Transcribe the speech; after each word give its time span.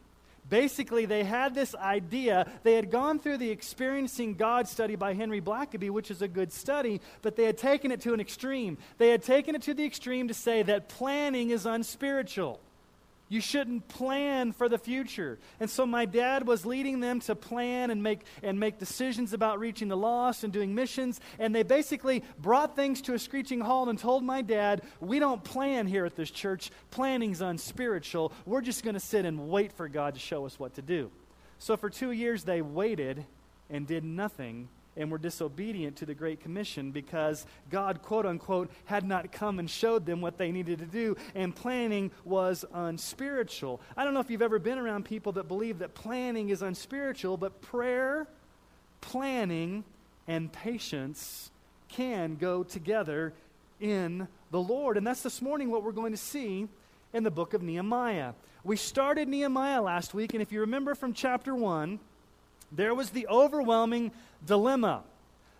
Basically, 0.49 1.07
they 1.07 1.25
had 1.25 1.55
this 1.55 1.75
idea. 1.75 2.51
They 2.63 2.75
had 2.75 2.91
gone 2.91 3.19
through 3.19 3.39
the 3.39 3.51
Experiencing 3.51 4.35
God 4.35 4.69
study 4.69 4.95
by 4.95 5.15
Henry 5.15 5.41
Blackaby, 5.41 5.91
which 5.91 6.11
is 6.11 6.23
a 6.23 6.29
good 6.29 6.53
study, 6.53 7.01
but 7.23 7.37
they 7.37 7.45
had 7.45 7.57
taken 7.57 7.91
it 7.91 8.03
to 8.03 8.13
an 8.13 8.21
extreme. 8.21 8.79
They 8.99 9.11
had 9.11 9.23
taken 9.23 9.55
it 9.55 9.63
to 9.63 9.75
the 9.75 9.85
extreme 9.85 10.29
to 10.29 10.35
say 10.35 10.63
that 10.63 10.89
planning 10.89 11.51
is 11.51 11.67
unspiritual. 11.67 12.61
You 13.29 13.41
shouldn't 13.41 13.89
plan 13.89 14.53
for 14.53 14.69
the 14.69 14.79
future. 14.79 15.39
And 15.59 15.71
so 15.71 15.87
my 15.87 16.05
dad 16.05 16.47
was 16.47 16.67
leading 16.67 17.01
them 17.01 17.21
to 17.21 17.35
plan 17.35 17.91
and 17.91 18.03
make, 18.03 18.21
and 18.43 18.61
make 18.61 18.79
decisions 18.79 19.33
about 19.33 19.59
reaching 19.59 19.89
the 19.89 19.97
lost 19.97 20.45
and 20.45 20.53
doing 20.53 20.75
missions. 20.75 21.21
And 21.39 21.55
they 21.55 21.63
basically 21.63 22.23
brought 22.39 22.77
things 22.77 23.01
to 23.03 23.15
a 23.15 23.19
screeching 23.19 23.61
halt 23.61 23.89
and 23.89 23.99
told 23.99 24.23
my 24.23 24.43
dad, 24.43 24.83
We 25.01 25.19
don't 25.19 25.43
plan 25.43 25.87
here 25.87 26.05
at 26.05 26.17
this 26.17 26.31
church. 26.31 26.71
Planning's 26.91 27.41
unspiritual. 27.41 28.33
We're 28.45 28.61
just 28.61 28.85
going 28.85 28.95
to 28.95 29.01
sit 29.01 29.25
and 29.25 29.49
wait 29.49 29.73
for 29.73 29.89
God 29.89 30.15
to 30.15 30.21
show 30.21 30.45
us 30.45 30.59
what 30.59 30.75
to 30.75 30.83
do. 30.83 31.11
So 31.59 31.77
for 31.77 31.89
two 31.89 32.11
years, 32.11 32.45
they 32.45 32.61
waited 32.61 33.25
and 33.71 33.87
did 33.87 34.05
nothing 34.05 34.69
and 34.97 35.11
were 35.11 35.19
disobedient 35.19 35.97
to 35.97 36.07
the 36.07 36.15
Great 36.15 36.41
Commission 36.41 36.91
because 36.91 37.47
God, 37.71 38.03
quote 38.03 38.27
unquote, 38.27 38.71
had 38.85 39.05
not 39.05 39.33
come 39.33 39.59
and 39.59 39.69
showed 39.69 40.07
them 40.07 40.21
what 40.21 40.39
they 40.39 40.53
needed 40.53 40.79
to 40.79 40.87
do, 40.87 41.17
and 41.35 41.55
planning 41.55 42.11
was 42.25 42.65
unspiritual. 42.73 43.81
I 43.97 44.05
don't 44.05 44.15
know 44.15 44.21
if 44.21 44.31
you've 44.31 44.43
ever 44.43 44.59
been 44.59 44.79
around 44.79 45.05
people 45.05 45.33
that 45.33 45.49
believe 45.49 45.81
that 45.81 45.95
planning 45.95 46.51
is 46.51 46.63
unspiritual, 46.63 47.37
but 47.37 47.61
prayer, 47.61 48.27
planning, 49.01 49.85
and 50.27 50.53
patience 50.53 51.51
can 51.89 52.37
go 52.37 52.63
together 52.63 53.33
in 53.81 54.27
the 54.51 54.61
Lord. 54.61 54.97
And 54.97 55.07
that's 55.07 55.23
this 55.23 55.43
morning 55.43 55.71
what 55.71 55.83
we're 55.83 55.93
going 55.93 56.13
to 56.13 56.19
see 56.19 56.69
in 57.13 57.23
the 57.23 57.31
book 57.31 57.55
of 57.55 57.63
Nehemiah. 57.63 58.33
We 58.65 58.77
started 58.77 59.29
Nehemiah 59.29 59.83
last 59.83 60.15
week, 60.15 60.33
and 60.33 60.41
if 60.41 60.51
you 60.51 60.61
remember 60.61 60.95
from 60.95 61.13
chapter 61.13 61.55
1, 61.55 61.99
there 62.73 62.95
was 62.95 63.11
the 63.11 63.27
overwhelming 63.29 64.11
dilemma. 64.47 65.03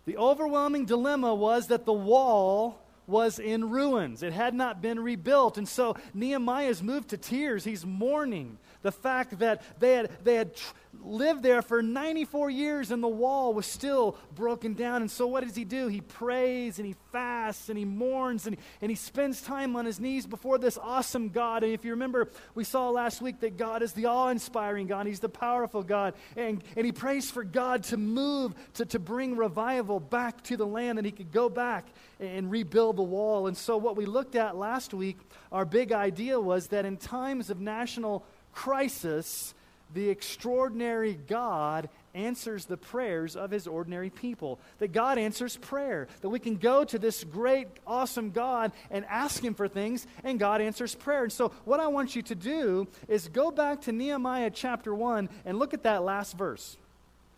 The 0.05 0.17
overwhelming 0.17 0.85
dilemma 0.85 1.33
was 1.33 1.67
that 1.67 1.85
the 1.85 1.93
wall 1.93 2.79
was 3.07 3.39
in 3.39 3.69
ruins. 3.69 4.23
It 4.23 4.33
had 4.33 4.53
not 4.53 4.81
been 4.81 4.99
rebuilt. 4.99 5.57
And 5.57 5.67
so 5.67 5.95
Nehemiah 6.13 6.67
is 6.67 6.81
moved 6.81 7.09
to 7.09 7.17
tears. 7.17 7.63
He's 7.63 7.85
mourning 7.85 8.57
the 8.85 8.91
fact 8.91 9.39
that 9.39 9.63
they 9.79 9.93
had, 9.93 10.11
they 10.23 10.35
had 10.35 10.55
tr- 10.55 10.73
lived 11.03 11.41
there 11.41 11.63
for 11.63 11.81
94 11.81 12.51
years 12.51 12.91
and 12.91 13.01
the 13.01 13.07
wall 13.07 13.51
was 13.51 13.65
still 13.65 14.15
broken 14.35 14.75
down. 14.75 15.01
And 15.01 15.09
so, 15.09 15.25
what 15.25 15.43
does 15.43 15.55
he 15.55 15.65
do? 15.65 15.87
He 15.87 16.01
prays 16.01 16.77
and 16.77 16.85
he 16.85 16.95
fasts 17.11 17.69
and 17.69 17.79
he 17.79 17.83
mourns 17.83 18.45
and, 18.45 18.57
and 18.81 18.91
he 18.91 18.95
spends 18.95 19.41
time 19.41 19.75
on 19.75 19.85
his 19.85 19.99
knees 19.99 20.27
before 20.27 20.59
this 20.59 20.77
awesome 20.77 21.29
God. 21.29 21.63
And 21.63 21.73
if 21.73 21.83
you 21.83 21.91
remember, 21.91 22.29
we 22.53 22.63
saw 22.63 22.91
last 22.91 23.23
week 23.23 23.39
that 23.39 23.57
God 23.57 23.81
is 23.81 23.93
the 23.93 24.05
awe 24.05 24.29
inspiring 24.29 24.85
God, 24.85 25.07
He's 25.07 25.19
the 25.19 25.29
powerful 25.29 25.81
God. 25.81 26.13
And, 26.37 26.63
and 26.77 26.85
he 26.85 26.91
prays 26.91 27.31
for 27.31 27.43
God 27.43 27.83
to 27.85 27.97
move, 27.97 28.53
to, 28.75 28.85
to 28.85 28.99
bring 28.99 29.35
revival 29.35 29.99
back 29.99 30.43
to 30.43 30.57
the 30.57 30.67
land, 30.67 30.99
that 30.99 31.05
he 31.05 31.11
could 31.11 31.31
go 31.31 31.49
back 31.49 31.87
and 32.19 32.51
rebuild 32.51 32.97
the 32.97 33.03
wall. 33.03 33.47
And 33.47 33.57
so, 33.57 33.77
what 33.77 33.95
we 33.97 34.05
looked 34.05 34.35
at 34.35 34.55
last 34.55 34.93
week, 34.93 35.17
our 35.51 35.65
big 35.65 35.91
idea 35.91 36.39
was 36.39 36.67
that 36.67 36.85
in 36.85 36.97
times 36.97 37.49
of 37.49 37.59
national 37.59 38.25
crisis, 38.55 39.53
the 39.93 40.09
extraordinary 40.09 41.13
God 41.13 41.89
answers 42.15 42.65
the 42.65 42.77
prayers 42.77 43.35
of 43.35 43.51
his 43.51 43.67
ordinary 43.67 44.09
people. 44.09 44.59
That 44.79 44.93
God 44.93 45.17
answers 45.17 45.57
prayer. 45.57 46.07
That 46.21 46.29
we 46.29 46.39
can 46.39 46.55
go 46.55 46.83
to 46.85 46.97
this 46.97 47.23
great, 47.23 47.67
awesome 47.85 48.31
God 48.31 48.71
and 48.89 49.05
ask 49.05 49.43
him 49.43 49.53
for 49.53 49.67
things, 49.67 50.07
and 50.23 50.39
God 50.39 50.61
answers 50.61 50.95
prayer. 50.95 51.23
And 51.23 51.31
so, 51.31 51.49
what 51.65 51.79
I 51.79 51.87
want 51.87 52.15
you 52.15 52.21
to 52.23 52.35
do 52.35 52.87
is 53.07 53.27
go 53.27 53.51
back 53.51 53.81
to 53.81 53.91
Nehemiah 53.91 54.49
chapter 54.49 54.95
1 54.95 55.29
and 55.45 55.59
look 55.59 55.73
at 55.73 55.83
that 55.83 56.03
last 56.03 56.37
verse. 56.37 56.77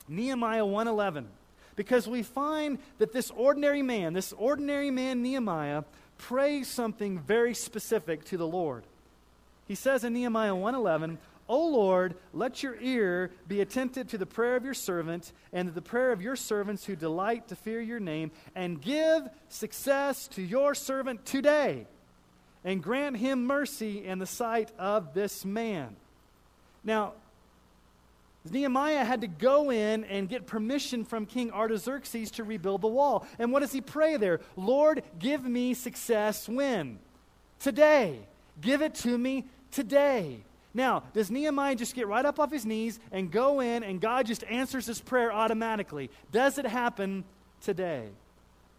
Nehemiah 0.07 0.65
1:11. 0.65 1.27
Because 1.75 2.07
we 2.07 2.23
find 2.23 2.79
that 2.97 3.13
this 3.13 3.29
ordinary 3.31 3.83
man, 3.83 4.13
this 4.13 4.33
ordinary 4.33 4.89
man 4.89 5.21
Nehemiah, 5.21 5.83
prays 6.17 6.67
something 6.67 7.19
very 7.19 7.53
specific 7.53 8.25
to 8.25 8.37
the 8.37 8.47
Lord. 8.47 8.83
He 9.67 9.75
says 9.75 10.03
in 10.03 10.13
Nehemiah 10.13 10.55
1:11, 10.55 11.17
O 11.49 11.67
Lord, 11.67 12.15
let 12.33 12.61
your 12.61 12.75
ear 12.81 13.31
be 13.47 13.61
attentive 13.61 14.07
to 14.09 14.17
the 14.17 14.25
prayer 14.25 14.55
of 14.55 14.65
your 14.65 14.73
servant 14.73 15.31
and 15.53 15.69
to 15.69 15.73
the 15.73 15.81
prayer 15.81 16.11
of 16.11 16.21
your 16.21 16.35
servants 16.35 16.85
who 16.85 16.95
delight 16.95 17.47
to 17.47 17.55
fear 17.55 17.79
your 17.79 17.99
name, 17.99 18.31
and 18.55 18.81
give 18.81 19.29
success 19.47 20.27
to 20.29 20.41
your 20.41 20.75
servant 20.75 21.25
today, 21.25 21.87
and 22.65 22.83
grant 22.83 23.17
him 23.17 23.45
mercy 23.45 24.05
in 24.05 24.19
the 24.19 24.25
sight 24.25 24.71
of 24.77 25.13
this 25.13 25.45
man. 25.45 25.95
Now, 26.83 27.13
Nehemiah 28.49 29.03
had 29.03 29.21
to 29.21 29.27
go 29.27 29.71
in 29.71 30.05
and 30.05 30.29
get 30.29 30.47
permission 30.47 31.03
from 31.03 31.25
King 31.25 31.51
Artaxerxes 31.51 32.31
to 32.31 32.43
rebuild 32.43 32.81
the 32.81 32.87
wall. 32.87 33.27
And 33.39 33.51
what 33.51 33.59
does 33.59 33.73
he 33.73 33.81
pray 33.81 34.15
there? 34.17 34.39
Lord, 34.55 35.03
give 35.19 35.43
me 35.43 35.73
success 35.73 36.47
when? 36.47 36.99
Today. 37.59 38.19
Give 38.59 38.81
it 38.81 38.95
to 38.95 39.17
me 39.17 39.45
today. 39.71 40.39
Now, 40.73 41.03
does 41.13 41.31
Nehemiah 41.31 41.75
just 41.75 41.95
get 41.95 42.07
right 42.07 42.25
up 42.25 42.39
off 42.39 42.51
his 42.51 42.65
knees 42.65 42.99
and 43.11 43.31
go 43.31 43.61
in 43.61 43.83
and 43.83 43.99
God 43.99 44.27
just 44.27 44.43
answers 44.43 44.85
his 44.85 45.01
prayer 45.01 45.31
automatically? 45.31 46.09
Does 46.31 46.57
it 46.57 46.65
happen 46.65 47.23
today? 47.61 48.09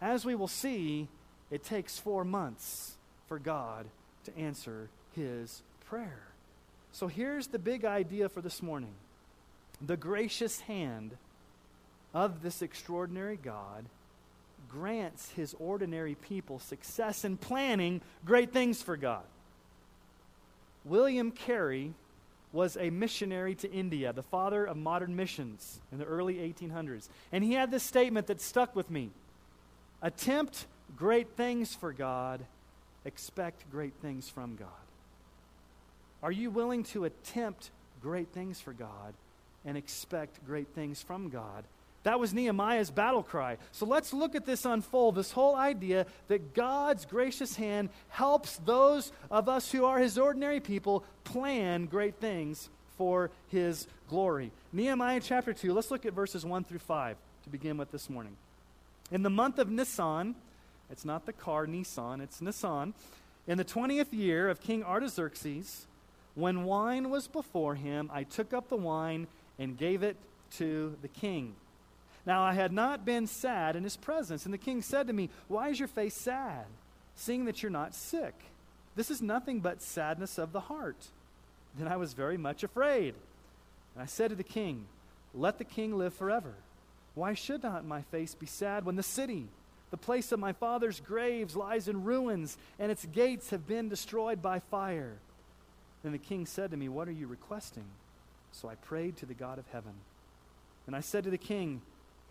As 0.01 0.23
we 0.23 0.35
will 0.35 0.47
see, 0.47 1.07
it 1.51 1.63
takes 1.63 1.99
four 1.99 2.23
months 2.23 2.95
for 3.27 3.37
God 3.39 3.85
to 4.25 4.37
answer 4.37 4.89
his 5.15 5.61
prayer. 5.85 6.21
So 6.91 7.07
here's 7.07 7.47
the 7.47 7.59
big 7.59 7.85
idea 7.85 8.29
for 8.29 8.41
this 8.41 8.61
morning 8.61 8.93
the 9.81 9.97
gracious 9.97 10.59
hand 10.61 11.15
of 12.13 12.41
this 12.41 12.61
extraordinary 12.61 13.37
God 13.37 13.85
grants 14.69 15.31
his 15.31 15.55
ordinary 15.59 16.15
people 16.15 16.59
success 16.59 17.25
in 17.25 17.37
planning 17.37 18.01
great 18.25 18.51
things 18.51 18.81
for 18.81 18.97
God. 18.97 19.23
William 20.89 21.31
Carey 21.31 21.93
was 22.51 22.75
a 22.77 22.89
missionary 22.89 23.55
to 23.55 23.71
India, 23.71 24.11
the 24.11 24.23
father 24.23 24.65
of 24.65 24.75
modern 24.75 25.15
missions 25.15 25.79
in 25.91 25.99
the 25.99 26.05
early 26.05 26.35
1800s. 26.35 27.07
And 27.31 27.43
he 27.43 27.53
had 27.53 27.69
this 27.69 27.83
statement 27.83 28.27
that 28.27 28.41
stuck 28.41 28.75
with 28.75 28.89
me 28.89 29.11
Attempt 30.01 30.65
great 30.97 31.35
things 31.35 31.75
for 31.75 31.93
God, 31.93 32.45
expect 33.05 33.69
great 33.69 33.93
things 34.01 34.29
from 34.29 34.55
God. 34.55 34.67
Are 36.23 36.31
you 36.31 36.49
willing 36.49 36.83
to 36.85 37.05
attempt 37.05 37.69
great 38.01 38.29
things 38.29 38.59
for 38.59 38.73
God 38.73 39.13
and 39.65 39.77
expect 39.77 40.45
great 40.45 40.67
things 40.69 41.01
from 41.01 41.29
God. 41.29 41.63
That 42.03 42.19
was 42.19 42.33
Nehemiah's 42.33 42.91
battle 42.91 43.23
cry. 43.23 43.57
So 43.71 43.85
let's 43.85 44.13
look 44.13 44.35
at 44.35 44.45
this 44.45 44.65
unfold 44.65 45.15
this 45.15 45.31
whole 45.31 45.55
idea 45.55 46.05
that 46.27 46.53
God's 46.53 47.05
gracious 47.05 47.55
hand 47.55 47.89
helps 48.07 48.57
those 48.57 49.11
of 49.29 49.49
us 49.49 49.71
who 49.71 49.85
are 49.85 49.99
his 49.99 50.17
ordinary 50.17 50.59
people 50.59 51.03
plan 51.23 51.85
great 51.85 52.15
things 52.15 52.69
for 52.97 53.31
his 53.49 53.87
glory. 54.09 54.51
Nehemiah 54.71 55.21
chapter 55.21 55.53
2, 55.53 55.73
let's 55.73 55.91
look 55.91 56.05
at 56.05 56.13
verses 56.13 56.45
1 56.45 56.63
through 56.63 56.79
5 56.79 57.17
to 57.43 57.49
begin 57.49 57.77
with 57.77 57.91
this 57.91 58.09
morning. 58.09 58.35
In 59.11 59.23
the 59.23 59.29
month 59.29 59.59
of 59.59 59.69
Nisan, 59.69 60.35
it's 60.89 61.05
not 61.05 61.25
the 61.25 61.33
car 61.33 61.67
Nissan, 61.67 62.21
it's 62.21 62.41
Nisan, 62.41 62.93
in 63.47 63.57
the 63.57 63.65
20th 63.65 64.11
year 64.11 64.49
of 64.49 64.61
King 64.61 64.83
Artaxerxes, 64.83 65.87
when 66.35 66.65
wine 66.65 67.09
was 67.09 67.27
before 67.27 67.75
him, 67.75 68.09
I 68.13 68.23
took 68.23 68.53
up 68.53 68.69
the 68.69 68.75
wine 68.75 69.27
and 69.57 69.77
gave 69.77 70.03
it 70.03 70.17
to 70.57 70.95
the 71.01 71.07
king. 71.07 71.55
Now 72.29 72.43
I 72.43 72.53
had 72.53 72.71
not 72.71 73.05
been 73.05 73.25
sad 73.25 73.75
in 73.75 73.83
his 73.83 73.97
presence. 73.97 74.45
And 74.45 74.53
the 74.53 74.59
king 74.59 74.83
said 74.83 75.07
to 75.07 75.13
me, 75.13 75.31
Why 75.47 75.69
is 75.69 75.79
your 75.79 75.87
face 75.87 76.13
sad, 76.13 76.65
seeing 77.15 77.45
that 77.45 77.63
you're 77.63 77.71
not 77.71 77.95
sick? 77.95 78.35
This 78.95 79.09
is 79.09 79.19
nothing 79.19 79.61
but 79.61 79.81
sadness 79.81 80.37
of 80.37 80.51
the 80.51 80.59
heart. 80.59 81.07
Then 81.75 81.87
I 81.87 81.97
was 81.97 82.13
very 82.13 82.37
much 82.37 82.63
afraid. 82.63 83.15
And 83.95 84.03
I 84.03 84.05
said 84.05 84.29
to 84.29 84.35
the 84.35 84.43
king, 84.43 84.85
Let 85.33 85.57
the 85.57 85.63
king 85.63 85.97
live 85.97 86.13
forever. 86.13 86.53
Why 87.15 87.33
should 87.33 87.63
not 87.63 87.83
my 87.83 88.03
face 88.03 88.35
be 88.35 88.45
sad 88.45 88.85
when 88.85 88.95
the 88.95 89.01
city, 89.01 89.47
the 89.89 89.97
place 89.97 90.31
of 90.31 90.37
my 90.37 90.53
father's 90.53 90.99
graves, 90.99 91.55
lies 91.55 91.87
in 91.87 92.03
ruins, 92.03 92.59
and 92.77 92.91
its 92.91 93.07
gates 93.07 93.49
have 93.49 93.65
been 93.65 93.89
destroyed 93.89 94.39
by 94.39 94.59
fire? 94.59 95.15
Then 96.03 96.11
the 96.11 96.19
king 96.19 96.45
said 96.45 96.69
to 96.69 96.77
me, 96.77 96.89
What 96.89 97.07
are 97.07 97.11
you 97.11 97.25
requesting? 97.25 97.85
So 98.51 98.69
I 98.69 98.75
prayed 98.75 99.17
to 99.17 99.25
the 99.25 99.33
God 99.33 99.57
of 99.57 99.65
heaven. 99.73 99.93
And 100.85 100.95
I 100.95 100.99
said 100.99 101.23
to 101.23 101.31
the 101.31 101.37
king, 101.39 101.81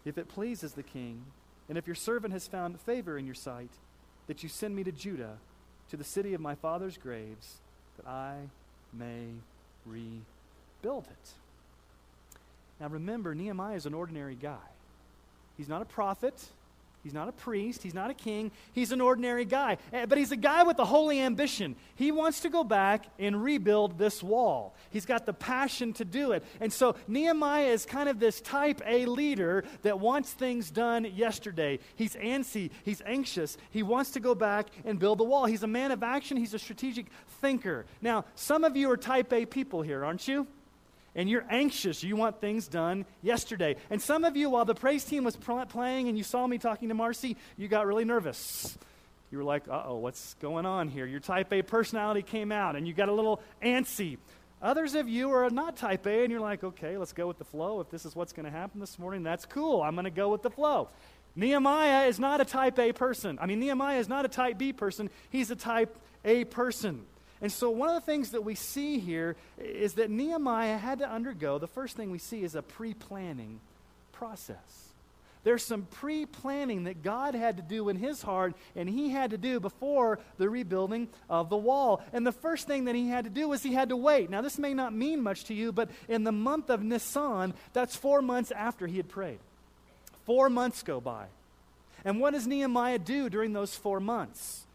If 0.08 0.16
it 0.16 0.28
pleases 0.28 0.72
the 0.72 0.82
king, 0.82 1.22
and 1.69 1.76
if 1.76 1.87
your 1.87 1.94
servant 1.94 2.32
has 2.32 2.49
found 2.49 2.81
favor 2.81 3.19
in 3.19 3.26
your 3.26 3.34
sight, 3.34 3.70
that 4.26 4.43
you 4.43 4.49
send 4.49 4.75
me 4.75 4.82
to 4.84 4.93
Judah, 4.93 5.37
to 5.90 5.99
the 5.99 6.05
city 6.05 6.32
of 6.32 6.40
my 6.40 6.55
father's 6.55 6.96
graves, 6.96 7.56
that 7.99 8.08
I 8.08 8.37
may 8.93 9.26
rebuild 9.84 11.05
it. 11.05 11.32
Now 12.81 12.88
remember, 12.88 13.34
Nehemiah 13.34 13.76
is 13.76 13.84
an 13.84 13.93
ordinary 13.93 14.34
guy. 14.34 14.56
He's 15.58 15.69
not 15.69 15.82
a 15.82 15.87
prophet. 15.87 16.43
He's 17.08 17.14
not 17.14 17.31
a 17.31 17.32
priest. 17.32 17.82
He's 17.82 17.94
not 17.94 18.10
a 18.10 18.14
king. 18.14 18.50
He's 18.75 18.93
an 18.93 19.00
ordinary 19.00 19.46
guy. 19.46 19.78
Eh, 19.94 20.05
but 20.05 20.19
he's 20.19 20.31
a 20.31 20.37
guy 20.37 20.62
with 20.62 20.78
a 20.78 20.84
holy 20.84 21.19
ambition. 21.22 21.75
He 21.94 22.12
wants 22.12 22.40
to 22.40 22.50
go 22.50 22.62
back 22.62 23.06
and 23.19 23.43
rebuild 23.43 23.96
this 23.96 24.22
wall. 24.22 24.75
He's 24.90 25.06
got 25.06 25.25
the 25.25 25.32
passion 25.32 25.94
to 25.94 26.05
do 26.05 26.32
it. 26.32 26.44
And 26.60 26.70
so 26.70 26.96
Nehemiah 27.06 27.69
is 27.69 27.87
kind 27.87 28.10
of 28.10 28.20
this 28.20 28.43
type 28.43 28.82
A 28.84 29.06
leader 29.06 29.64
that 29.84 30.00
wants 30.00 30.34
things 30.34 30.70
done 30.70 31.06
yesterday. 31.06 31.78
He's 31.96 32.14
antsy. 32.14 32.72
He's 32.84 33.00
anxious. 33.06 33.56
He 33.70 33.82
wants 33.82 34.10
to 34.10 34.20
go 34.20 34.34
back 34.34 34.66
and 34.84 34.99
build 34.99 35.16
the 35.16 35.25
wall. 35.25 35.46
He's 35.46 35.62
a 35.62 35.66
man 35.66 35.93
of 35.93 36.02
action. 36.02 36.37
He's 36.37 36.52
a 36.52 36.58
strategic 36.58 37.06
thinker. 37.40 37.87
Now, 38.02 38.26
some 38.34 38.64
of 38.64 38.76
you 38.76 38.90
are 38.90 38.99
type 38.99 39.32
A 39.32 39.46
people 39.46 39.81
here, 39.81 40.05
aren't 40.05 40.28
you? 40.28 40.46
And 41.19 41.29
you're 41.29 41.44
anxious. 41.50 42.05
You 42.05 42.15
want 42.15 42.41
things 42.41 42.69
done 42.69 43.05
yesterday. 43.23 43.75
And 43.91 44.00
some 44.00 44.23
of 44.23 44.37
you, 44.37 44.50
while 44.50 44.65
the 44.65 44.76
praise 44.76 45.05
team 45.05 45.25
was 45.25 45.37
playing 45.37 46.09
and 46.09 46.17
you 46.17 46.23
saw 46.23 46.47
me 46.47 46.59
talking 46.59 46.88
to 46.91 46.94
Marcy, 46.94 47.37
you 47.56 47.67
got 47.67 47.88
really 47.88 48.05
nervous. 48.05 48.79
You 49.32 49.38
were 49.38 49.44
like, 49.44 49.67
uh 49.69 49.82
oh, 49.87 49.97
what's 49.97 50.35
going 50.35 50.65
on 50.65 50.87
here? 50.87 51.06
Your 51.06 51.19
type 51.19 51.53
A 51.53 51.62
personality 51.62 52.23
came 52.23 52.53
out 52.53 52.76
and 52.76 52.87
you 52.87 52.94
got 52.94 53.09
a 53.09 53.12
little 53.12 53.43
antsy. 53.61 54.17
Others 54.62 54.94
of 54.94 55.09
you 55.09 55.32
are 55.32 55.50
not 55.50 55.76
type 55.76 56.06
A 56.06 56.23
and 56.23 56.31
you're 56.31 56.41
like, 56.41 56.62
okay, 56.62 56.97
let's 56.97 57.12
go 57.12 57.26
with 57.26 57.38
the 57.38 57.44
flow. 57.44 57.81
If 57.81 57.91
this 57.91 58.06
is 58.06 58.15
what's 58.15 58.32
going 58.32 58.47
to 58.47 58.53
happen 58.53 58.79
this 58.79 58.97
morning, 58.97 59.25
that's 59.25 59.44
cool. 59.44 59.82
I'm 59.82 59.97
going 59.97 60.05
to 60.05 60.11
go 60.12 60.29
with 60.29 60.43
the 60.43 60.50
flow. 60.50 60.88
Nehemiah 61.35 62.06
is 62.06 62.20
not 62.20 62.41
a 62.41 62.44
type 62.44 62.79
A 62.79 62.93
person. 62.93 63.41
I 63.41 63.47
mean, 63.47 63.59
Nehemiah 63.59 63.99
is 63.99 64.09
not 64.09 64.25
a 64.25 64.29
type 64.29 64.56
B 64.56 64.73
person. 64.73 65.11
He's 65.31 65.50
a 65.50 65.56
type 65.56 65.99
A 66.25 66.44
person. 66.44 67.06
And 67.40 67.52
so, 67.52 67.70
one 67.70 67.88
of 67.88 67.94
the 67.94 68.00
things 68.00 68.31
that 68.31 68.44
we 68.44 68.55
see 68.55 68.99
here 68.99 69.37
is 69.58 69.94
that 69.94 70.11
Nehemiah 70.11 70.76
had 70.76 70.99
to 70.99 71.08
undergo, 71.08 71.58
the 71.58 71.69
first 71.69 71.96
thing 71.96 72.11
we 72.11 72.19
see 72.19 72.43
is 72.43 72.55
a 72.55 72.62
pre 72.62 72.94
planning 72.94 73.61
process. 74.12 74.88
There's 75.44 75.62
some 75.62 75.82
pre 75.82 76.26
planning 76.26 76.85
that 76.85 77.02
God 77.02 77.35
had 77.35 77.56
to 77.56 77.62
do 77.62 77.88
in 77.88 77.96
his 77.96 78.23
heart, 78.23 78.55
and 78.75 78.88
he 78.88 79.11
had 79.11 79.31
to 79.31 79.38
do 79.38 79.61
before 79.61 80.19
the 80.37 80.50
rebuilding 80.50 81.08
of 81.31 81.49
the 81.49 81.56
wall. 81.56 82.02
And 82.12 82.26
the 82.26 82.32
first 82.32 82.67
thing 82.67 82.87
that 82.87 82.96
he 82.96 83.08
had 83.08 83.25
to 83.25 83.31
do 83.31 83.49
was 83.49 83.62
he 83.62 83.73
had 83.73 83.91
to 83.91 83.96
wait. 83.96 84.31
Now, 84.31 84.43
this 84.43 84.58
may 84.58 84.75
not 84.75 84.93
mean 84.93 85.23
much 85.23 85.44
to 85.44 85.55
you, 85.55 85.70
but 85.70 85.91
in 86.08 86.25
the 86.25 86.32
month 86.32 86.70
of 86.70 86.82
Nisan, 86.82 87.55
that's 87.73 87.94
four 87.94 88.20
months 88.20 88.50
after 88.50 88.87
he 88.87 88.96
had 88.96 89.08
prayed. 89.08 89.38
Four 90.26 90.50
months 90.50 90.82
go 90.82 91.00
by. 91.00 91.26
And 92.05 92.20
what 92.20 92.32
does 92.32 92.46
Nehemiah 92.46 92.99
do 92.99 93.31
during 93.31 93.52
those 93.52 93.75
four 93.75 94.00
months? 94.00 94.67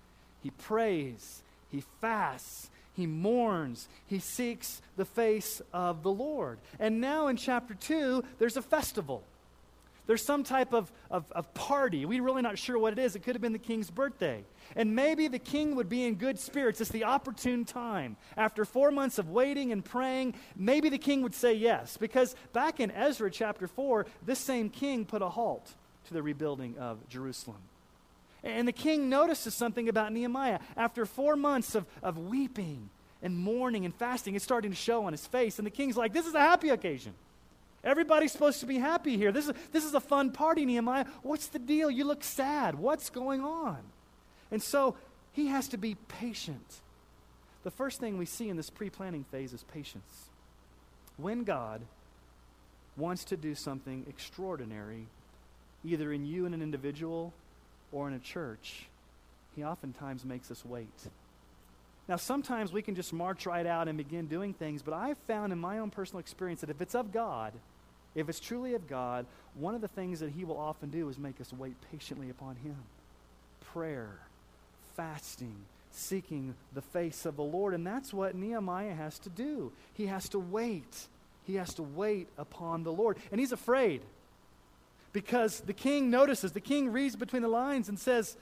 He 0.41 0.49
prays 0.49 1.42
he 1.73 1.83
fasts, 1.99 2.69
he 2.93 3.07
mourns, 3.07 3.89
he 4.05 4.19
seeks 4.19 4.81
the 4.95 5.05
face 5.05 5.61
of 5.73 6.03
the 6.03 6.11
Lord. 6.11 6.59
And 6.79 7.01
now 7.01 7.27
in 7.27 7.35
chapter 7.35 7.73
2, 7.73 8.23
there's 8.37 8.55
a 8.55 8.61
festival. 8.61 9.23
There's 10.05 10.23
some 10.23 10.43
type 10.43 10.73
of, 10.73 10.91
of, 11.09 11.31
of, 11.31 11.51
party. 11.53 12.05
We're 12.05 12.21
really 12.21 12.41
not 12.43 12.59
sure 12.59 12.77
what 12.77 12.93
it 12.93 12.99
is. 12.99 13.15
It 13.15 13.23
could 13.23 13.35
have 13.35 13.41
been 13.41 13.53
the 13.53 13.57
king's 13.57 13.89
birthday. 13.89 14.43
And 14.75 14.95
maybe 14.95 15.27
the 15.27 15.39
king 15.39 15.75
would 15.75 15.89
be 15.89 16.03
in 16.03 16.15
good 16.15 16.37
spirits. 16.37 16.79
It's 16.81 16.91
the 16.91 17.05
opportune 17.05 17.65
time. 17.65 18.17
After 18.37 18.65
four 18.65 18.91
months 18.91 19.17
of 19.17 19.29
waiting 19.29 19.71
and 19.71 19.83
praying, 19.83 20.35
maybe 20.55 20.89
the 20.89 20.97
king 20.97 21.23
would 21.23 21.33
say 21.33 21.53
yes. 21.53 21.97
Because 21.97 22.35
back 22.51 22.79
in 22.79 22.91
Ezra 22.91 23.31
chapter 23.31 23.65
4, 23.65 24.05
this 24.25 24.39
same 24.39 24.69
king 24.69 25.05
put 25.05 25.21
a 25.21 25.29
halt 25.29 25.73
to 26.07 26.13
the 26.13 26.21
rebuilding 26.21 26.77
of 26.77 27.07
Jerusalem. 27.09 27.57
And 28.43 28.67
the 28.67 28.73
king 28.73 29.09
notices 29.09 29.53
something 29.53 29.87
about 29.87 30.11
Nehemiah. 30.11 30.59
After 30.75 31.05
four 31.05 31.35
months 31.35 31.75
of, 31.75 31.85
of 32.01 32.17
weeping 32.17 32.89
and 33.21 33.37
mourning 33.37 33.85
and 33.85 33.95
fasting, 33.95 34.35
it's 34.35 34.43
starting 34.43 34.71
to 34.71 34.77
show 34.77 35.05
on 35.05 35.13
his 35.13 35.25
face. 35.25 35.59
And 35.59 35.65
the 35.65 35.71
king's 35.71 35.95
like, 35.95 36.13
This 36.13 36.27
is 36.27 36.33
a 36.33 36.39
happy 36.39 36.69
occasion. 36.69 37.13
Everybody's 37.83 38.31
supposed 38.31 38.61
to 38.61 38.65
be 38.65 38.79
happy 38.79 39.17
here. 39.17 39.31
This 39.31 39.47
is, 39.47 39.53
this 39.71 39.83
is 39.83 39.93
a 39.93 39.99
fun 39.99 40.31
party, 40.31 40.65
Nehemiah. 40.65 41.05
What's 41.21 41.47
the 41.47 41.59
deal? 41.59 41.91
You 41.91 42.05
look 42.05 42.23
sad. 42.23 42.75
What's 42.75 43.09
going 43.09 43.43
on? 43.43 43.79
And 44.51 44.63
so 44.63 44.95
he 45.33 45.47
has 45.47 45.67
to 45.69 45.77
be 45.77 45.95
patient. 46.07 46.81
The 47.63 47.71
first 47.71 47.99
thing 47.99 48.17
we 48.17 48.25
see 48.25 48.49
in 48.49 48.57
this 48.57 48.69
pre 48.69 48.89
planning 48.89 49.25
phase 49.31 49.53
is 49.53 49.63
patience. 49.63 50.29
When 51.17 51.43
God 51.43 51.81
wants 52.95 53.25
to 53.25 53.37
do 53.37 53.55
something 53.55 54.05
extraordinary, 54.07 55.07
either 55.83 56.11
in 56.13 56.25
you 56.25 56.45
and 56.45 56.53
an 56.53 56.61
individual 56.61 57.33
or 57.93 58.07
in 58.07 58.13
a 58.13 58.19
church, 58.19 58.87
he 59.55 59.63
oftentimes 59.63 60.25
makes 60.25 60.51
us 60.51 60.65
wait. 60.65 61.07
Now, 62.07 62.17
sometimes 62.17 62.73
we 62.73 62.81
can 62.81 62.95
just 62.95 63.13
march 63.13 63.45
right 63.45 63.65
out 63.65 63.87
and 63.87 63.97
begin 63.97 64.27
doing 64.27 64.53
things, 64.53 64.81
but 64.81 64.93
I've 64.93 65.17
found 65.19 65.53
in 65.53 65.59
my 65.59 65.79
own 65.79 65.89
personal 65.89 66.19
experience 66.19 66.61
that 66.61 66.69
if 66.69 66.81
it's 66.81 66.95
of 66.95 67.13
God, 67.13 67.53
if 68.13 68.27
it's 68.27 68.39
truly 68.39 68.73
of 68.73 68.87
God, 68.87 69.25
one 69.55 69.73
of 69.73 69.81
the 69.81 69.87
things 69.87 70.19
that 70.19 70.31
He 70.31 70.43
will 70.43 70.57
often 70.57 70.89
do 70.89 71.07
is 71.07 71.17
make 71.17 71.39
us 71.39 71.53
wait 71.53 71.75
patiently 71.91 72.29
upon 72.29 72.57
Him. 72.57 72.75
Prayer, 73.61 74.19
fasting, 74.97 75.55
seeking 75.91 76.55
the 76.73 76.81
face 76.81 77.25
of 77.25 77.37
the 77.37 77.43
Lord. 77.43 77.73
And 77.73 77.85
that's 77.85 78.13
what 78.13 78.35
Nehemiah 78.35 78.93
has 78.93 79.17
to 79.19 79.29
do. 79.29 79.71
He 79.93 80.07
has 80.07 80.27
to 80.29 80.39
wait. 80.39 81.07
He 81.45 81.55
has 81.55 81.73
to 81.75 81.83
wait 81.83 82.27
upon 82.37 82.83
the 82.83 82.91
Lord. 82.91 83.17
And 83.31 83.39
he's 83.39 83.51
afraid 83.51 84.01
because 85.13 85.61
the 85.61 85.73
king 85.73 86.09
notices, 86.09 86.51
the 86.51 86.59
king 86.59 86.91
reads 86.91 87.15
between 87.15 87.43
the 87.43 87.47
lines 87.47 87.87
and 87.87 87.97
says, 87.99 88.35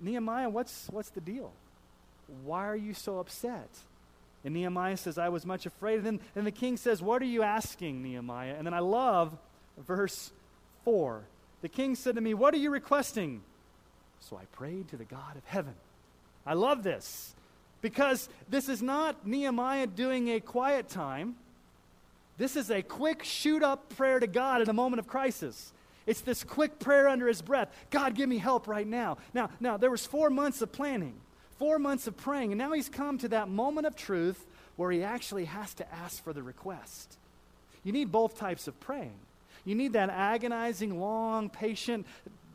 Nehemiah, 0.00 0.48
what's, 0.48 0.88
what's 0.90 1.10
the 1.10 1.20
deal? 1.20 1.52
Why 2.44 2.66
are 2.66 2.76
you 2.76 2.94
so 2.94 3.18
upset? 3.18 3.68
And 4.44 4.54
Nehemiah 4.54 4.96
says, 4.96 5.18
I 5.18 5.28
was 5.28 5.44
much 5.44 5.66
afraid. 5.66 5.96
And 5.96 6.06
then, 6.06 6.20
and 6.36 6.46
the 6.46 6.52
king 6.52 6.76
says, 6.76 7.02
What 7.02 7.20
are 7.22 7.26
you 7.26 7.42
asking, 7.42 8.02
Nehemiah? 8.02 8.54
And 8.56 8.66
then 8.66 8.74
I 8.74 8.80
love 8.80 9.36
verse 9.78 10.30
4. 10.84 11.22
The 11.62 11.68
king 11.68 11.94
said 11.94 12.14
to 12.14 12.20
me, 12.20 12.34
What 12.34 12.54
are 12.54 12.58
you 12.58 12.70
requesting? 12.70 13.42
So 14.20 14.36
I 14.36 14.44
prayed 14.56 14.88
to 14.88 14.96
the 14.96 15.04
God 15.04 15.36
of 15.36 15.44
heaven. 15.46 15.74
I 16.46 16.54
love 16.54 16.82
this 16.82 17.34
because 17.80 18.28
this 18.48 18.68
is 18.68 18.82
not 18.82 19.26
Nehemiah 19.26 19.86
doing 19.86 20.28
a 20.28 20.40
quiet 20.40 20.88
time. 20.88 21.36
This 22.36 22.56
is 22.56 22.70
a 22.70 22.82
quick 22.82 23.24
shoot 23.24 23.62
up 23.62 23.96
prayer 23.96 24.20
to 24.20 24.26
God 24.26 24.60
in 24.60 24.68
a 24.68 24.72
moment 24.72 25.00
of 25.00 25.06
crisis. 25.06 25.72
It's 26.06 26.20
this 26.20 26.44
quick 26.44 26.78
prayer 26.78 27.08
under 27.08 27.26
his 27.26 27.42
breath. 27.42 27.70
God, 27.90 28.14
give 28.14 28.28
me 28.28 28.38
help 28.38 28.68
right 28.68 28.86
now. 28.86 29.18
Now, 29.32 29.50
now 29.60 29.76
there 29.76 29.90
was 29.90 30.06
four 30.06 30.30
months 30.30 30.60
of 30.62 30.72
planning, 30.72 31.14
four 31.58 31.78
months 31.78 32.06
of 32.06 32.16
praying, 32.16 32.52
and 32.52 32.58
now 32.58 32.72
he's 32.72 32.88
come 32.88 33.18
to 33.18 33.28
that 33.28 33.48
moment 33.48 33.86
of 33.86 33.96
truth 33.96 34.44
where 34.76 34.90
he 34.90 35.02
actually 35.02 35.46
has 35.46 35.72
to 35.74 35.94
ask 35.94 36.22
for 36.22 36.32
the 36.32 36.42
request. 36.42 37.16
You 37.84 37.92
need 37.92 38.10
both 38.10 38.36
types 38.36 38.66
of 38.68 38.78
praying. 38.80 39.18
You 39.64 39.74
need 39.74 39.94
that 39.94 40.10
agonizing, 40.10 41.00
long, 41.00 41.48
patient, 41.48 42.06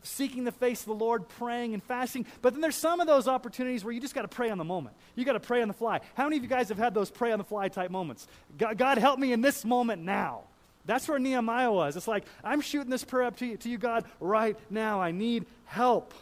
seeking 0.02 0.44
the 0.44 0.52
face 0.52 0.80
of 0.80 0.86
the 0.86 0.94
Lord, 0.94 1.28
praying 1.28 1.74
and 1.74 1.82
fasting. 1.82 2.26
But 2.42 2.52
then 2.52 2.60
there's 2.60 2.76
some 2.76 3.00
of 3.00 3.06
those 3.06 3.28
opportunities 3.28 3.84
where 3.84 3.92
you 3.92 4.00
just 4.00 4.14
got 4.14 4.22
to 4.22 4.28
pray 4.28 4.50
on 4.50 4.58
the 4.58 4.64
moment. 4.64 4.96
You 5.14 5.24
got 5.24 5.32
to 5.32 5.40
pray 5.40 5.62
on 5.62 5.68
the 5.68 5.74
fly. 5.74 6.00
How 6.14 6.24
many 6.24 6.36
of 6.36 6.42
you 6.42 6.48
guys 6.48 6.68
have 6.68 6.78
had 6.78 6.94
those 6.94 7.10
pray 7.10 7.32
on 7.32 7.38
the 7.38 7.44
fly 7.44 7.68
type 7.68 7.90
moments? 7.90 8.26
God, 8.58 8.78
God, 8.78 8.98
help 8.98 9.18
me 9.18 9.32
in 9.32 9.40
this 9.40 9.64
moment 9.64 10.02
now. 10.02 10.42
That's 10.90 11.06
where 11.06 11.20
Nehemiah 11.20 11.70
was. 11.70 11.96
It's 11.96 12.08
like, 12.08 12.24
I'm 12.42 12.60
shooting 12.60 12.90
this 12.90 13.04
prayer 13.04 13.22
up 13.22 13.36
to 13.36 13.46
you, 13.46 13.56
to 13.58 13.68
you, 13.68 13.78
God, 13.78 14.06
right 14.18 14.58
now. 14.70 15.00
I 15.00 15.12
need 15.12 15.46
help. 15.64 16.14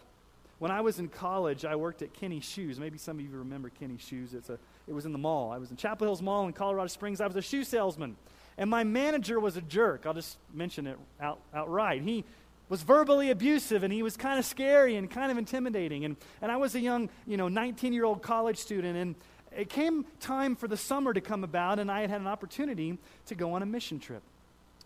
When 0.59 0.71
I 0.71 0.83
was 0.83 0.99
in 0.99 1.09
college, 1.09 1.65
I 1.65 1.75
worked 1.75 2.03
at 2.03 2.13
Kinney 2.13 2.41
Shoes. 2.41 2.79
Maybe 2.79 2.99
some 2.99 3.19
of 3.19 3.25
you 3.25 3.31
remember 3.31 3.71
Kinney 3.71 3.97
Shoes. 3.97 4.35
It's 4.35 4.51
a, 4.51 4.59
it 4.87 4.93
was 4.93 5.07
in 5.07 5.13
the 5.13 5.19
mall. 5.19 5.53
I 5.53 5.57
was 5.57 5.71
in 5.71 5.79
Chapel 5.79 6.07
Hills 6.07 6.21
Mall 6.21 6.47
in 6.47 6.53
Colorado 6.53 6.89
Springs. 6.89 7.23
I 7.23 7.27
was 7.27 7.35
a 7.35 7.41
shoe 7.41 7.65
salesman. 7.65 8.15
And 8.59 8.69
my 8.69 8.85
manager 8.85 9.41
was 9.41 9.57
a 9.57 9.63
jerk. 9.63 10.05
I'll 10.05 10.13
just 10.13 10.37
mention 10.53 10.87
it 10.87 10.99
out, 11.19 11.41
outright. 11.55 12.03
He 12.03 12.27
was 12.69 12.83
verbally 12.83 13.31
abusive 13.31 13.85
and 13.85 13.91
he 13.91 14.03
was 14.03 14.19
kind 14.19 14.39
of 14.39 14.45
scary 14.45 14.97
and 14.97 15.11
kind 15.11 15.33
of 15.33 15.39
intimidating. 15.39 16.05
And, 16.05 16.15
and 16.43 16.53
I 16.53 16.59
was 16.59 16.75
a 16.75 16.81
young, 16.81 17.09
you 17.27 17.39
know, 17.39 17.49
19 17.49 17.95
year 17.95 18.05
old 18.05 18.21
college 18.21 18.59
student. 18.59 18.99
And 18.99 19.15
it 19.57 19.71
came 19.71 20.05
time 20.21 20.57
for 20.57 20.69
the 20.69 20.77
summer 20.77 21.15
to 21.15 21.23
come 21.23 21.43
about, 21.43 21.79
and 21.79 21.91
I 21.91 22.03
had 22.03 22.11
had 22.11 22.21
an 22.21 22.27
opportunity 22.27 22.99
to 23.29 23.35
go 23.35 23.55
on 23.55 23.63
a 23.63 23.67
mission 23.67 23.99
trip 23.99 24.23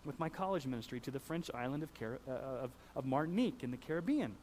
with 0.05 0.19
my 0.19 0.29
college 0.29 0.65
ministry 0.65 0.99
to 1.01 1.11
the 1.11 1.19
French 1.19 1.49
island 1.53 1.83
of, 1.83 1.93
Car- 1.93 2.19
uh, 2.27 2.63
of, 2.63 2.71
of 2.95 3.05
Martinique 3.05 3.63
in 3.63 3.71
the 3.71 3.77
Caribbean. 3.77 4.35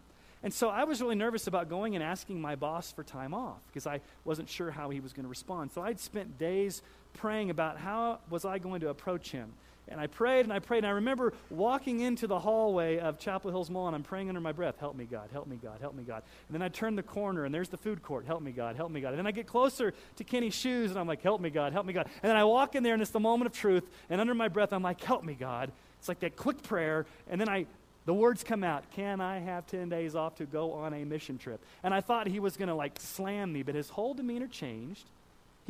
And 0.42 0.54
so 0.54 0.68
I 0.68 0.84
was 0.84 1.02
really 1.02 1.16
nervous 1.16 1.46
about 1.46 1.68
going 1.68 1.94
and 1.94 2.02
asking 2.02 2.40
my 2.40 2.56
boss 2.56 2.92
for 2.92 3.04
time 3.04 3.34
off 3.34 3.58
because 3.66 3.86
I 3.86 4.00
wasn't 4.24 4.48
sure 4.48 4.70
how 4.70 4.88
he 4.88 5.00
was 5.00 5.12
going 5.12 5.24
to 5.24 5.28
respond. 5.28 5.70
So 5.72 5.82
I'd 5.82 6.00
spent 6.00 6.38
days 6.38 6.82
praying 7.12 7.50
about 7.50 7.76
how 7.76 8.20
was 8.30 8.44
I 8.44 8.58
going 8.58 8.80
to 8.80 8.88
approach 8.88 9.30
him. 9.32 9.52
And 9.90 10.00
I 10.00 10.06
prayed 10.06 10.44
and 10.44 10.52
I 10.52 10.60
prayed. 10.60 10.78
And 10.78 10.86
I 10.86 10.90
remember 10.90 11.32
walking 11.50 12.00
into 12.00 12.26
the 12.26 12.38
hallway 12.38 12.98
of 12.98 13.18
Chapel 13.18 13.50
Hills 13.50 13.70
Mall 13.70 13.88
and 13.88 13.96
I'm 13.96 14.02
praying 14.02 14.28
under 14.28 14.40
my 14.40 14.52
breath, 14.52 14.78
Help 14.78 14.96
me, 14.96 15.04
God, 15.04 15.28
help 15.32 15.46
me, 15.46 15.58
God, 15.60 15.80
help 15.80 15.94
me, 15.94 16.04
God. 16.04 16.22
And 16.48 16.54
then 16.54 16.62
I 16.62 16.68
turn 16.68 16.94
the 16.94 17.02
corner 17.02 17.44
and 17.44 17.54
there's 17.54 17.68
the 17.68 17.76
food 17.76 18.02
court, 18.02 18.24
Help 18.24 18.42
me, 18.42 18.52
God, 18.52 18.76
help 18.76 18.90
me, 18.90 19.00
God. 19.00 19.10
And 19.10 19.18
then 19.18 19.26
I 19.26 19.32
get 19.32 19.46
closer 19.46 19.92
to 20.16 20.24
Kinney's 20.24 20.54
shoes 20.54 20.90
and 20.90 20.98
I'm 20.98 21.08
like, 21.08 21.22
Help 21.22 21.40
me, 21.40 21.50
God, 21.50 21.72
help 21.72 21.86
me, 21.86 21.92
God. 21.92 22.06
And 22.22 22.30
then 22.30 22.36
I 22.36 22.44
walk 22.44 22.74
in 22.74 22.82
there 22.82 22.94
and 22.94 23.02
it's 23.02 23.10
the 23.10 23.20
moment 23.20 23.46
of 23.46 23.52
truth. 23.52 23.84
And 24.08 24.20
under 24.20 24.34
my 24.34 24.48
breath, 24.48 24.72
I'm 24.72 24.82
like, 24.82 25.02
Help 25.02 25.24
me, 25.24 25.34
God. 25.34 25.72
It's 25.98 26.08
like 26.08 26.20
that 26.20 26.36
quick 26.36 26.62
prayer. 26.62 27.04
And 27.28 27.40
then 27.40 27.48
I, 27.48 27.66
the 28.06 28.14
words 28.14 28.44
come 28.44 28.62
out, 28.62 28.84
Can 28.92 29.20
I 29.20 29.40
have 29.40 29.66
10 29.66 29.88
days 29.88 30.14
off 30.14 30.36
to 30.36 30.46
go 30.46 30.72
on 30.72 30.94
a 30.94 31.04
mission 31.04 31.36
trip? 31.36 31.60
And 31.82 31.92
I 31.92 32.00
thought 32.00 32.28
he 32.28 32.38
was 32.38 32.56
going 32.56 32.68
to 32.68 32.74
like 32.74 32.98
slam 33.00 33.52
me, 33.52 33.62
but 33.62 33.74
his 33.74 33.88
whole 33.88 34.14
demeanor 34.14 34.46
changed. 34.46 35.04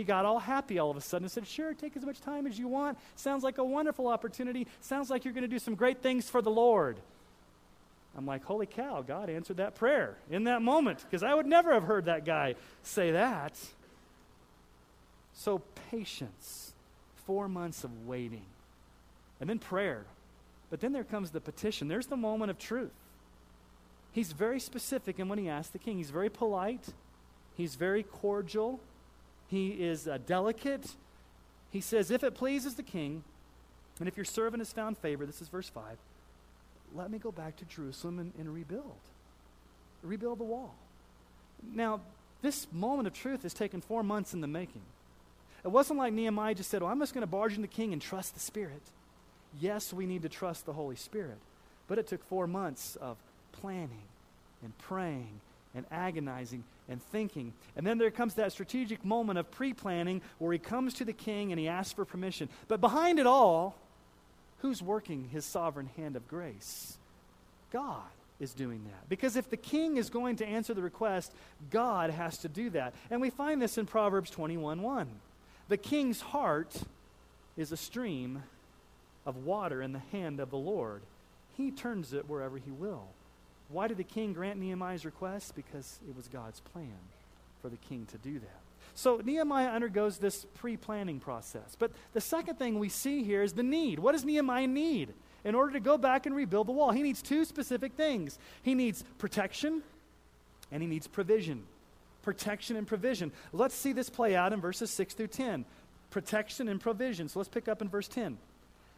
He 0.00 0.04
got 0.04 0.24
all 0.24 0.38
happy 0.38 0.78
all 0.78 0.90
of 0.90 0.96
a 0.96 1.00
sudden 1.02 1.26
and 1.26 1.30
said, 1.30 1.46
Sure, 1.46 1.74
take 1.74 1.94
as 1.94 2.06
much 2.06 2.22
time 2.22 2.46
as 2.46 2.58
you 2.58 2.68
want. 2.68 2.96
Sounds 3.16 3.44
like 3.44 3.58
a 3.58 3.64
wonderful 3.64 4.08
opportunity. 4.08 4.66
Sounds 4.80 5.10
like 5.10 5.26
you're 5.26 5.34
going 5.34 5.42
to 5.42 5.48
do 5.48 5.58
some 5.58 5.74
great 5.74 6.00
things 6.00 6.30
for 6.30 6.40
the 6.40 6.50
Lord. 6.50 6.96
I'm 8.16 8.24
like, 8.24 8.42
Holy 8.42 8.64
cow, 8.64 9.02
God 9.02 9.28
answered 9.28 9.58
that 9.58 9.74
prayer 9.74 10.16
in 10.30 10.44
that 10.44 10.62
moment 10.62 11.04
because 11.04 11.22
I 11.22 11.34
would 11.34 11.44
never 11.44 11.74
have 11.74 11.82
heard 11.82 12.06
that 12.06 12.24
guy 12.24 12.54
say 12.82 13.10
that. 13.10 13.58
So, 15.34 15.60
patience, 15.90 16.72
four 17.26 17.46
months 17.46 17.84
of 17.84 18.06
waiting, 18.06 18.46
and 19.38 19.50
then 19.50 19.58
prayer. 19.58 20.06
But 20.70 20.80
then 20.80 20.94
there 20.94 21.04
comes 21.04 21.30
the 21.30 21.42
petition. 21.42 21.88
There's 21.88 22.06
the 22.06 22.16
moment 22.16 22.50
of 22.50 22.58
truth. 22.58 22.88
He's 24.12 24.32
very 24.32 24.60
specific 24.60 25.18
in 25.18 25.28
when 25.28 25.38
he 25.38 25.50
asks 25.50 25.72
the 25.72 25.78
king. 25.78 25.98
He's 25.98 26.08
very 26.08 26.30
polite, 26.30 26.86
he's 27.54 27.74
very 27.74 28.02
cordial, 28.02 28.80
he 29.50 29.70
is 29.70 30.06
uh, 30.06 30.18
delicate. 30.26 30.94
He 31.70 31.80
says, 31.80 32.10
If 32.10 32.22
it 32.22 32.34
pleases 32.34 32.76
the 32.76 32.82
king, 32.82 33.24
and 33.98 34.08
if 34.08 34.16
your 34.16 34.24
servant 34.24 34.60
has 34.60 34.72
found 34.72 34.96
favor, 34.96 35.26
this 35.26 35.42
is 35.42 35.48
verse 35.48 35.68
5, 35.68 35.84
let 36.94 37.10
me 37.10 37.18
go 37.18 37.32
back 37.32 37.56
to 37.56 37.64
Jerusalem 37.64 38.20
and, 38.20 38.32
and 38.38 38.54
rebuild. 38.54 39.00
Rebuild 40.02 40.38
the 40.38 40.44
wall. 40.44 40.74
Now, 41.74 42.00
this 42.42 42.66
moment 42.72 43.08
of 43.08 43.12
truth 43.12 43.42
has 43.42 43.52
taken 43.52 43.80
four 43.80 44.02
months 44.02 44.32
in 44.32 44.40
the 44.40 44.46
making. 44.46 44.82
It 45.64 45.68
wasn't 45.68 45.98
like 45.98 46.12
Nehemiah 46.12 46.54
just 46.54 46.70
said, 46.70 46.82
Well, 46.82 46.90
I'm 46.90 47.00
just 47.00 47.12
going 47.12 47.22
to 47.22 47.26
barge 47.26 47.54
in 47.54 47.62
the 47.62 47.68
king 47.68 47.92
and 47.92 48.00
trust 48.00 48.34
the 48.34 48.40
Spirit. 48.40 48.82
Yes, 49.60 49.92
we 49.92 50.06
need 50.06 50.22
to 50.22 50.28
trust 50.28 50.64
the 50.64 50.72
Holy 50.72 50.96
Spirit. 50.96 51.38
But 51.88 51.98
it 51.98 52.06
took 52.06 52.24
four 52.24 52.46
months 52.46 52.96
of 52.96 53.16
planning 53.52 54.04
and 54.62 54.76
praying 54.78 55.40
and 55.74 55.86
agonizing 55.90 56.64
and 56.88 57.02
thinking. 57.02 57.52
And 57.76 57.86
then 57.86 57.98
there 57.98 58.10
comes 58.10 58.34
that 58.34 58.52
strategic 58.52 59.04
moment 59.04 59.38
of 59.38 59.50
pre 59.50 59.72
planning 59.72 60.22
where 60.38 60.52
he 60.52 60.58
comes 60.58 60.94
to 60.94 61.04
the 61.04 61.12
king 61.12 61.52
and 61.52 61.60
he 61.60 61.68
asks 61.68 61.92
for 61.92 62.04
permission. 62.04 62.48
But 62.68 62.80
behind 62.80 63.18
it 63.18 63.26
all, 63.26 63.76
who's 64.58 64.82
working 64.82 65.28
his 65.32 65.44
sovereign 65.44 65.88
hand 65.96 66.16
of 66.16 66.28
grace? 66.28 66.98
God 67.72 68.02
is 68.40 68.52
doing 68.52 68.82
that. 68.84 69.08
Because 69.08 69.36
if 69.36 69.50
the 69.50 69.56
king 69.56 69.96
is 69.96 70.10
going 70.10 70.36
to 70.36 70.46
answer 70.46 70.74
the 70.74 70.82
request, 70.82 71.32
God 71.70 72.10
has 72.10 72.38
to 72.38 72.48
do 72.48 72.70
that. 72.70 72.94
And 73.10 73.20
we 73.20 73.30
find 73.30 73.60
this 73.60 73.78
in 73.78 73.86
Proverbs 73.86 74.30
21 74.30 74.82
1. 74.82 75.08
The 75.68 75.76
king's 75.76 76.20
heart 76.20 76.74
is 77.56 77.70
a 77.70 77.76
stream 77.76 78.42
of 79.26 79.44
water 79.44 79.82
in 79.82 79.92
the 79.92 80.02
hand 80.10 80.40
of 80.40 80.50
the 80.50 80.56
Lord. 80.56 81.02
He 81.56 81.70
turns 81.70 82.12
it 82.12 82.28
wherever 82.28 82.56
he 82.56 82.70
will. 82.70 83.04
Why 83.70 83.88
did 83.88 83.98
the 83.98 84.04
king 84.04 84.32
grant 84.32 84.58
Nehemiah's 84.58 85.04
request? 85.04 85.54
Because 85.54 86.00
it 86.08 86.16
was 86.16 86.28
God's 86.28 86.60
plan 86.60 86.98
for 87.62 87.68
the 87.68 87.76
king 87.76 88.06
to 88.06 88.18
do 88.18 88.38
that. 88.38 88.60
So 88.94 89.20
Nehemiah 89.24 89.70
undergoes 89.70 90.18
this 90.18 90.46
pre 90.54 90.76
planning 90.76 91.20
process. 91.20 91.76
But 91.78 91.92
the 92.12 92.20
second 92.20 92.58
thing 92.58 92.78
we 92.78 92.88
see 92.88 93.22
here 93.22 93.42
is 93.42 93.52
the 93.52 93.62
need. 93.62 93.98
What 93.98 94.12
does 94.12 94.24
Nehemiah 94.24 94.66
need 94.66 95.14
in 95.44 95.54
order 95.54 95.72
to 95.72 95.80
go 95.80 95.96
back 95.96 96.26
and 96.26 96.34
rebuild 96.34 96.66
the 96.66 96.72
wall? 96.72 96.90
He 96.90 97.02
needs 97.02 97.22
two 97.22 97.44
specific 97.44 97.92
things 97.94 98.38
he 98.62 98.74
needs 98.74 99.04
protection 99.18 99.82
and 100.72 100.82
he 100.82 100.88
needs 100.88 101.06
provision. 101.06 101.64
Protection 102.22 102.76
and 102.76 102.86
provision. 102.86 103.32
Let's 103.52 103.74
see 103.74 103.92
this 103.92 104.10
play 104.10 104.36
out 104.36 104.52
in 104.52 104.60
verses 104.60 104.90
6 104.90 105.14
through 105.14 105.28
10. 105.28 105.64
Protection 106.10 106.68
and 106.68 106.80
provision. 106.80 107.28
So 107.28 107.38
let's 107.38 107.48
pick 107.48 107.68
up 107.68 107.80
in 107.80 107.88
verse 107.88 108.08
10. 108.08 108.36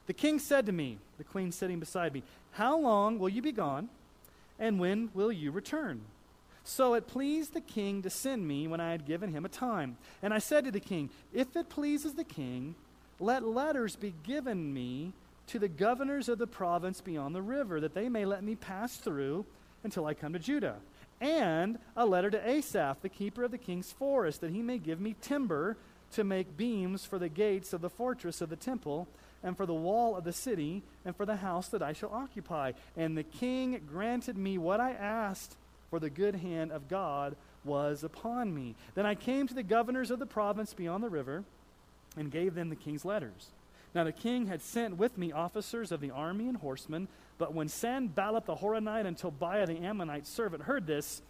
The 0.07 0.13
king 0.13 0.39
said 0.41 0.67
to 0.67 0.73
me, 0.73 0.99
the 1.19 1.25
queen 1.25 1.53
sitting 1.53 1.79
beside 1.79 2.13
me, 2.13 2.25
How 2.53 2.77
long 2.77 3.19
will 3.19 3.29
you 3.29 3.43
be 3.43 3.53
gone? 3.53 3.89
And 4.63 4.79
when 4.79 5.11
will 5.13 5.33
you 5.33 5.51
return? 5.51 6.01
So 6.63 6.95
it 6.95 7.09
pleased 7.09 7.53
the 7.53 7.61
king 7.61 8.01
to 8.03 8.11
send 8.11 8.47
me 8.47 8.69
when 8.69 8.81
I 8.81 8.93
had 8.93 9.05
given 9.05 9.33
him 9.33 9.45
a 9.45 9.49
time. 9.49 9.97
And 10.23 10.33
I 10.33 10.39
said 10.39 10.65
to 10.65 10.71
the 10.71 10.79
king, 10.79 11.11
If 11.35 11.57
it 11.57 11.69
pleases 11.69 12.15
the 12.15 12.23
king, 12.23 12.77
let 13.19 13.43
letters 13.43 13.97
be 13.97 14.15
given 14.23 14.73
me 14.73 15.15
to 15.49 15.59
the 15.59 15.69
governors 15.69 16.29
of 16.29 16.39
the 16.39 16.47
province 16.47 17.01
beyond 17.01 17.35
the 17.35 17.43
river, 17.43 17.81
that 17.81 17.93
they 17.93 18.09
may 18.09 18.25
let 18.25 18.45
me 18.45 18.55
pass 18.55 18.97
through 18.97 19.45
until 19.83 20.07
I 20.07 20.15
come 20.15 20.33
to 20.33 20.39
Judah. 20.39 20.77
And 21.21 21.81
a 21.97 22.07
letter 22.07 22.31
to 22.31 22.49
Asaph, 22.49 23.03
the 23.03 23.09
keeper 23.09 23.43
of 23.43 23.51
the 23.51 23.59
king's 23.59 23.91
forest, 23.91 24.41
that 24.43 24.53
he 24.53 24.63
may 24.63 24.79
give 24.79 25.01
me 25.01 25.17
timber 25.21 25.77
to 26.13 26.23
make 26.23 26.57
beams 26.57 27.05
for 27.05 27.19
the 27.19 27.29
gates 27.29 27.73
of 27.73 27.81
the 27.81 27.91
fortress 27.91 28.41
of 28.41 28.49
the 28.49 28.57
temple 28.57 29.09
and 29.43 29.57
for 29.57 29.67
the 29.67 29.75
wall 29.75 30.17
of 30.17 30.25
the 30.25 30.33
city, 30.33 30.83
and 31.05 31.17
for 31.17 31.27
the 31.27 31.37
house 31.37 31.69
that 31.69 31.83
I 31.83 31.93
shall 31.93 32.13
occupy. 32.13 32.73
And 32.97 33.17
the 33.17 33.25
king 33.25 33.81
granted 33.91 34.37
me 34.37 34.59
what 34.59 34.81
I 34.81 34.93
asked, 34.93 35.57
for 35.91 35.99
the 35.99 36.11
good 36.11 36.37
hand 36.37 36.73
of 36.73 36.89
God 36.89 37.37
was 37.65 38.03
upon 38.03 38.55
me. 38.55 38.75
Then 38.95 39.07
I 39.07 39.15
came 39.15 39.47
to 39.47 39.55
the 39.55 39.63
governors 39.63 40.11
of 40.11 40.19
the 40.19 40.27
province 40.27 40.75
beyond 40.75 41.05
the 41.05 41.11
river, 41.11 41.45
and 42.17 42.31
gave 42.31 42.55
them 42.55 42.69
the 42.69 42.77
king's 42.77 43.05
letters. 43.05 43.49
Now 43.95 44.05
the 44.05 44.13
king 44.13 44.47
had 44.47 44.63
sent 44.63 44.97
with 44.97 45.19
me 45.19 45.33
officers 45.33 45.93
of 45.93 46.01
the 46.01 46.11
army 46.11 46.49
and 46.49 46.57
horsemen, 46.57 47.09
but 47.39 47.55
when 47.55 47.69
Sanballat 47.69 48.47
the 48.47 48.57
Horonite 48.57 49.07
and 49.07 49.17
Tobiah 49.17 49.67
the 49.67 49.79
Ammonite 49.79 50.27
servant 50.27 50.63
heard 50.63 50.87
this, 50.87 51.23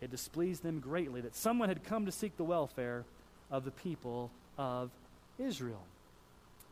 it 0.00 0.10
displeased 0.10 0.62
them 0.62 0.80
greatly 0.80 1.20
that 1.22 1.34
someone 1.34 1.68
had 1.68 1.84
come 1.84 2.06
to 2.06 2.12
seek 2.12 2.36
the 2.36 2.44
welfare 2.44 3.04
of 3.50 3.64
the 3.64 3.70
people 3.70 4.30
of 4.58 4.90
Israel. 5.38 5.82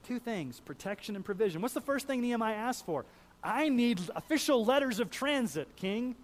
Two 0.06 0.18
things 0.18 0.60
protection 0.60 1.16
and 1.16 1.24
provision. 1.24 1.62
What's 1.62 1.74
the 1.74 1.80
first 1.80 2.06
thing 2.06 2.20
Nehemiah 2.20 2.54
asked 2.54 2.84
for? 2.84 3.04
I 3.42 3.68
need 3.68 4.00
official 4.14 4.64
letters 4.64 5.00
of 5.00 5.10
transit, 5.10 5.74
king. 5.76 6.14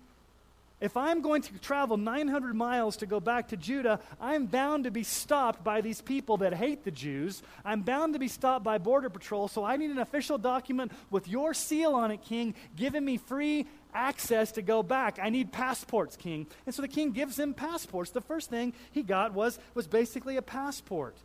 If 0.80 0.97
I'm 0.97 1.23
going 1.23 1.42
to 1.42 1.58
travel 1.58 1.97
900 1.97 2.54
miles 2.54 2.99
to 2.99 3.06
go 3.06 3.18
back 3.18 3.49
to 3.49 3.56
Judah, 3.56 3.99
I'm 4.20 4.47
bound 4.47 4.85
to 4.85 4.92
be 4.92 5.02
stopped 5.02 5.64
by 5.64 5.80
these 5.80 6.00
people 6.00 6.37
that 6.37 6.54
hate 6.54 6.85
the 6.85 6.92
Jews. 6.92 7.42
I'm 7.64 7.82
bound 7.82 8.12
to 8.12 8.20
be 8.20 8.28
stopped 8.28 8.64
by 8.64 8.78
Border 8.78 9.11
Patrol, 9.11 9.49
so 9.49 9.64
I 9.64 9.76
need 9.76 9.90
an 9.90 9.99
official 9.99 10.38
document 10.38 10.92
with 11.11 11.26
your 11.26 11.52
seal 11.52 11.94
on 11.94 12.12
it, 12.12 12.23
King, 12.23 12.54
giving 12.76 13.04
me 13.04 13.16
free 13.16 13.66
access 13.92 14.52
to 14.52 14.62
go 14.62 14.85
back. 14.85 15.18
I 15.20 15.30
need 15.30 15.50
passports, 15.50 16.16
King. 16.16 16.47
And 16.64 16.73
so 16.73 16.82
the 16.82 16.88
king 16.88 17.11
gives 17.11 17.37
him 17.37 17.54
passports. 17.54 18.11
The 18.11 18.20
first 18.20 18.49
thing 18.49 18.73
he 18.92 19.02
got 19.02 19.35
was, 19.35 19.58
was 19.75 19.88
basically 19.88 20.37
a 20.37 20.42
passport. 20.42 21.16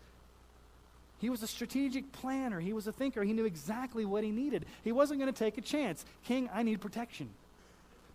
He 1.19 1.29
was 1.29 1.41
a 1.41 1.47
strategic 1.47 2.11
planner. 2.11 2.59
He 2.59 2.73
was 2.73 2.87
a 2.87 2.91
thinker. 2.91 3.23
He 3.23 3.33
knew 3.33 3.45
exactly 3.45 4.03
what 4.03 4.23
he 4.23 4.31
needed. 4.31 4.65
He 4.83 4.91
wasn't 4.91 5.19
going 5.19 5.31
to 5.31 5.37
take 5.37 5.57
a 5.57 5.61
chance. 5.61 6.05
King, 6.25 6.49
I 6.53 6.63
need 6.63 6.81
protection. 6.81 7.29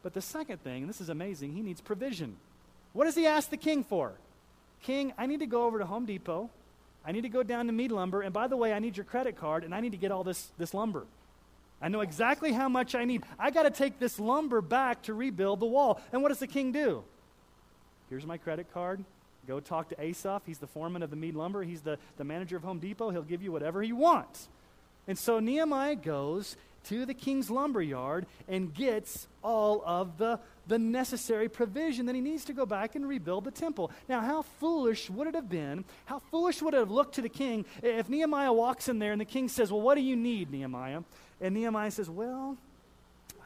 But 0.02 0.14
the 0.14 0.20
second 0.20 0.62
thing, 0.62 0.82
and 0.82 0.88
this 0.88 1.00
is 1.00 1.08
amazing, 1.08 1.52
he 1.52 1.62
needs 1.62 1.80
provision. 1.80 2.36
What 2.92 3.04
does 3.04 3.14
he 3.14 3.26
ask 3.26 3.50
the 3.50 3.56
king 3.56 3.82
for? 3.82 4.12
King, 4.82 5.12
I 5.18 5.26
need 5.26 5.40
to 5.40 5.46
go 5.46 5.64
over 5.64 5.78
to 5.78 5.86
Home 5.86 6.04
Depot. 6.04 6.50
I 7.04 7.12
need 7.12 7.22
to 7.22 7.28
go 7.28 7.42
down 7.42 7.66
to 7.66 7.72
Mead 7.72 7.90
Lumber. 7.92 8.22
And 8.22 8.32
by 8.32 8.48
the 8.48 8.56
way, 8.56 8.72
I 8.72 8.78
need 8.78 8.96
your 8.96 9.04
credit 9.04 9.36
card 9.36 9.64
and 9.64 9.74
I 9.74 9.80
need 9.80 9.92
to 9.92 9.98
get 9.98 10.12
all 10.12 10.24
this, 10.24 10.50
this 10.58 10.74
lumber. 10.74 11.06
I 11.80 11.88
know 11.88 12.00
exactly 12.00 12.52
how 12.52 12.68
much 12.68 12.94
I 12.94 13.04
need. 13.04 13.22
I 13.38 13.50
got 13.50 13.62
to 13.62 13.70
take 13.70 13.98
this 13.98 14.18
lumber 14.18 14.60
back 14.60 15.02
to 15.02 15.14
rebuild 15.14 15.60
the 15.60 15.66
wall. 15.66 16.00
And 16.12 16.22
what 16.22 16.28
does 16.28 16.40
the 16.40 16.46
king 16.46 16.72
do? 16.72 17.04
Here's 18.10 18.26
my 18.26 18.36
credit 18.36 18.72
card. 18.74 19.04
Go 19.48 19.60
talk 19.60 19.88
to 19.88 20.00
Asaph. 20.00 20.42
He's 20.44 20.58
the 20.58 20.66
foreman 20.66 21.02
of 21.02 21.08
the 21.08 21.16
Mead 21.16 21.34
Lumber. 21.34 21.62
He's 21.62 21.80
the, 21.80 21.98
the 22.18 22.24
manager 22.24 22.56
of 22.56 22.62
Home 22.64 22.78
Depot. 22.78 23.08
He'll 23.08 23.22
give 23.22 23.42
you 23.42 23.50
whatever 23.50 23.82
he 23.82 23.94
wants. 23.94 24.46
And 25.06 25.18
so 25.18 25.40
Nehemiah 25.40 25.96
goes 25.96 26.54
to 26.84 27.06
the 27.06 27.14
king's 27.14 27.50
lumber 27.50 27.80
yard 27.80 28.26
and 28.46 28.74
gets 28.74 29.26
all 29.42 29.82
of 29.86 30.18
the, 30.18 30.38
the 30.66 30.78
necessary 30.78 31.48
provision 31.48 32.06
that 32.06 32.14
he 32.14 32.20
needs 32.20 32.44
to 32.44 32.52
go 32.52 32.66
back 32.66 32.94
and 32.94 33.08
rebuild 33.08 33.44
the 33.44 33.50
temple. 33.50 33.90
Now, 34.06 34.20
how 34.20 34.42
foolish 34.42 35.08
would 35.08 35.26
it 35.26 35.34
have 35.34 35.48
been? 35.48 35.84
How 36.04 36.18
foolish 36.18 36.60
would 36.60 36.74
it 36.74 36.78
have 36.78 36.90
looked 36.90 37.14
to 37.14 37.22
the 37.22 37.28
king 37.30 37.64
if 37.82 38.10
Nehemiah 38.10 38.52
walks 38.52 38.88
in 38.88 38.98
there 38.98 39.12
and 39.12 39.20
the 39.20 39.26
king 39.26 39.48
says, 39.48 39.72
Well, 39.72 39.80
what 39.80 39.94
do 39.94 40.02
you 40.02 40.14
need, 40.16 40.50
Nehemiah? 40.50 41.02
And 41.40 41.54
Nehemiah 41.54 41.90
says, 41.90 42.10
Well, 42.10 42.58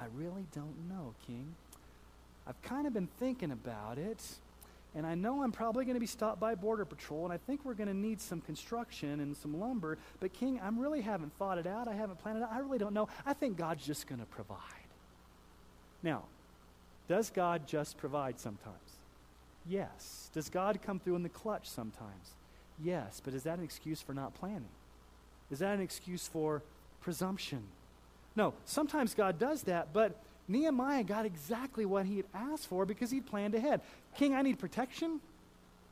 I 0.01 0.07
really 0.17 0.47
don't 0.53 0.89
know, 0.89 1.15
king. 1.27 1.55
I've 2.47 2.61
kind 2.63 2.89
of 2.89 2.93
been 2.93 3.09
thinking 3.21 3.53
about 3.53 3.99
it. 3.99 4.21
And 4.95 5.07
I 5.07 5.15
know 5.15 5.43
I'm 5.43 5.53
probably 5.53 5.85
going 5.85 5.95
to 5.95 6.01
be 6.01 6.07
stopped 6.07 6.39
by 6.39 6.55
Border 6.55 6.85
Patrol, 6.85 7.25
and 7.25 7.33
I 7.33 7.39
think 7.39 7.65
we're 7.65 7.75
going 7.75 7.89
to 7.89 7.97
need 7.97 8.21
some 8.21 8.43
construction 8.43 9.21
and 9.21 9.35
some 9.35 9.59
lumber. 9.59 9.97
But, 10.21 10.35
King, 10.35 10.61
I 10.63 10.69
really 10.69 11.01
haven't 11.01 11.33
thought 11.39 11.57
it 11.57 11.67
out. 11.67 11.89
I 11.89 11.95
haven't 11.95 12.19
planned 12.19 12.39
it 12.39 12.45
out. 12.45 12.53
I 12.53 12.59
really 12.59 12.79
don't 12.79 12.93
know. 12.93 13.09
I 13.25 13.33
think 13.33 13.57
God's 13.57 13.87
just 13.87 14.07
going 14.07 14.21
to 14.21 14.27
provide. 14.27 14.59
Now, 16.03 16.25
does 17.09 17.31
God 17.31 17.67
just 17.67 17.97
provide 17.97 18.39
sometimes? 18.39 18.77
Yes. 19.67 20.29
Does 20.35 20.51
God 20.51 20.81
come 20.85 20.99
through 20.99 21.17
in 21.17 21.23
the 21.23 21.29
clutch 21.29 21.69
sometimes? 21.69 22.33
Yes. 22.83 23.23
But 23.25 23.33
is 23.33 23.45
that 23.45 23.59
an 23.59 23.65
excuse 23.65 24.03
for 24.03 24.13
not 24.13 24.35
planning? 24.35 24.69
Is 25.51 25.61
that 25.61 25.75
an 25.75 25.81
excuse 25.81 26.27
for 26.27 26.63
presumption? 27.01 27.63
No. 28.37 28.55
Sometimes 28.65 29.15
God 29.15 29.39
does 29.39 29.63
that, 29.65 29.93
but 29.93 30.17
Nehemiah 30.49 31.05
got 31.05 31.25
exactly 31.25 31.85
what 31.85 32.07
he 32.07 32.17
had 32.17 32.27
asked 32.35 32.67
for 32.67 32.85
because 32.85 33.11
he'd 33.11 33.27
planned 33.27 33.55
ahead. 33.55 33.81
King, 34.17 34.35
I 34.35 34.43
need 34.43 34.59
protection, 34.59 35.21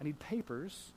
I 0.00 0.04
need 0.04 0.18
papers, 0.18 0.92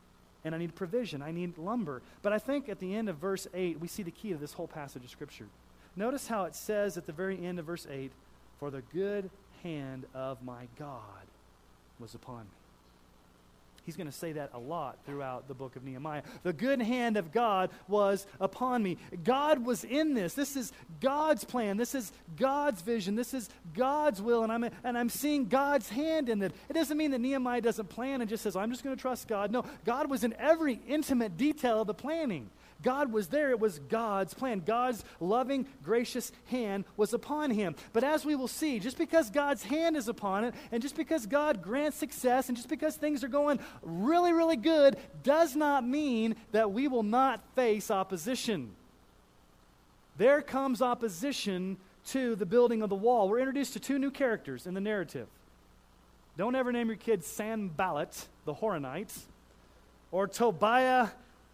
and 0.45 0.53
I 0.53 0.57
need 0.57 0.75
provision. 0.75 1.21
I 1.21 1.31
need 1.31 1.57
lumber. 1.57 2.01
But 2.21 2.33
I 2.33 2.39
think 2.39 2.69
at 2.69 2.79
the 2.79 2.95
end 2.95 3.09
of 3.09 3.17
verse 3.17 3.47
8, 3.53 3.79
we 3.79 3.87
see 3.87 4.03
the 4.03 4.11
key 4.11 4.31
to 4.31 4.37
this 4.37 4.53
whole 4.53 4.67
passage 4.67 5.03
of 5.03 5.09
Scripture. 5.09 5.47
Notice 5.95 6.27
how 6.27 6.45
it 6.45 6.55
says 6.55 6.97
at 6.97 7.05
the 7.05 7.13
very 7.13 7.45
end 7.45 7.59
of 7.59 7.65
verse 7.65 7.87
8, 7.89 8.11
For 8.59 8.69
the 8.69 8.81
good 8.93 9.29
hand 9.61 10.05
of 10.13 10.43
my 10.43 10.67
God 10.77 10.97
was 11.99 12.15
upon 12.15 12.41
me. 12.41 12.62
He's 13.85 13.97
going 13.97 14.07
to 14.07 14.13
say 14.13 14.31
that 14.33 14.51
a 14.53 14.59
lot 14.59 14.97
throughout 15.05 15.47
the 15.47 15.53
book 15.53 15.75
of 15.75 15.83
Nehemiah. 15.83 16.23
The 16.43 16.53
good 16.53 16.81
hand 16.81 17.17
of 17.17 17.31
God 17.31 17.69
was 17.87 18.25
upon 18.39 18.81
me. 18.81 18.97
God 19.23 19.65
was 19.65 19.83
in 19.83 20.13
this. 20.13 20.33
This 20.33 20.55
is 20.55 20.71
God's 21.01 21.43
plan. 21.43 21.77
This 21.77 21.93
is 21.93 22.11
God's 22.37 22.81
vision. 22.81 23.15
This 23.15 23.33
is 23.33 23.49
God's 23.73 24.21
will. 24.21 24.43
And 24.43 24.51
I'm, 24.51 24.63
and 24.83 24.97
I'm 24.97 25.09
seeing 25.09 25.47
God's 25.47 25.89
hand 25.89 26.29
in 26.29 26.41
it. 26.41 26.53
It 26.69 26.73
doesn't 26.73 26.97
mean 26.97 27.11
that 27.11 27.19
Nehemiah 27.19 27.61
doesn't 27.61 27.89
plan 27.89 28.21
and 28.21 28.29
just 28.29 28.43
says, 28.43 28.55
I'm 28.55 28.71
just 28.71 28.83
going 28.83 28.95
to 28.95 29.01
trust 29.01 29.27
God. 29.27 29.51
No, 29.51 29.65
God 29.83 30.09
was 30.09 30.23
in 30.23 30.33
every 30.39 30.79
intimate 30.87 31.37
detail 31.37 31.81
of 31.81 31.87
the 31.87 31.93
planning. 31.93 32.49
God 32.83 33.11
was 33.11 33.29
there. 33.29 33.49
It 33.49 33.59
was 33.59 33.79
God's 33.79 34.33
plan. 34.33 34.61
God's 34.65 35.03
loving, 35.19 35.65
gracious 35.81 36.31
hand 36.45 36.85
was 36.97 37.13
upon 37.13 37.51
him. 37.51 37.75
But 37.93 38.03
as 38.03 38.25
we 38.25 38.35
will 38.35 38.47
see, 38.47 38.79
just 38.79 38.97
because 38.97 39.29
God's 39.29 39.63
hand 39.63 39.97
is 39.97 40.07
upon 40.07 40.43
it, 40.43 40.53
and 40.71 40.81
just 40.81 40.95
because 40.95 41.25
God 41.25 41.61
grants 41.61 41.97
success, 41.97 42.49
and 42.49 42.57
just 42.57 42.69
because 42.69 42.95
things 42.95 43.23
are 43.23 43.29
going 43.29 43.59
really, 43.81 44.33
really 44.33 44.57
good, 44.57 44.97
does 45.23 45.55
not 45.55 45.87
mean 45.87 46.35
that 46.51 46.71
we 46.71 46.87
will 46.87 47.03
not 47.03 47.41
face 47.55 47.89
opposition. 47.89 48.71
There 50.17 50.41
comes 50.41 50.81
opposition 50.81 51.77
to 52.07 52.35
the 52.35 52.45
building 52.45 52.81
of 52.81 52.89
the 52.89 52.95
wall. 52.95 53.29
We're 53.29 53.39
introduced 53.39 53.73
to 53.73 53.79
two 53.79 53.97
new 53.97 54.11
characters 54.11 54.67
in 54.67 54.73
the 54.73 54.81
narrative. 54.81 55.27
Don't 56.37 56.55
ever 56.55 56.71
name 56.71 56.87
your 56.87 56.97
kid 56.97 57.23
Sanballat, 57.23 58.27
the 58.45 58.53
Horonite, 58.55 59.17
or 60.11 60.27
Tobiah, 60.27 61.09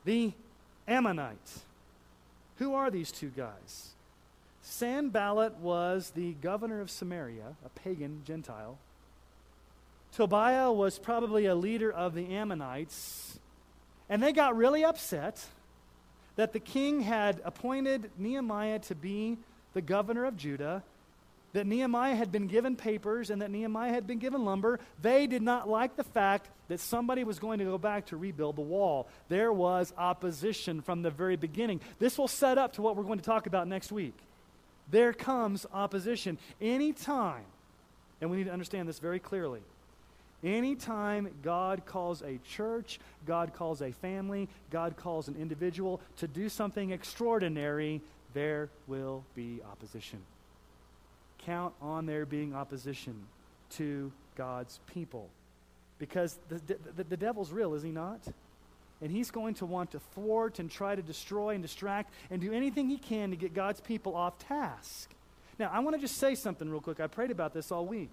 the 0.06 0.34
Ammonite. 0.90 1.38
Who 2.58 2.74
are 2.74 2.90
these 2.90 3.12
two 3.12 3.30
guys? 3.30 3.92
Sanballat 4.62 5.56
was 5.58 6.12
the 6.12 6.34
governor 6.34 6.82
of 6.82 6.90
Samaria, 6.92 7.56
a 7.66 7.70
pagan 7.70 8.22
Gentile. 8.26 8.78
Tobiah 10.12 10.72
was 10.72 11.00
probably 11.00 11.46
a 11.46 11.56
leader 11.56 11.92
of 11.92 12.16
the 12.16 12.34
Ammonites. 12.34 13.40
And 14.10 14.22
they 14.22 14.34
got 14.34 14.58
really 14.58 14.84
upset 14.84 15.46
that 16.36 16.52
the 16.52 16.60
king 16.60 17.02
had 17.02 17.42
appointed 17.46 18.10
Nehemiah 18.18 18.80
to 18.80 18.96
be 18.96 19.38
the 19.74 19.82
governor 19.82 20.26
of 20.26 20.36
Judah 20.36 20.84
that 21.54 21.66
Nehemiah 21.66 22.16
had 22.16 22.32
been 22.32 22.48
given 22.48 22.76
papers 22.76 23.30
and 23.30 23.42
that 23.42 23.52
Nehemiah 23.52 23.92
had 23.92 24.06
been 24.06 24.20
given 24.20 24.46
lumber, 24.46 24.80
they 25.02 25.28
did 25.28 25.42
not 25.42 25.68
like 25.68 25.96
the 25.96 26.04
fact 26.04 26.50
that 26.68 26.80
somebody 26.80 27.24
was 27.24 27.40
going 27.40 27.60
to 27.60 27.66
go 27.66 27.78
back 27.78 28.08
to 28.08 28.18
rebuild 28.18 28.56
the 28.56 28.62
wall. 28.62 29.08
There 29.30 29.52
was 29.52 29.94
opposition 29.98 30.82
from 30.82 31.02
the 31.02 31.10
very 31.10 31.36
beginning. 31.36 31.82
This 31.98 32.18
will 32.18 32.28
set 32.28 32.58
up 32.58 32.74
to 32.74 32.82
what 32.82 32.96
we're 32.96 33.04
going 33.04 33.20
to 33.20 33.26
talk 33.26 33.48
about 33.48 33.68
next 33.68 33.92
week. 33.92 34.14
There 34.92 35.14
comes 35.14 35.66
opposition. 35.74 36.38
Anytime, 36.62 37.46
and 38.22 38.30
we 38.30 38.38
need 38.38 38.46
to 38.46 38.54
understand 38.54 38.88
this 38.88 39.00
very 39.00 39.20
clearly. 39.20 39.62
Anytime 40.44 41.30
God 41.44 41.86
calls 41.86 42.22
a 42.22 42.40
church, 42.48 43.00
God 43.26 43.54
calls 43.54 43.82
a 43.82 43.92
family, 43.92 44.48
God 44.72 44.96
calls 44.96 45.28
an 45.28 45.36
individual 45.36 46.00
to 46.18 46.28
do 46.28 46.48
something 46.48 46.92
extraordinary, 46.92 48.02
there 48.34 48.70
will 48.88 49.24
be 49.36 49.60
opposition 49.70 50.20
count 51.46 51.74
on 51.82 52.06
there 52.06 52.26
being 52.26 52.54
opposition 52.54 53.16
to 53.72 54.12
God's 54.36 54.80
people. 54.94 55.30
Because 55.98 56.38
the, 56.48 56.62
the, 56.96 57.04
the, 57.04 57.18
devil's 57.18 57.52
real, 57.52 57.74
is 57.74 57.84
he 57.84 57.92
not? 57.92 58.22
And 59.02 59.12
he's 59.12 59.32
going 59.32 59.56
to 59.56 59.66
want 59.66 59.92
to 59.92 60.00
thwart 60.00 60.60
and 60.60 60.72
try 60.72 60.96
to 60.96 61.02
destroy 61.02 61.54
and 61.54 61.62
distract 61.62 62.14
and 62.32 62.42
do 62.42 62.54
anything 62.54 62.90
he 62.90 62.98
can 62.98 63.32
to 63.32 63.36
get 63.36 63.54
God's 63.54 63.82
people 63.82 64.16
off 64.16 64.40
task. 64.40 65.10
Now, 65.58 65.70
I 65.74 65.80
want 65.80 65.96
to 65.96 66.02
just 66.02 66.18
say 66.18 66.36
something 66.36 66.70
real 66.70 66.80
quick. 66.80 67.00
I 67.00 67.08
prayed 67.08 67.32
about 67.32 67.54
this 67.54 67.72
all 67.72 67.86
week. 67.86 68.12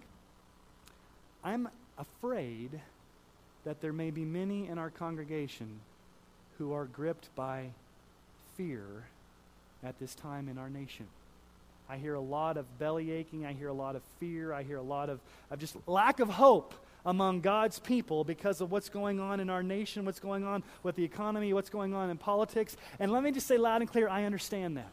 I'm 1.44 1.68
afraid 1.96 2.80
that 3.64 3.80
there 3.80 3.92
may 3.92 4.10
be 4.10 4.24
many 4.24 4.68
in 4.68 4.78
our 4.78 4.90
congregation 4.90 5.80
who 6.58 6.72
are 6.72 6.86
gripped 6.86 7.34
by 7.36 7.70
fear 8.56 9.06
at 9.84 9.98
this 10.00 10.14
time 10.14 10.48
in 10.48 10.58
our 10.58 10.70
nation. 10.70 11.06
I 11.88 11.96
hear 11.96 12.14
a 12.14 12.20
lot 12.20 12.56
of 12.56 12.78
belly 12.78 13.12
aching. 13.12 13.46
I 13.46 13.52
hear 13.52 13.68
a 13.68 13.74
lot 13.74 13.96
of 13.96 14.02
fear. 14.18 14.52
I 14.52 14.62
hear 14.62 14.78
a 14.78 14.82
lot 14.82 15.08
of, 15.08 15.20
of 15.50 15.58
just 15.58 15.76
lack 15.86 16.20
of 16.20 16.28
hope 16.28 16.74
among 17.04 17.40
God's 17.40 17.78
people 17.78 18.24
because 18.24 18.60
of 18.60 18.72
what's 18.72 18.88
going 18.88 19.20
on 19.20 19.38
in 19.38 19.48
our 19.48 19.62
nation, 19.62 20.04
what's 20.04 20.18
going 20.18 20.44
on 20.44 20.64
with 20.82 20.96
the 20.96 21.04
economy, 21.04 21.52
what's 21.52 21.70
going 21.70 21.94
on 21.94 22.10
in 22.10 22.18
politics. 22.18 22.76
And 22.98 23.12
let 23.12 23.22
me 23.22 23.30
just 23.30 23.46
say 23.46 23.56
loud 23.56 23.80
and 23.80 23.90
clear 23.90 24.08
I 24.08 24.24
understand 24.24 24.76
that. 24.76 24.92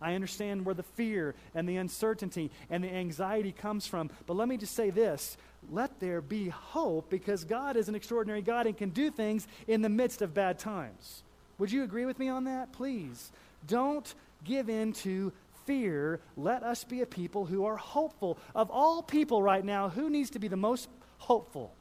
I 0.00 0.14
understand 0.14 0.66
where 0.66 0.74
the 0.74 0.82
fear 0.82 1.36
and 1.54 1.68
the 1.68 1.76
uncertainty 1.76 2.50
and 2.68 2.82
the 2.82 2.92
anxiety 2.92 3.52
comes 3.52 3.86
from. 3.86 4.10
But 4.26 4.34
let 4.34 4.48
me 4.48 4.56
just 4.56 4.74
say 4.74 4.90
this 4.90 5.36
let 5.70 6.00
there 6.00 6.20
be 6.20 6.48
hope 6.48 7.08
because 7.08 7.44
God 7.44 7.76
is 7.76 7.88
an 7.88 7.94
extraordinary 7.94 8.42
God 8.42 8.66
and 8.66 8.76
can 8.76 8.90
do 8.90 9.10
things 9.10 9.46
in 9.68 9.80
the 9.80 9.88
midst 9.88 10.20
of 10.20 10.34
bad 10.34 10.58
times. 10.58 11.22
Would 11.58 11.70
you 11.70 11.84
agree 11.84 12.04
with 12.04 12.18
me 12.18 12.28
on 12.28 12.44
that? 12.44 12.72
Please. 12.72 13.30
Don't 13.68 14.12
give 14.44 14.68
in 14.68 14.92
to 14.92 15.32
fear, 15.66 16.20
let 16.36 16.62
us 16.62 16.84
be 16.84 17.02
a 17.02 17.06
people 17.06 17.46
who 17.46 17.64
are 17.64 17.76
hopeful. 17.76 18.38
Of 18.54 18.70
all 18.70 19.02
people 19.02 19.42
right 19.42 19.64
now, 19.64 19.88
who 19.88 20.10
needs 20.10 20.30
to 20.30 20.38
be 20.38 20.48
the 20.48 20.56
most 20.56 20.88
hopeful? 21.18 21.72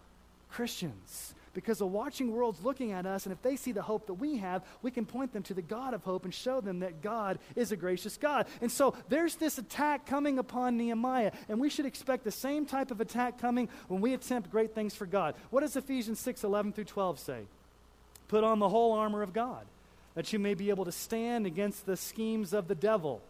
Christians. 0.49 1.33
Because 1.53 1.79
the 1.79 1.87
watching 1.87 2.31
world's 2.31 2.63
looking 2.63 2.93
at 2.93 3.05
us, 3.05 3.25
and 3.25 3.33
if 3.33 3.41
they 3.41 3.57
see 3.57 3.73
the 3.73 3.81
hope 3.81 4.07
that 4.07 4.13
we 4.13 4.37
have, 4.37 4.63
we 4.81 4.89
can 4.89 5.05
point 5.05 5.33
them 5.33 5.43
to 5.43 5.53
the 5.53 5.61
God 5.61 5.93
of 5.93 6.03
hope 6.03 6.23
and 6.23 6.33
show 6.33 6.61
them 6.61 6.79
that 6.79 7.01
God 7.01 7.39
is 7.57 7.73
a 7.73 7.75
gracious 7.75 8.15
God. 8.15 8.47
And 8.61 8.71
so 8.71 8.95
there's 9.09 9.35
this 9.35 9.57
attack 9.57 10.05
coming 10.05 10.39
upon 10.39 10.77
Nehemiah, 10.77 11.33
and 11.49 11.59
we 11.59 11.69
should 11.69 11.85
expect 11.85 12.23
the 12.23 12.31
same 12.31 12.65
type 12.65 12.89
of 12.89 13.01
attack 13.01 13.37
coming 13.37 13.67
when 13.89 13.99
we 13.99 14.13
attempt 14.13 14.49
great 14.49 14.73
things 14.73 14.95
for 14.95 15.05
God. 15.05 15.35
What 15.49 15.59
does 15.59 15.75
Ephesians 15.75 16.21
6 16.21 16.45
11 16.45 16.71
through 16.71 16.85
12 16.85 17.19
say? 17.19 17.41
Put 18.29 18.45
on 18.45 18.59
the 18.59 18.69
whole 18.69 18.93
armor 18.93 19.21
of 19.21 19.33
God, 19.33 19.65
that 20.15 20.31
you 20.31 20.39
may 20.39 20.53
be 20.53 20.69
able 20.69 20.85
to 20.85 20.91
stand 20.93 21.45
against 21.45 21.85
the 21.85 21.97
schemes 21.97 22.53
of 22.53 22.69
the 22.69 22.75
devil. 22.75 23.21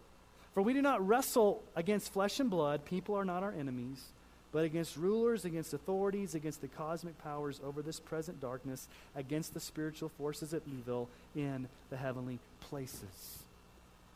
For 0.54 0.62
we 0.62 0.74
do 0.74 0.82
not 0.82 1.06
wrestle 1.06 1.62
against 1.74 2.12
flesh 2.12 2.38
and 2.40 2.50
blood, 2.50 2.84
people 2.84 3.16
are 3.16 3.24
not 3.24 3.42
our 3.42 3.52
enemies, 3.52 4.04
but 4.52 4.64
against 4.64 4.96
rulers, 4.96 5.44
against 5.44 5.72
authorities, 5.72 6.34
against 6.34 6.60
the 6.60 6.68
cosmic 6.68 7.16
powers 7.22 7.60
over 7.64 7.80
this 7.80 7.98
present 7.98 8.40
darkness, 8.40 8.86
against 9.16 9.54
the 9.54 9.60
spiritual 9.60 10.10
forces 10.10 10.52
of 10.52 10.62
evil 10.66 11.08
in 11.34 11.68
the 11.88 11.96
heavenly 11.96 12.38
places. 12.60 13.44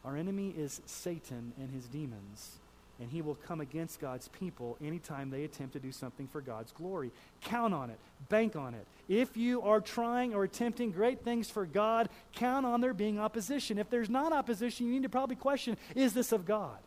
Our 0.05 0.16
enemy 0.16 0.55
is 0.57 0.83
Satan 0.85 1.53
and 1.59 1.70
his 1.70 1.87
demons 1.87 2.59
and 3.00 3.11
he 3.11 3.20
will 3.22 3.35
come 3.35 3.61
against 3.61 4.00
God's 4.00 4.28
people 4.28 4.76
anytime 4.82 5.30
they 5.30 5.44
attempt 5.44 5.74
to 5.74 5.78
do 5.78 5.92
something 5.92 6.26
for 6.28 6.40
God's 6.40 6.72
glory. 6.72 7.11
Count 7.42 7.74
on 7.74 7.90
it, 7.90 7.98
bank 8.28 8.56
on 8.56 8.74
it. 8.74 8.87
If 9.09 9.37
you 9.37 9.62
are 9.62 9.80
trying 9.80 10.35
or 10.35 10.44
attempting 10.44 10.92
great 10.92 11.22
things 11.22 11.50
for 11.50 11.66
God, 11.66 12.09
count 12.35 12.64
on 12.64 12.80
there 12.80 12.94
being 12.94 13.20
opposition. 13.20 13.78
If 13.78 13.90
there's 13.90 14.11
not 14.11 14.32
opposition, 14.32 14.87
you 14.87 14.92
need 14.92 15.02
to 15.02 15.09
probably 15.09 15.37
question 15.37 15.76
is 15.94 16.14
this 16.14 16.32
of 16.32 16.46
God? 16.46 16.78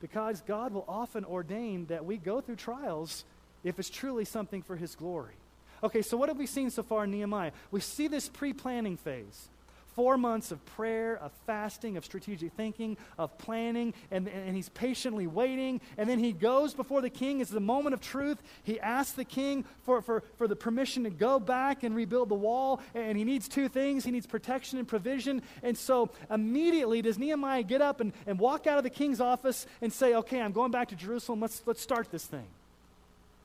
Because 0.00 0.42
God 0.42 0.72
will 0.72 0.84
often 0.88 1.24
ordain 1.24 1.86
that 1.86 2.04
we 2.04 2.16
go 2.16 2.40
through 2.40 2.56
trials 2.56 3.24
if 3.64 3.78
it's 3.78 3.90
truly 3.90 4.24
something 4.24 4.62
for 4.62 4.76
his 4.76 4.94
glory. 4.94 5.34
Okay, 5.82 6.02
so 6.02 6.16
what 6.16 6.28
have 6.28 6.38
we 6.38 6.46
seen 6.46 6.70
so 6.70 6.82
far 6.82 7.04
in 7.04 7.10
Nehemiah? 7.10 7.52
We 7.70 7.80
see 7.80 8.08
this 8.08 8.28
pre 8.28 8.52
planning 8.52 8.96
phase. 8.96 9.48
Four 9.94 10.16
months 10.16 10.50
of 10.52 10.64
prayer, 10.66 11.16
of 11.16 11.32
fasting, 11.46 11.96
of 11.96 12.04
strategic 12.04 12.52
thinking, 12.52 12.96
of 13.18 13.36
planning, 13.38 13.94
and, 14.10 14.28
and 14.28 14.54
he's 14.54 14.68
patiently 14.68 15.26
waiting. 15.26 15.80
And 15.98 16.08
then 16.08 16.18
he 16.18 16.32
goes 16.32 16.74
before 16.74 17.00
the 17.00 17.10
king. 17.10 17.40
It's 17.40 17.50
the 17.50 17.60
moment 17.60 17.94
of 17.94 18.00
truth. 18.00 18.38
He 18.62 18.78
asks 18.80 19.12
the 19.12 19.24
king 19.24 19.64
for, 19.82 20.00
for, 20.02 20.22
for 20.38 20.46
the 20.46 20.56
permission 20.56 21.04
to 21.04 21.10
go 21.10 21.38
back 21.40 21.82
and 21.82 21.94
rebuild 21.94 22.28
the 22.28 22.34
wall. 22.34 22.80
And 22.94 23.16
he 23.16 23.24
needs 23.24 23.48
two 23.48 23.68
things 23.68 24.04
he 24.04 24.10
needs 24.10 24.26
protection 24.26 24.78
and 24.78 24.86
provision. 24.86 25.42
And 25.62 25.76
so 25.76 26.10
immediately 26.30 27.02
does 27.02 27.18
Nehemiah 27.18 27.62
get 27.62 27.82
up 27.82 28.00
and, 28.00 28.12
and 28.26 28.38
walk 28.38 28.66
out 28.66 28.78
of 28.78 28.84
the 28.84 28.90
king's 28.90 29.20
office 29.20 29.66
and 29.80 29.92
say, 29.92 30.14
Okay, 30.14 30.40
I'm 30.40 30.52
going 30.52 30.70
back 30.70 30.88
to 30.88 30.96
Jerusalem. 30.96 31.40
Let's, 31.40 31.62
let's 31.66 31.80
start 31.80 32.10
this 32.10 32.24
thing. 32.24 32.46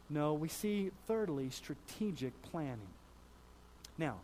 No, 0.10 0.34
we 0.34 0.50
see, 0.50 0.92
thirdly, 1.08 1.50
strategic 1.50 2.40
planning. 2.44 2.80
Now, 3.98 4.18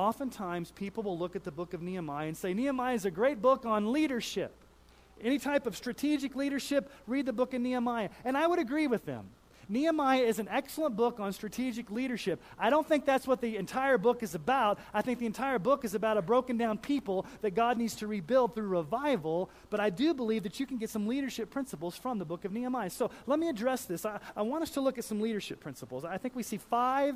oftentimes 0.00 0.70
people 0.70 1.02
will 1.02 1.18
look 1.18 1.36
at 1.36 1.44
the 1.44 1.50
book 1.50 1.74
of 1.74 1.82
Nehemiah 1.82 2.26
and 2.26 2.36
say, 2.36 2.54
Nehemiah 2.54 2.94
is 2.94 3.04
a 3.04 3.10
great 3.10 3.42
book 3.42 3.66
on 3.66 3.92
leadership. 3.92 4.52
Any 5.22 5.38
type 5.38 5.66
of 5.66 5.76
strategic 5.76 6.34
leadership, 6.34 6.90
read 7.06 7.26
the 7.26 7.32
book 7.32 7.52
of 7.52 7.60
Nehemiah. 7.60 8.08
And 8.24 8.36
I 8.36 8.46
would 8.46 8.58
agree 8.58 8.86
with 8.86 9.04
them. 9.04 9.26
Nehemiah 9.68 10.22
is 10.22 10.40
an 10.40 10.48
excellent 10.50 10.96
book 10.96 11.20
on 11.20 11.32
strategic 11.32 11.92
leadership. 11.92 12.40
I 12.58 12.70
don't 12.70 12.86
think 12.88 13.04
that's 13.04 13.26
what 13.26 13.40
the 13.40 13.56
entire 13.56 13.98
book 13.98 14.24
is 14.24 14.34
about. 14.34 14.80
I 14.92 15.00
think 15.00 15.20
the 15.20 15.26
entire 15.26 15.60
book 15.60 15.84
is 15.84 15.94
about 15.94 16.16
a 16.16 16.22
broken 16.22 16.56
down 16.56 16.78
people 16.78 17.24
that 17.42 17.52
God 17.52 17.78
needs 17.78 17.94
to 17.96 18.08
rebuild 18.08 18.54
through 18.54 18.66
revival. 18.66 19.48
But 19.68 19.78
I 19.78 19.90
do 19.90 20.12
believe 20.12 20.42
that 20.42 20.58
you 20.58 20.66
can 20.66 20.78
get 20.78 20.90
some 20.90 21.06
leadership 21.06 21.50
principles 21.50 21.94
from 21.94 22.18
the 22.18 22.24
book 22.24 22.44
of 22.44 22.52
Nehemiah. 22.52 22.90
So 22.90 23.12
let 23.28 23.38
me 23.38 23.48
address 23.48 23.84
this. 23.84 24.04
I, 24.04 24.18
I 24.34 24.42
want 24.42 24.62
us 24.62 24.70
to 24.70 24.80
look 24.80 24.98
at 24.98 25.04
some 25.04 25.20
leadership 25.20 25.60
principles. 25.60 26.04
I 26.04 26.18
think 26.18 26.34
we 26.34 26.42
see 26.42 26.56
five 26.56 27.14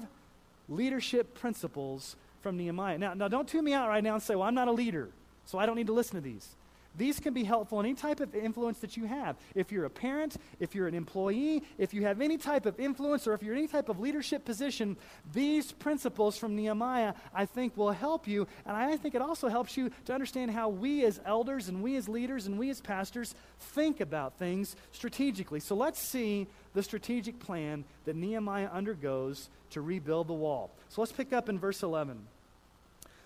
leadership 0.68 1.35
principles 1.35 2.14
from 2.44 2.57
Nehemiah. 2.59 2.98
Now, 2.98 3.14
now 3.14 3.26
don't 3.26 3.48
tune 3.48 3.64
me 3.64 3.72
out 3.72 3.88
right 3.88 4.04
now 4.04 4.14
and 4.14 4.22
say, 4.22 4.37
well, 4.37 4.46
I'm 4.46 4.54
not 4.54 4.68
a 4.68 4.72
leader, 4.72 5.09
so 5.46 5.59
I 5.59 5.66
don't 5.66 5.74
need 5.74 5.88
to 5.88 5.92
listen 5.92 6.14
to 6.14 6.20
these. 6.20 6.54
These 6.96 7.18
can 7.18 7.35
be 7.35 7.42
helpful 7.42 7.80
in 7.80 7.87
any 7.87 7.94
type 7.94 8.20
of 8.20 8.35
influence 8.35 8.78
that 8.78 8.96
you 8.96 9.07
have. 9.07 9.37
If 9.54 9.72
you're 9.72 9.85
a 9.85 9.90
parent, 9.90 10.37
if 10.61 10.74
you're 10.74 10.87
an 10.87 10.94
employee, 10.94 11.64
if 11.76 11.92
you 11.92 12.04
have 12.04 12.20
any 12.20 12.38
type 12.38 12.66
of 12.66 12.78
influence, 12.78 13.26
or 13.26 13.35
if 13.35 13.42
you're 13.42 13.54
in 13.54 13.59
any 13.59 13.68
type 13.68 13.88
of 13.88 13.98
leadership 13.98 14.44
position, 14.44 14.96
these 15.33 15.72
principles 15.72 16.37
from 16.37 16.54
Nehemiah, 16.54 17.14
I 17.35 17.46
think, 17.46 17.76
will 17.76 17.90
help 17.90 18.28
you. 18.28 18.46
And 18.64 18.76
I 18.76 18.96
think 18.96 19.16
it 19.16 19.22
also 19.22 19.48
helps 19.48 19.76
you 19.76 19.90
to 20.04 20.14
understand 20.14 20.52
how 20.52 20.68
we 20.68 21.04
as 21.04 21.20
elders 21.26 21.68
and 21.68 21.83
we 21.83 21.96
as 21.96 22.09
leaders 22.09 22.46
and 22.46 22.59
we 22.59 22.70
as 22.70 22.80
pastors 22.80 23.35
think 23.59 24.00
about 24.00 24.38
things 24.38 24.76
strategically. 24.92 25.59
So 25.59 25.74
let's 25.74 25.98
see 25.98 26.46
the 26.74 26.83
strategic 26.83 27.40
plan 27.40 27.85
that 28.04 28.14
Nehemiah 28.14 28.68
undergoes 28.72 29.48
to 29.70 29.80
rebuild 29.80 30.28
the 30.28 30.35
wall. 30.35 30.70
So 30.90 31.00
let's 31.00 31.12
pick 31.12 31.33
up 31.33 31.48
in 31.48 31.59
verse 31.59 31.83
11. 31.83 32.24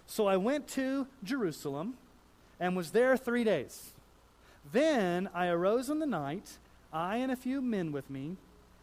So 0.09 0.27
I 0.27 0.38
went 0.38 0.66
to 0.68 1.07
Jerusalem 1.23 1.94
and 2.59 2.75
was 2.75 2.90
there 2.90 3.16
three 3.16 3.44
days. 3.44 3.92
Then 4.73 5.29
I 5.35 5.49
arose 5.49 5.90
in 5.90 5.99
the 5.99 6.07
night, 6.07 6.57
I 6.92 7.18
and 7.18 7.31
a 7.31 7.37
few 7.37 7.61
men 7.61 7.92
with 7.92 8.09
me, 8.09 8.37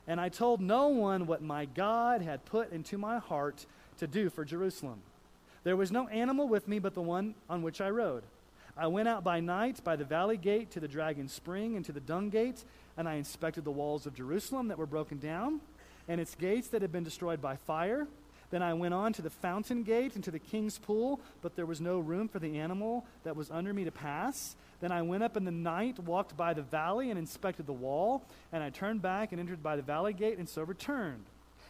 and 0.07 0.21
I 0.21 0.29
told 0.29 0.61
no 0.61 0.87
one 0.87 1.25
what 1.25 1.41
my 1.41 1.65
God 1.65 2.21
had 2.21 2.45
put 2.45 2.71
into 2.71 2.99
my 2.99 3.17
heart 3.17 3.65
to 3.97 4.05
do 4.05 4.29
for 4.29 4.45
Jerusalem. 4.45 5.01
There 5.63 5.75
was 5.75 5.91
no 5.91 6.07
animal 6.09 6.47
with 6.47 6.67
me 6.67 6.77
but 6.77 6.93
the 6.93 7.01
one 7.01 7.33
on 7.49 7.63
which 7.63 7.81
I 7.81 7.89
rode. 7.89 8.23
I 8.77 8.85
went 8.85 9.07
out 9.07 9.23
by 9.23 9.39
night 9.39 9.83
by 9.83 9.95
the 9.95 10.05
valley 10.05 10.37
gate 10.37 10.69
to 10.71 10.79
the 10.79 10.87
dragon 10.87 11.27
spring 11.27 11.75
and 11.75 11.83
to 11.85 11.91
the 11.91 11.99
dung 11.99 12.29
gate, 12.29 12.63
and 12.97 13.09
I 13.09 13.15
inspected 13.15 13.63
the 13.63 13.71
walls 13.71 14.05
of 14.05 14.13
Jerusalem 14.13 14.67
that 14.67 14.77
were 14.77 14.85
broken 14.85 15.17
down, 15.17 15.61
and 16.07 16.21
its 16.21 16.35
gates 16.35 16.67
that 16.67 16.83
had 16.83 16.91
been 16.91 17.03
destroyed 17.03 17.41
by 17.41 17.55
fire 17.55 18.07
then 18.51 18.61
I 18.61 18.73
went 18.73 18.93
on 18.93 19.13
to 19.13 19.21
the 19.21 19.29
fountain 19.29 19.83
gate 19.83 20.15
and 20.15 20.23
to 20.23 20.31
the 20.31 20.39
king's 20.39 20.77
pool, 20.77 21.19
but 21.41 21.55
there 21.55 21.65
was 21.65 21.81
no 21.81 21.99
room 21.99 22.27
for 22.27 22.39
the 22.39 22.59
animal 22.59 23.05
that 23.23 23.35
was 23.35 23.49
under 23.49 23.73
me 23.73 23.83
to 23.85 23.91
pass. 23.91 24.55
Then 24.81 24.91
I 24.91 25.01
went 25.01 25.23
up 25.23 25.35
in 25.35 25.45
the 25.45 25.51
night, 25.51 25.99
walked 25.99 26.37
by 26.37 26.53
the 26.53 26.61
valley, 26.61 27.09
and 27.09 27.17
inspected 27.17 27.65
the 27.65 27.73
wall. 27.73 28.23
And 28.51 28.63
I 28.63 28.69
turned 28.69 29.01
back 29.01 29.31
and 29.31 29.39
entered 29.39 29.63
by 29.63 29.75
the 29.75 29.81
valley 29.81 30.13
gate, 30.13 30.37
and 30.37 30.47
so 30.47 30.63
returned. 30.63 31.25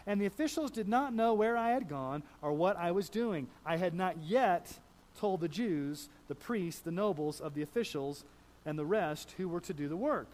And 0.07 0.21
the 0.21 0.25
officials 0.25 0.69
did 0.69 0.87
not 0.87 1.13
know 1.13 1.33
where 1.33 1.57
I 1.57 1.69
had 1.71 1.89
gone 1.89 2.23
or 2.41 2.51
what 2.53 2.77
I 2.77 2.91
was 2.91 3.09
doing. 3.09 3.47
I 3.65 3.77
had 3.77 3.93
not 3.93 4.17
yet 4.23 4.71
told 5.19 5.39
the 5.39 5.47
Jews, 5.47 6.09
the 6.27 6.35
priests, 6.35 6.81
the 6.81 6.91
nobles 6.91 7.39
of 7.39 7.55
the 7.55 7.61
officials, 7.61 8.23
and 8.65 8.77
the 8.77 8.85
rest 8.85 9.33
who 9.37 9.47
were 9.47 9.61
to 9.61 9.73
do 9.73 9.87
the 9.87 9.97
work. 9.97 10.27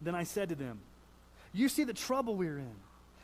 Then 0.00 0.14
I 0.14 0.24
said 0.24 0.48
to 0.48 0.54
them, 0.54 0.80
You 1.52 1.68
see 1.68 1.84
the 1.84 1.92
trouble 1.92 2.34
we're 2.34 2.58
in 2.58 2.74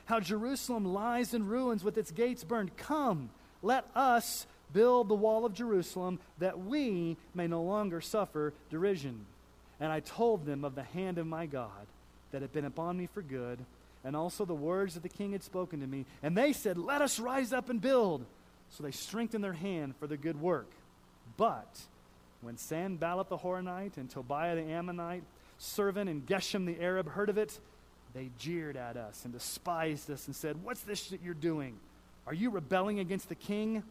how 0.07 0.21
Jerusalem 0.21 0.93
lies 0.93 1.35
in 1.35 1.47
ruins 1.47 1.85
with 1.85 1.99
its 1.99 2.11
gates 2.11 2.45
burned. 2.45 2.77
Come, 2.77 3.31
let 3.63 3.85
us 3.95 4.47
build 4.73 5.09
the 5.09 5.15
wall 5.15 5.45
of 5.45 5.53
Jerusalem 5.53 6.19
that 6.39 6.59
we 6.59 7.17
may 7.35 7.47
no 7.47 7.63
longer 7.63 8.01
suffer 8.01 8.53
derision. 8.71 9.27
And 9.79 9.93
I 9.93 10.01
told 10.01 10.47
them 10.47 10.65
of 10.65 10.75
the 10.75 10.83
hand 10.83 11.19
of 11.19 11.27
my 11.27 11.47
God 11.47 11.87
that 12.33 12.43
had 12.43 12.53
been 12.53 12.65
upon 12.65 12.97
me 12.97 13.07
for 13.07 13.23
good, 13.23 13.59
and 14.05 14.17
also 14.17 14.45
the 14.45 14.55
words 14.55 14.95
that 14.95 15.03
the 15.03 15.09
king 15.09 15.33
had 15.33 15.43
spoken 15.43 15.81
to 15.81 15.87
me. 15.87 16.07
And 16.23 16.37
they 16.37 16.53
said, 16.53 16.79
Let 16.79 17.03
us 17.03 17.19
rise 17.19 17.53
up 17.53 17.69
and 17.69 17.81
build. 17.81 18.25
So 18.71 18.83
they 18.83 18.91
strengthened 18.91 19.45
their 19.45 19.53
hand 19.53 19.95
for 19.99 20.07
the 20.07 20.17
good 20.17 20.41
work. 20.41 20.71
But 21.37 21.81
when 22.41 22.57
Sanballat 22.57 23.29
the 23.29 23.39
Horonite 23.39 23.97
and 23.97 24.09
Tobiah 24.09 24.57
the 24.57 24.63
Ammonite, 24.63 25.25
servant 25.59 26.09
and 26.09 26.27
Geshem 26.27 26.67
the 26.67 26.81
Arab 26.83 27.11
heard 27.11 27.29
of 27.29 27.39
it, 27.39 27.59
they 28.17 28.31
jeered 28.39 28.77
at 28.77 28.97
us 28.97 29.25
and 29.25 29.33
despised 29.33 30.11
us 30.11 30.27
and 30.27 30.35
said, 30.35 30.65
What's 30.65 30.81
this 30.81 31.09
that 31.09 31.23
you're 31.23 31.35
doing? 31.35 31.77
Are 32.27 32.35
you 32.35 32.51
rebelling 32.51 32.99
against 32.99 33.29
the 33.29 33.35
king? 33.35 33.83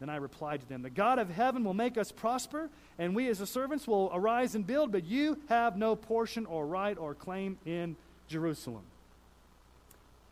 Then 0.00 0.08
I 0.08 0.16
replied 0.16 0.60
to 0.60 0.68
them, 0.68 0.82
The 0.82 0.90
God 0.90 1.18
of 1.18 1.30
heaven 1.30 1.62
will 1.62 1.74
make 1.74 1.98
us 1.98 2.10
prosper, 2.10 2.70
and 2.98 3.14
we 3.14 3.28
as 3.28 3.38
the 3.38 3.46
servants 3.46 3.86
will 3.86 4.10
arise 4.12 4.54
and 4.54 4.66
build, 4.66 4.90
but 4.90 5.04
you 5.04 5.38
have 5.48 5.76
no 5.76 5.94
portion 5.94 6.46
or 6.46 6.66
right 6.66 6.96
or 6.96 7.14
claim 7.14 7.58
in 7.66 7.96
Jerusalem. 8.28 8.82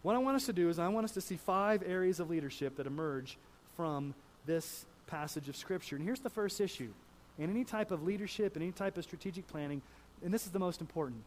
What 0.03 0.17
I 0.17 0.19
want 0.19 0.37
us 0.37 0.47
to 0.47 0.53
do 0.53 0.69
is, 0.69 0.79
I 0.79 0.89
want 0.89 1.05
us 1.05 1.13
to 1.13 1.21
see 1.21 1.37
five 1.37 1.83
areas 1.87 2.19
of 2.19 2.29
leadership 2.29 2.77
that 2.77 2.87
emerge 2.87 3.39
from 3.77 4.15
this 4.47 4.85
passage 5.07 5.49
of 5.49 5.57
Scripture. 5.57 5.97
And 5.97 6.05
here's 6.05 6.21
the 6.21 6.31
first 6.31 6.61
issue 6.61 6.91
in 7.39 7.51
any 7.51 7.65
type 7.65 7.91
of 7.91 8.03
leadership, 8.03 8.57
in 8.57 8.63
any 8.63 8.73
type 8.73 8.97
of 8.99 9.05
strategic 9.05 9.47
planning, 9.47 9.81
and 10.25 10.33
this 10.33 10.45
is 10.45 10.51
the 10.51 10.59
most 10.59 10.81
important. 10.81 11.23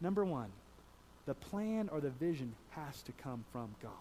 Number 0.00 0.24
one, 0.24 0.50
the 1.28 1.34
plan 1.34 1.90
or 1.92 2.00
the 2.00 2.08
vision 2.08 2.54
has 2.70 3.02
to 3.02 3.12
come 3.22 3.44
from 3.52 3.68
God. 3.82 3.92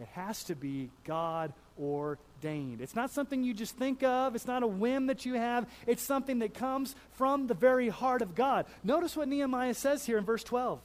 It 0.00 0.06
has 0.12 0.44
to 0.44 0.54
be 0.54 0.88
God 1.04 1.52
ordained. 1.80 2.80
It's 2.80 2.94
not 2.94 3.10
something 3.10 3.42
you 3.42 3.52
just 3.52 3.74
think 3.74 4.04
of, 4.04 4.36
it's 4.36 4.46
not 4.46 4.62
a 4.62 4.66
whim 4.68 5.08
that 5.08 5.26
you 5.26 5.34
have, 5.34 5.66
it's 5.88 6.00
something 6.00 6.38
that 6.38 6.54
comes 6.54 6.94
from 7.14 7.48
the 7.48 7.54
very 7.54 7.88
heart 7.88 8.22
of 8.22 8.36
God. 8.36 8.66
Notice 8.84 9.16
what 9.16 9.26
Nehemiah 9.26 9.74
says 9.74 10.06
here 10.06 10.16
in 10.16 10.24
verse 10.24 10.44
12. 10.44 10.78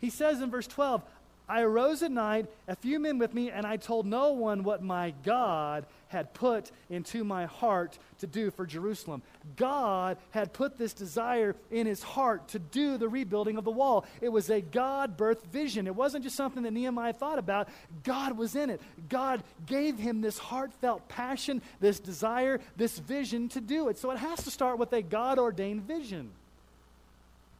He 0.00 0.08
says 0.08 0.40
in 0.40 0.50
verse 0.50 0.66
12, 0.66 1.02
I 1.46 1.60
arose 1.60 2.02
at 2.02 2.10
night, 2.10 2.46
a 2.66 2.74
few 2.74 2.98
men 2.98 3.18
with 3.18 3.34
me, 3.34 3.50
and 3.50 3.66
I 3.66 3.76
told 3.76 4.06
no 4.06 4.32
one 4.32 4.64
what 4.64 4.82
my 4.82 5.12
God 5.24 5.84
had 6.10 6.34
put 6.34 6.72
into 6.90 7.22
my 7.22 7.46
heart 7.46 7.98
to 8.18 8.26
do 8.26 8.50
for 8.50 8.66
Jerusalem. 8.66 9.22
God 9.56 10.18
had 10.30 10.52
put 10.52 10.76
this 10.76 10.92
desire 10.92 11.54
in 11.70 11.86
his 11.86 12.02
heart 12.02 12.48
to 12.48 12.58
do 12.58 12.98
the 12.98 13.08
rebuilding 13.08 13.56
of 13.56 13.64
the 13.64 13.70
wall. 13.70 14.04
It 14.20 14.28
was 14.28 14.50
a 14.50 14.60
God 14.60 15.16
birthed 15.16 15.46
vision. 15.46 15.86
It 15.86 15.94
wasn't 15.94 16.24
just 16.24 16.36
something 16.36 16.64
that 16.64 16.72
Nehemiah 16.72 17.12
thought 17.12 17.38
about, 17.38 17.68
God 18.02 18.36
was 18.36 18.56
in 18.56 18.70
it. 18.70 18.80
God 19.08 19.44
gave 19.66 19.98
him 19.98 20.20
this 20.20 20.36
heartfelt 20.36 21.08
passion, 21.08 21.62
this 21.78 22.00
desire, 22.00 22.60
this 22.76 22.98
vision 22.98 23.48
to 23.50 23.60
do 23.60 23.88
it. 23.88 23.96
So 23.96 24.10
it 24.10 24.18
has 24.18 24.42
to 24.44 24.50
start 24.50 24.78
with 24.78 24.92
a 24.92 25.02
God 25.02 25.38
ordained 25.38 25.86
vision. 25.86 26.30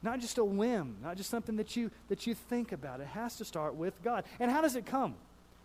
Not 0.03 0.19
just 0.19 0.37
a 0.37 0.43
whim, 0.43 0.97
not 1.01 1.15
just 1.15 1.29
something 1.29 1.55
that 1.55 1.77
you, 1.77 1.89
that 2.09 2.27
you 2.27 2.33
think 2.33 2.73
about. 2.73 2.99
It 2.99 3.07
has 3.07 3.37
to 3.37 3.45
start 3.45 3.75
with 3.75 3.93
God. 4.03 4.25
And 4.41 4.51
how 4.51 4.61
does 4.61 4.75
it 4.75 4.85
come? 4.85 5.15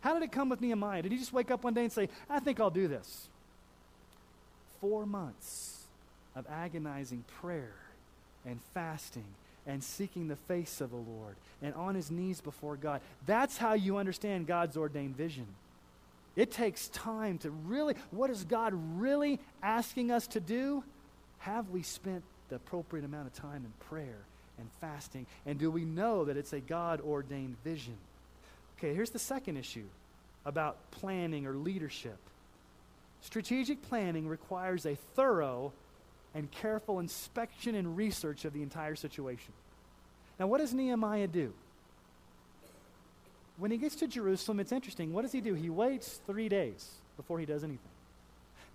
How 0.01 0.13
did 0.13 0.23
it 0.23 0.31
come 0.31 0.49
with 0.49 0.61
Nehemiah? 0.61 1.01
Did 1.01 1.11
he 1.11 1.17
just 1.17 1.33
wake 1.33 1.51
up 1.51 1.63
one 1.63 1.73
day 1.73 1.83
and 1.83 1.91
say, 1.91 2.09
I 2.29 2.39
think 2.39 2.59
I'll 2.59 2.69
do 2.69 2.87
this? 2.87 3.27
Four 4.79 5.05
months 5.05 5.85
of 6.35 6.45
agonizing 6.49 7.23
prayer 7.41 7.73
and 8.45 8.59
fasting 8.73 9.25
and 9.65 9.83
seeking 9.83 10.27
the 10.27 10.35
face 10.35 10.81
of 10.81 10.91
the 10.91 10.95
Lord 10.95 11.35
and 11.61 11.73
on 11.73 11.95
his 11.95 12.09
knees 12.09 12.39
before 12.41 12.77
God. 12.77 13.01
That's 13.25 13.57
how 13.57 13.73
you 13.73 13.97
understand 13.97 14.47
God's 14.47 14.77
ordained 14.77 15.17
vision. 15.17 15.47
It 16.35 16.51
takes 16.51 16.87
time 16.89 17.39
to 17.39 17.49
really, 17.49 17.95
what 18.11 18.29
is 18.29 18.43
God 18.43 18.73
really 18.95 19.39
asking 19.63 20.11
us 20.11 20.27
to 20.27 20.39
do? 20.39 20.83
Have 21.39 21.69
we 21.69 21.81
spent 21.81 22.23
the 22.49 22.55
appropriate 22.55 23.03
amount 23.03 23.27
of 23.27 23.33
time 23.33 23.65
in 23.65 23.73
prayer 23.87 24.19
and 24.59 24.69
fasting? 24.79 25.25
And 25.45 25.57
do 25.57 25.71
we 25.71 25.83
know 25.83 26.25
that 26.25 26.37
it's 26.37 26.53
a 26.53 26.59
God 26.59 27.01
ordained 27.01 27.57
vision? 27.63 27.97
Okay, 28.77 28.93
here's 28.93 29.09
the 29.09 29.19
second 29.19 29.57
issue 29.57 29.85
about 30.45 30.77
planning 30.91 31.45
or 31.45 31.53
leadership. 31.53 32.17
Strategic 33.21 33.81
planning 33.81 34.27
requires 34.27 34.85
a 34.85 34.95
thorough 35.15 35.73
and 36.35 36.49
careful 36.51 36.99
inspection 36.99 37.73
and 37.75 37.97
research 37.97 38.45
of 38.45 38.53
the 38.53 38.61
entire 38.61 38.95
situation. 38.95 39.53
Now, 40.39 40.47
what 40.47 40.59
does 40.59 40.73
Nehemiah 40.73 41.27
do? 41.27 41.53
When 43.57 43.71
he 43.71 43.77
gets 43.77 43.95
to 43.97 44.07
Jerusalem, 44.07 44.59
it's 44.59 44.71
interesting. 44.71 45.13
What 45.13 45.23
does 45.23 45.31
he 45.31 45.41
do? 45.41 45.55
He 45.55 45.69
waits 45.71 46.21
three 46.27 46.47
days 46.47 46.87
before 47.17 47.39
he 47.39 47.45
does 47.47 47.63
anything. 47.63 47.89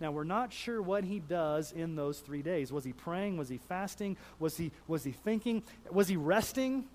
Now, 0.01 0.11
we're 0.11 0.25
not 0.25 0.53
sure 0.53 0.83
what 0.83 1.05
he 1.05 1.21
does 1.21 1.71
in 1.71 1.95
those 1.95 2.19
three 2.19 2.43
days. 2.43 2.73
Was 2.73 2.83
he 2.83 2.93
praying? 2.93 3.37
Was 3.37 3.49
he 3.49 3.59
fasting? 3.69 4.17
Was 4.41 4.57
he, 4.57 4.73
was 4.89 5.05
he 5.05 5.13
thinking? 5.13 5.63
Was 5.93 6.09
he 6.09 6.17
resting? 6.17 6.87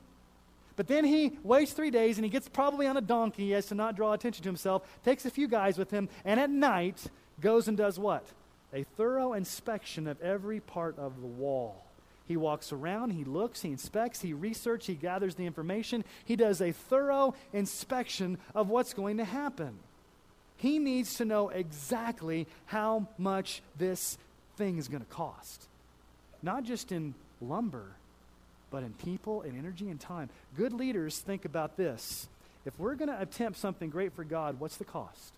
But 0.78 0.88
then 0.88 1.04
he 1.04 1.38
waits 1.44 1.74
three 1.74 1.92
days 1.92 2.18
and 2.18 2.24
he 2.24 2.30
gets 2.30 2.48
probably 2.48 2.88
on 2.88 2.96
a 2.96 3.02
donkey 3.02 3.54
as 3.54 3.66
to 3.66 3.76
not 3.76 3.98
draw 3.98 4.14
attention 4.14 4.44
to 4.44 4.50
himself, 4.50 4.88
takes 5.04 5.26
a 5.26 5.32
few 5.32 5.48
guys 5.48 5.78
with 5.78 5.92
him, 5.92 6.08
and 6.24 6.40
at 6.40 6.50
night 6.50 7.08
goes 7.42 7.68
and 7.68 7.76
does 7.76 8.00
what? 8.00 8.26
A 8.74 8.84
thorough 8.96 9.34
inspection 9.34 10.08
of 10.08 10.22
every 10.22 10.60
part 10.60 10.98
of 11.00 11.20
the 11.20 11.28
wall. 11.28 11.84
He 12.28 12.38
walks 12.38 12.72
around, 12.72 13.12
he 13.12 13.24
looks, 13.24 13.62
he 13.62 13.70
inspects, 13.70 14.22
he 14.22 14.34
researches, 14.34 14.88
he 14.88 14.96
gathers 14.96 15.36
the 15.36 15.46
information. 15.46 16.04
He 16.26 16.36
does 16.36 16.62
a 16.62 16.74
thorough 16.74 17.34
inspection 17.54 18.38
of 18.54 18.70
what's 18.70 18.94
going 18.94 19.18
to 19.18 19.26
happen. 19.26 19.80
He 20.58 20.78
needs 20.78 21.16
to 21.16 21.26
know 21.26 21.50
exactly 21.50 22.48
how 22.66 23.08
much 23.18 23.64
this 23.78 24.18
thing 24.58 24.78
is 24.78 24.90
going 24.90 25.04
to 25.04 25.10
cost. 25.10 25.68
Not 26.44 26.66
just 26.66 26.92
in 26.92 27.16
lumber, 27.40 27.96
but 28.72 28.84
in 28.84 28.94
people 28.94 29.42
and 29.42 29.58
energy 29.58 29.90
and 29.90 30.00
time. 30.00 30.30
Good 30.56 30.74
leaders 30.74 31.20
think 31.20 31.46
about 31.46 31.78
this. 31.78 32.28
If 32.66 32.78
we're 32.80 32.96
going 32.96 33.10
to 33.10 33.22
attempt 33.22 33.60
something 33.60 33.90
great 33.90 34.14
for 34.14 34.24
God, 34.24 34.60
what's 34.60 34.78
the 34.78 34.86
cost? 34.86 35.34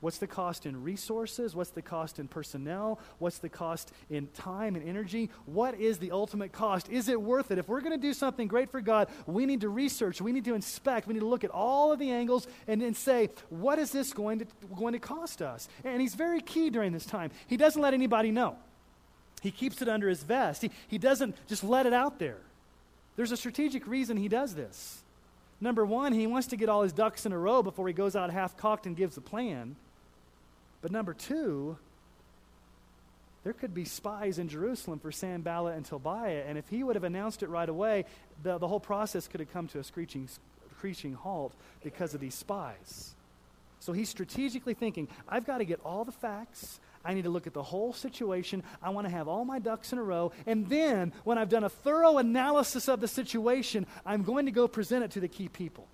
What's 0.00 0.18
the 0.18 0.26
cost 0.26 0.66
in 0.66 0.82
resources? 0.82 1.54
What's 1.54 1.70
the 1.70 1.82
cost 1.82 2.18
in 2.18 2.28
personnel? 2.28 2.98
What's 3.18 3.38
the 3.38 3.48
cost 3.48 3.90
in 4.10 4.28
time 4.34 4.76
and 4.76 4.86
energy? 4.86 5.30
What 5.46 5.80
is 5.80 5.98
the 5.98 6.10
ultimate 6.10 6.52
cost? 6.52 6.90
Is 6.90 7.08
it 7.08 7.20
worth 7.20 7.50
it? 7.50 7.58
If 7.58 7.68
we're 7.68 7.80
going 7.80 7.98
to 7.98 8.06
do 8.06 8.12
something 8.12 8.46
great 8.46 8.70
for 8.70 8.80
God, 8.80 9.08
we 9.26 9.46
need 9.46 9.62
to 9.62 9.68
research, 9.68 10.20
we 10.20 10.32
need 10.32 10.44
to 10.44 10.54
inspect, 10.54 11.06
we 11.06 11.14
need 11.14 11.20
to 11.20 11.26
look 11.26 11.44
at 11.44 11.50
all 11.50 11.92
of 11.92 11.98
the 11.98 12.10
angles 12.10 12.46
and 12.68 12.82
then 12.82 12.94
say, 12.94 13.30
what 13.48 13.78
is 13.78 13.90
this 13.90 14.12
going 14.12 14.40
to, 14.40 14.46
going 14.76 14.92
to 14.92 14.98
cost 14.98 15.40
us? 15.40 15.66
And 15.82 16.00
he's 16.00 16.14
very 16.14 16.42
key 16.42 16.68
during 16.68 16.92
this 16.92 17.06
time. 17.06 17.30
He 17.46 17.56
doesn't 17.56 17.80
let 17.80 17.94
anybody 17.94 18.30
know, 18.30 18.56
he 19.46 19.52
keeps 19.52 19.80
it 19.80 19.88
under 19.88 20.08
his 20.08 20.24
vest. 20.24 20.60
He, 20.60 20.72
he 20.88 20.98
doesn't 20.98 21.36
just 21.46 21.62
let 21.62 21.86
it 21.86 21.92
out 21.92 22.18
there. 22.18 22.38
There's 23.14 23.30
a 23.30 23.36
strategic 23.36 23.86
reason 23.86 24.16
he 24.16 24.26
does 24.26 24.56
this. 24.56 25.02
Number 25.60 25.86
one, 25.86 26.12
he 26.12 26.26
wants 26.26 26.48
to 26.48 26.56
get 26.56 26.68
all 26.68 26.82
his 26.82 26.92
ducks 26.92 27.24
in 27.26 27.32
a 27.32 27.38
row 27.38 27.62
before 27.62 27.86
he 27.86 27.94
goes 27.94 28.16
out 28.16 28.30
half 28.30 28.56
cocked 28.56 28.86
and 28.86 28.96
gives 28.96 29.16
a 29.16 29.20
plan. 29.20 29.76
But 30.82 30.90
number 30.90 31.14
two, 31.14 31.78
there 33.44 33.52
could 33.52 33.72
be 33.72 33.84
spies 33.84 34.40
in 34.40 34.48
Jerusalem 34.48 34.98
for 34.98 35.12
Sanballat 35.12 35.76
and 35.76 35.86
Tobiah, 35.86 36.42
and 36.48 36.58
if 36.58 36.68
he 36.68 36.82
would 36.82 36.96
have 36.96 37.04
announced 37.04 37.44
it 37.44 37.48
right 37.48 37.68
away, 37.68 38.04
the, 38.42 38.58
the 38.58 38.66
whole 38.66 38.80
process 38.80 39.28
could 39.28 39.38
have 39.38 39.52
come 39.52 39.68
to 39.68 39.78
a 39.78 39.84
screeching, 39.84 40.28
screeching 40.76 41.14
halt 41.14 41.52
because 41.84 42.14
of 42.14 42.20
these 42.20 42.34
spies. 42.34 43.14
So 43.78 43.92
he's 43.92 44.08
strategically 44.08 44.74
thinking, 44.74 45.06
I've 45.28 45.46
got 45.46 45.58
to 45.58 45.64
get 45.64 45.78
all 45.84 46.04
the 46.04 46.10
facts. 46.10 46.80
I 47.06 47.14
need 47.14 47.24
to 47.24 47.30
look 47.30 47.46
at 47.46 47.54
the 47.54 47.62
whole 47.62 47.92
situation. 47.92 48.62
I 48.82 48.90
want 48.90 49.06
to 49.06 49.12
have 49.12 49.28
all 49.28 49.44
my 49.44 49.58
ducks 49.58 49.92
in 49.92 49.98
a 49.98 50.02
row. 50.02 50.32
And 50.46 50.68
then, 50.68 51.12
when 51.24 51.38
I've 51.38 51.48
done 51.48 51.64
a 51.64 51.68
thorough 51.68 52.18
analysis 52.18 52.88
of 52.88 53.00
the 53.00 53.08
situation, 53.08 53.86
I'm 54.04 54.24
going 54.24 54.46
to 54.46 54.52
go 54.52 54.66
present 54.66 55.04
it 55.04 55.12
to 55.12 55.20
the 55.20 55.28
key 55.28 55.48
people. 55.48 55.86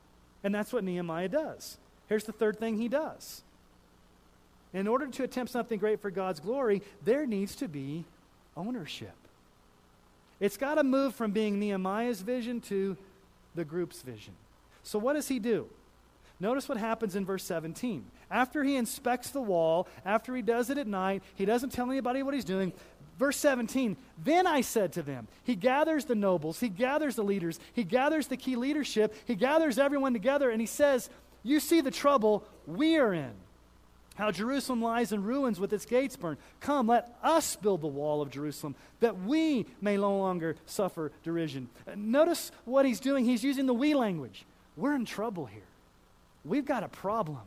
And 0.43 0.55
that's 0.55 0.73
what 0.73 0.85
Nehemiah 0.85 1.29
does. 1.29 1.77
Here's 2.09 2.25
the 2.25 2.33
third 2.33 2.59
thing 2.59 2.79
he 2.79 2.89
does 2.89 3.43
in 4.73 4.89
order 4.89 5.07
to 5.07 5.25
attempt 5.25 5.53
something 5.53 5.79
great 5.79 6.01
for 6.01 6.11
God's 6.11 6.41
glory, 6.41 6.83
there 7.05 7.27
needs 7.27 7.55
to 7.57 7.69
be 7.69 8.05
ownership. 8.57 9.15
It's 10.41 10.57
got 10.57 10.77
to 10.77 10.85
move 10.85 11.15
from 11.15 11.33
being 11.33 11.59
Nehemiah's 11.59 12.23
vision 12.23 12.61
to 12.63 12.97
the 13.55 13.65
group's 13.65 14.03
vision. 14.03 14.33
So, 14.83 14.99
what 14.99 15.13
does 15.15 15.29
he 15.29 15.39
do? 15.39 15.69
Notice 16.43 16.69
what 16.69 16.77
happens 16.77 17.15
in 17.15 17.25
verse 17.25 17.45
17. 17.45 18.05
After 18.29 18.65
he 18.65 18.75
inspects 18.75 19.31
the 19.31 19.41
wall, 19.41 19.87
after 20.05 20.35
he 20.35 20.43
does 20.43 20.71
it 20.71 20.77
at 20.77 20.89
night, 20.89 21.23
he 21.37 21.45
doesn't 21.45 21.71
tell 21.71 21.89
anybody 21.89 22.25
what 22.25 22.35
he's 22.35 22.45
doing. 22.45 22.73
Verse 23.17 23.37
17, 23.37 23.97
then 24.25 24.45
I 24.45 24.63
said 24.63 24.93
to 24.95 25.03
them, 25.03 25.29
he 25.45 25.55
gathers 25.55 26.07
the 26.07 26.17
nobles, 26.17 26.59
he 26.59 26.69
gathers 26.69 27.15
the 27.15 27.23
leaders, 27.23 27.61
he 27.73 27.85
gathers 27.85 28.27
the 28.27 28.37
key 28.37 28.57
leadership, 28.57 29.15
he 29.25 29.37
gathers 29.37 29.79
everyone 29.79 30.15
together, 30.15 30.51
and 30.51 30.61
he 30.61 30.67
says, 30.67 31.09
You 31.45 31.61
see 31.61 31.81
the 31.81 31.93
trouble 31.93 32.43
we 32.67 32.97
are 32.97 33.15
in 33.15 33.31
how 34.17 34.33
Jerusalem 34.33 34.83
lies 34.83 35.13
in 35.13 35.23
ruins 35.23 35.59
with 35.59 35.73
its 35.73 35.87
gates 35.87 36.17
burned. 36.17 36.39
Come, 36.61 36.89
let 36.89 37.17
us 37.23 37.57
build 37.57 37.81
the 37.81 37.87
wall 37.87 38.21
of 38.21 38.31
Jerusalem 38.31 38.75
that 39.01 39.23
we 39.23 39.65
may 39.81 39.97
no 39.97 40.19
longer 40.19 40.57
suffer 40.67 41.13
derision. 41.23 41.71
Notice 41.97 42.51
what 42.65 42.85
he's 42.85 43.01
doing. 43.01 43.25
He's 43.25 43.43
using 43.45 43.65
the 43.67 43.73
we 43.73 43.95
language. 43.95 44.45
We're 44.77 44.95
in 44.97 45.07
trouble 45.07 45.47
here. 45.47 45.63
We've 46.45 46.65
got 46.65 46.83
a 46.83 46.89
problem. 46.89 47.41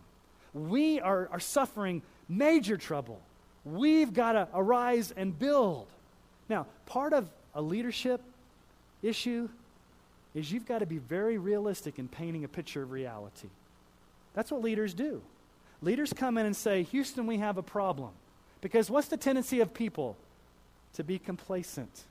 We 0.53 0.99
are, 1.01 1.27
are 1.31 1.39
suffering 1.39 2.01
major 2.29 2.77
trouble. 2.77 3.19
We've 3.65 4.13
got 4.13 4.33
to 4.33 4.47
arise 4.53 5.11
and 5.15 5.37
build. 5.37 5.87
Now, 6.49 6.67
part 6.85 7.13
of 7.13 7.29
a 7.53 7.61
leadership 7.61 8.21
issue 9.01 9.49
is 10.33 10.51
you've 10.51 10.67
got 10.67 10.79
to 10.79 10.85
be 10.85 10.97
very 10.97 11.37
realistic 11.37 11.97
in 11.99 12.07
painting 12.07 12.43
a 12.43 12.47
picture 12.47 12.83
of 12.83 12.91
reality. 12.91 13.47
That's 14.33 14.51
what 14.51 14.61
leaders 14.61 14.93
do. 14.93 15.21
Leaders 15.81 16.13
come 16.13 16.37
in 16.37 16.45
and 16.45 16.55
say, 16.55 16.83
Houston, 16.83 17.25
we 17.25 17.37
have 17.37 17.57
a 17.57 17.63
problem. 17.63 18.11
Because 18.61 18.89
what's 18.89 19.07
the 19.07 19.17
tendency 19.17 19.59
of 19.61 19.73
people? 19.73 20.17
To 20.93 21.03
be 21.03 21.19
complacent. 21.19 22.03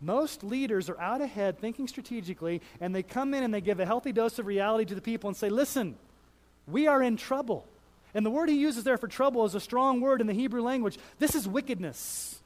Most 0.00 0.44
leaders 0.44 0.90
are 0.90 1.00
out 1.00 1.20
ahead 1.20 1.58
thinking 1.58 1.88
strategically, 1.88 2.60
and 2.80 2.94
they 2.94 3.02
come 3.02 3.32
in 3.32 3.42
and 3.42 3.52
they 3.52 3.60
give 3.60 3.80
a 3.80 3.86
healthy 3.86 4.12
dose 4.12 4.38
of 4.38 4.46
reality 4.46 4.84
to 4.86 4.94
the 4.94 5.00
people 5.00 5.28
and 5.28 5.36
say, 5.36 5.48
Listen, 5.48 5.96
we 6.66 6.86
are 6.86 7.02
in 7.02 7.16
trouble. 7.16 7.66
And 8.14 8.24
the 8.24 8.30
word 8.30 8.48
he 8.48 8.56
uses 8.56 8.84
there 8.84 8.96
for 8.96 9.08
trouble 9.08 9.44
is 9.44 9.54
a 9.54 9.60
strong 9.60 10.00
word 10.00 10.20
in 10.20 10.26
the 10.26 10.32
Hebrew 10.32 10.62
language. 10.62 10.98
This 11.18 11.34
is 11.34 11.46
wickedness. 11.46 12.40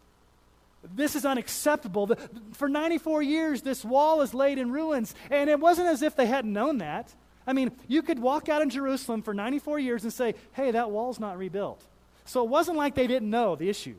This 0.95 1.15
is 1.15 1.25
unacceptable. 1.25 2.11
For 2.55 2.69
94 2.69 3.23
years, 3.23 3.63
this 3.63 3.85
wall 3.85 4.23
is 4.23 4.35
laid 4.35 4.59
in 4.59 4.73
ruins. 4.73 5.15
And 5.31 5.51
it 5.51 5.61
wasn't 5.61 5.89
as 5.89 6.03
if 6.03 6.17
they 6.17 6.27
hadn't 6.27 6.53
known 6.53 6.79
that. 6.79 7.15
I 7.47 7.53
mean, 7.53 7.73
you 7.87 8.03
could 8.03 8.19
walk 8.19 8.49
out 8.49 8.63
in 8.63 8.71
Jerusalem 8.71 9.23
for 9.23 9.35
94 9.35 9.79
years 9.79 10.05
and 10.05 10.13
say, 10.13 10.35
hey, 10.53 10.71
that 10.73 10.91
wall's 10.91 11.21
not 11.21 11.39
rebuilt. 11.39 11.83
So 12.25 12.43
it 12.43 12.49
wasn't 12.49 12.77
like 12.77 12.95
they 12.95 13.07
didn't 13.07 13.31
know 13.31 13.57
the 13.57 13.69
issue. 13.69 13.97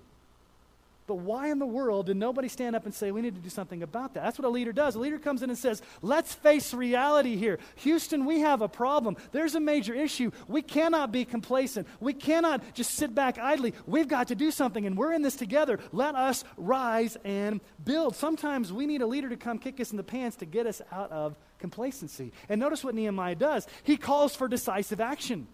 But 1.07 1.15
why 1.15 1.49
in 1.49 1.59
the 1.59 1.65
world 1.65 2.05
did 2.05 2.17
nobody 2.17 2.47
stand 2.47 2.75
up 2.75 2.85
and 2.85 2.93
say, 2.93 3.11
we 3.11 3.21
need 3.21 3.35
to 3.35 3.41
do 3.41 3.49
something 3.49 3.83
about 3.83 4.13
that? 4.13 4.23
That's 4.23 4.37
what 4.37 4.45
a 4.45 4.49
leader 4.49 4.71
does. 4.71 4.95
A 4.95 4.99
leader 4.99 5.19
comes 5.19 5.41
in 5.41 5.49
and 5.49 5.57
says, 5.57 5.81
let's 6.01 6.33
face 6.33 6.73
reality 6.73 7.35
here. 7.35 7.59
Houston, 7.77 8.25
we 8.25 8.41
have 8.41 8.61
a 8.61 8.67
problem. 8.67 9.17
There's 9.31 9.55
a 9.55 9.59
major 9.59 9.93
issue. 9.93 10.31
We 10.47 10.61
cannot 10.61 11.11
be 11.11 11.25
complacent. 11.25 11.87
We 11.99 12.13
cannot 12.13 12.73
just 12.73 12.93
sit 12.93 13.15
back 13.15 13.37
idly. 13.39 13.73
We've 13.85 14.07
got 14.07 14.27
to 14.29 14.35
do 14.35 14.51
something, 14.51 14.85
and 14.85 14.97
we're 14.97 15.13
in 15.13 15.21
this 15.21 15.35
together. 15.35 15.79
Let 15.91 16.15
us 16.15 16.43
rise 16.57 17.17
and 17.23 17.61
build. 17.83 18.15
Sometimes 18.15 18.71
we 18.71 18.85
need 18.85 19.01
a 19.01 19.07
leader 19.07 19.29
to 19.29 19.37
come 19.37 19.57
kick 19.57 19.79
us 19.79 19.91
in 19.91 19.97
the 19.97 20.03
pants 20.03 20.37
to 20.37 20.45
get 20.45 20.67
us 20.67 20.81
out 20.91 21.11
of 21.11 21.35
complacency. 21.61 22.33
And 22.49 22.59
notice 22.59 22.83
what 22.83 22.95
Nehemiah 22.95 23.35
does 23.35 23.67
he 23.83 23.95
calls 23.95 24.35
for 24.35 24.47
decisive 24.47 24.99
action. 24.99 25.47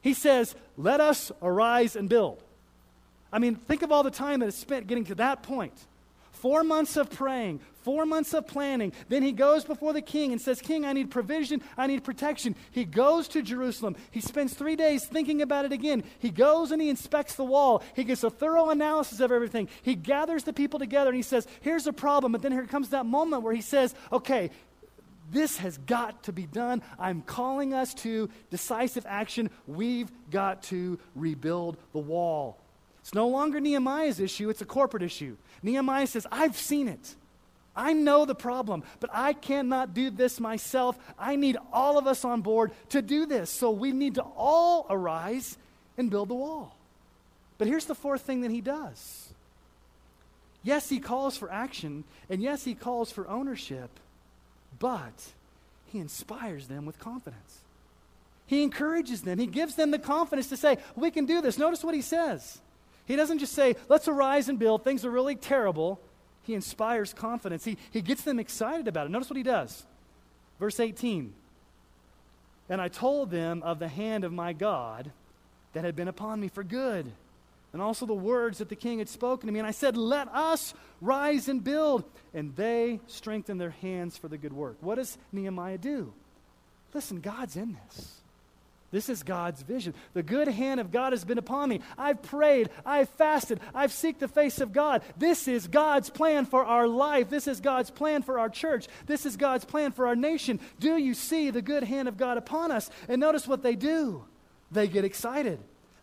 He 0.00 0.14
says, 0.14 0.54
Let 0.76 1.00
us 1.00 1.32
arise 1.42 1.96
and 1.96 2.08
build. 2.08 2.43
I 3.34 3.40
mean, 3.40 3.56
think 3.56 3.82
of 3.82 3.90
all 3.90 4.04
the 4.04 4.12
time 4.12 4.38
that 4.40 4.46
is 4.46 4.54
spent 4.54 4.86
getting 4.86 5.06
to 5.06 5.16
that 5.16 5.42
point. 5.42 5.72
Four 6.30 6.62
months 6.62 6.96
of 6.96 7.10
praying, 7.10 7.58
four 7.82 8.06
months 8.06 8.32
of 8.32 8.46
planning. 8.46 8.92
Then 9.08 9.24
he 9.24 9.32
goes 9.32 9.64
before 9.64 9.92
the 9.92 10.02
king 10.02 10.30
and 10.30 10.40
says, 10.40 10.60
King, 10.60 10.84
I 10.84 10.92
need 10.92 11.10
provision, 11.10 11.60
I 11.76 11.88
need 11.88 12.04
protection. 12.04 12.54
He 12.70 12.84
goes 12.84 13.26
to 13.28 13.42
Jerusalem. 13.42 13.96
He 14.12 14.20
spends 14.20 14.54
three 14.54 14.76
days 14.76 15.04
thinking 15.04 15.42
about 15.42 15.64
it 15.64 15.72
again. 15.72 16.04
He 16.20 16.30
goes 16.30 16.70
and 16.70 16.80
he 16.80 16.88
inspects 16.88 17.34
the 17.34 17.42
wall. 17.42 17.82
He 17.96 18.04
gets 18.04 18.22
a 18.22 18.30
thorough 18.30 18.70
analysis 18.70 19.18
of 19.18 19.32
everything. 19.32 19.68
He 19.82 19.96
gathers 19.96 20.44
the 20.44 20.52
people 20.52 20.78
together 20.78 21.10
and 21.10 21.16
he 21.16 21.22
says, 21.22 21.48
Here's 21.60 21.88
a 21.88 21.92
problem. 21.92 22.30
But 22.30 22.42
then 22.42 22.52
here 22.52 22.66
comes 22.66 22.90
that 22.90 23.04
moment 23.04 23.42
where 23.42 23.54
he 23.54 23.62
says, 23.62 23.96
Okay, 24.12 24.50
this 25.32 25.56
has 25.56 25.78
got 25.78 26.22
to 26.24 26.32
be 26.32 26.46
done. 26.46 26.82
I'm 27.00 27.22
calling 27.22 27.74
us 27.74 27.94
to 27.94 28.28
decisive 28.50 29.06
action. 29.08 29.50
We've 29.66 30.12
got 30.30 30.62
to 30.64 31.00
rebuild 31.16 31.78
the 31.92 31.98
wall. 31.98 32.60
It's 33.04 33.12
no 33.12 33.28
longer 33.28 33.60
Nehemiah's 33.60 34.18
issue, 34.18 34.48
it's 34.48 34.62
a 34.62 34.64
corporate 34.64 35.02
issue. 35.02 35.36
Nehemiah 35.62 36.06
says, 36.06 36.26
I've 36.32 36.56
seen 36.56 36.88
it. 36.88 37.14
I 37.76 37.92
know 37.92 38.24
the 38.24 38.34
problem, 38.34 38.82
but 38.98 39.10
I 39.12 39.34
cannot 39.34 39.92
do 39.92 40.08
this 40.08 40.40
myself. 40.40 40.98
I 41.18 41.36
need 41.36 41.58
all 41.70 41.98
of 41.98 42.06
us 42.06 42.24
on 42.24 42.40
board 42.40 42.72
to 42.88 43.02
do 43.02 43.26
this. 43.26 43.50
So 43.50 43.70
we 43.70 43.92
need 43.92 44.14
to 44.14 44.22
all 44.22 44.86
arise 44.88 45.58
and 45.98 46.10
build 46.10 46.30
the 46.30 46.34
wall. 46.34 46.78
But 47.58 47.68
here's 47.68 47.84
the 47.84 47.94
fourth 47.94 48.22
thing 48.22 48.40
that 48.40 48.50
he 48.50 48.62
does. 48.62 49.28
Yes, 50.62 50.88
he 50.88 50.98
calls 50.98 51.36
for 51.36 51.52
action, 51.52 52.04
and 52.30 52.42
yes, 52.42 52.64
he 52.64 52.74
calls 52.74 53.12
for 53.12 53.28
ownership, 53.28 53.90
but 54.78 55.32
he 55.88 55.98
inspires 55.98 56.68
them 56.68 56.86
with 56.86 56.98
confidence. 56.98 57.58
He 58.46 58.62
encourages 58.62 59.20
them. 59.20 59.38
He 59.38 59.46
gives 59.46 59.74
them 59.74 59.90
the 59.90 59.98
confidence 59.98 60.48
to 60.48 60.56
say, 60.56 60.78
We 60.96 61.10
can 61.10 61.26
do 61.26 61.42
this. 61.42 61.58
Notice 61.58 61.84
what 61.84 61.94
he 61.94 62.00
says. 62.00 62.60
He 63.06 63.16
doesn't 63.16 63.38
just 63.38 63.52
say, 63.52 63.76
Let's 63.88 64.08
arise 64.08 64.48
and 64.48 64.58
build. 64.58 64.84
Things 64.84 65.04
are 65.04 65.10
really 65.10 65.36
terrible. 65.36 66.00
He 66.42 66.54
inspires 66.54 67.12
confidence. 67.12 67.64
He, 67.64 67.78
he 67.90 68.02
gets 68.02 68.22
them 68.22 68.38
excited 68.38 68.86
about 68.86 69.06
it. 69.06 69.10
Notice 69.10 69.30
what 69.30 69.36
he 69.36 69.42
does. 69.42 69.86
Verse 70.60 70.78
18 70.78 71.32
And 72.68 72.80
I 72.80 72.88
told 72.88 73.30
them 73.30 73.62
of 73.62 73.78
the 73.78 73.88
hand 73.88 74.24
of 74.24 74.32
my 74.32 74.52
God 74.52 75.10
that 75.72 75.84
had 75.84 75.96
been 75.96 76.08
upon 76.08 76.40
me 76.40 76.48
for 76.48 76.62
good, 76.62 77.10
and 77.72 77.82
also 77.82 78.06
the 78.06 78.14
words 78.14 78.58
that 78.58 78.68
the 78.68 78.76
king 78.76 79.00
had 79.00 79.08
spoken 79.08 79.48
to 79.48 79.52
me. 79.52 79.58
And 79.58 79.66
I 79.66 79.72
said, 79.72 79.96
Let 79.96 80.28
us 80.28 80.74
rise 81.00 81.48
and 81.48 81.62
build. 81.62 82.04
And 82.32 82.54
they 82.56 83.00
strengthened 83.06 83.60
their 83.60 83.70
hands 83.70 84.16
for 84.16 84.28
the 84.28 84.38
good 84.38 84.52
work. 84.52 84.76
What 84.80 84.96
does 84.96 85.18
Nehemiah 85.32 85.78
do? 85.78 86.12
Listen, 86.92 87.20
God's 87.20 87.56
in 87.56 87.76
this. 87.86 88.20
This 88.94 89.08
is 89.08 89.24
God's 89.24 89.60
vision. 89.62 89.92
The 90.12 90.22
good 90.22 90.46
hand 90.46 90.78
of 90.78 90.92
God 90.92 91.12
has 91.14 91.24
been 91.24 91.36
upon 91.36 91.68
me. 91.68 91.80
I've 91.98 92.22
prayed. 92.22 92.70
I've 92.86 93.08
fasted. 93.08 93.58
I've 93.74 93.90
seeked 93.90 94.20
the 94.20 94.28
face 94.28 94.60
of 94.60 94.72
God. 94.72 95.02
This 95.16 95.48
is 95.48 95.66
God's 95.66 96.10
plan 96.10 96.46
for 96.46 96.64
our 96.64 96.86
life. 96.86 97.28
This 97.28 97.48
is 97.48 97.60
God's 97.60 97.90
plan 97.90 98.22
for 98.22 98.38
our 98.38 98.48
church. 98.48 98.86
This 99.06 99.26
is 99.26 99.36
God's 99.36 99.64
plan 99.64 99.90
for 99.90 100.06
our 100.06 100.14
nation. 100.14 100.60
Do 100.78 100.96
you 100.96 101.12
see 101.14 101.50
the 101.50 101.60
good 101.60 101.82
hand 101.82 102.06
of 102.06 102.16
God 102.16 102.38
upon 102.38 102.70
us? 102.70 102.88
And 103.08 103.20
notice 103.20 103.48
what 103.48 103.64
they 103.64 103.74
do. 103.74 104.26
They 104.70 104.86
get 104.86 105.04
excited. 105.04 105.58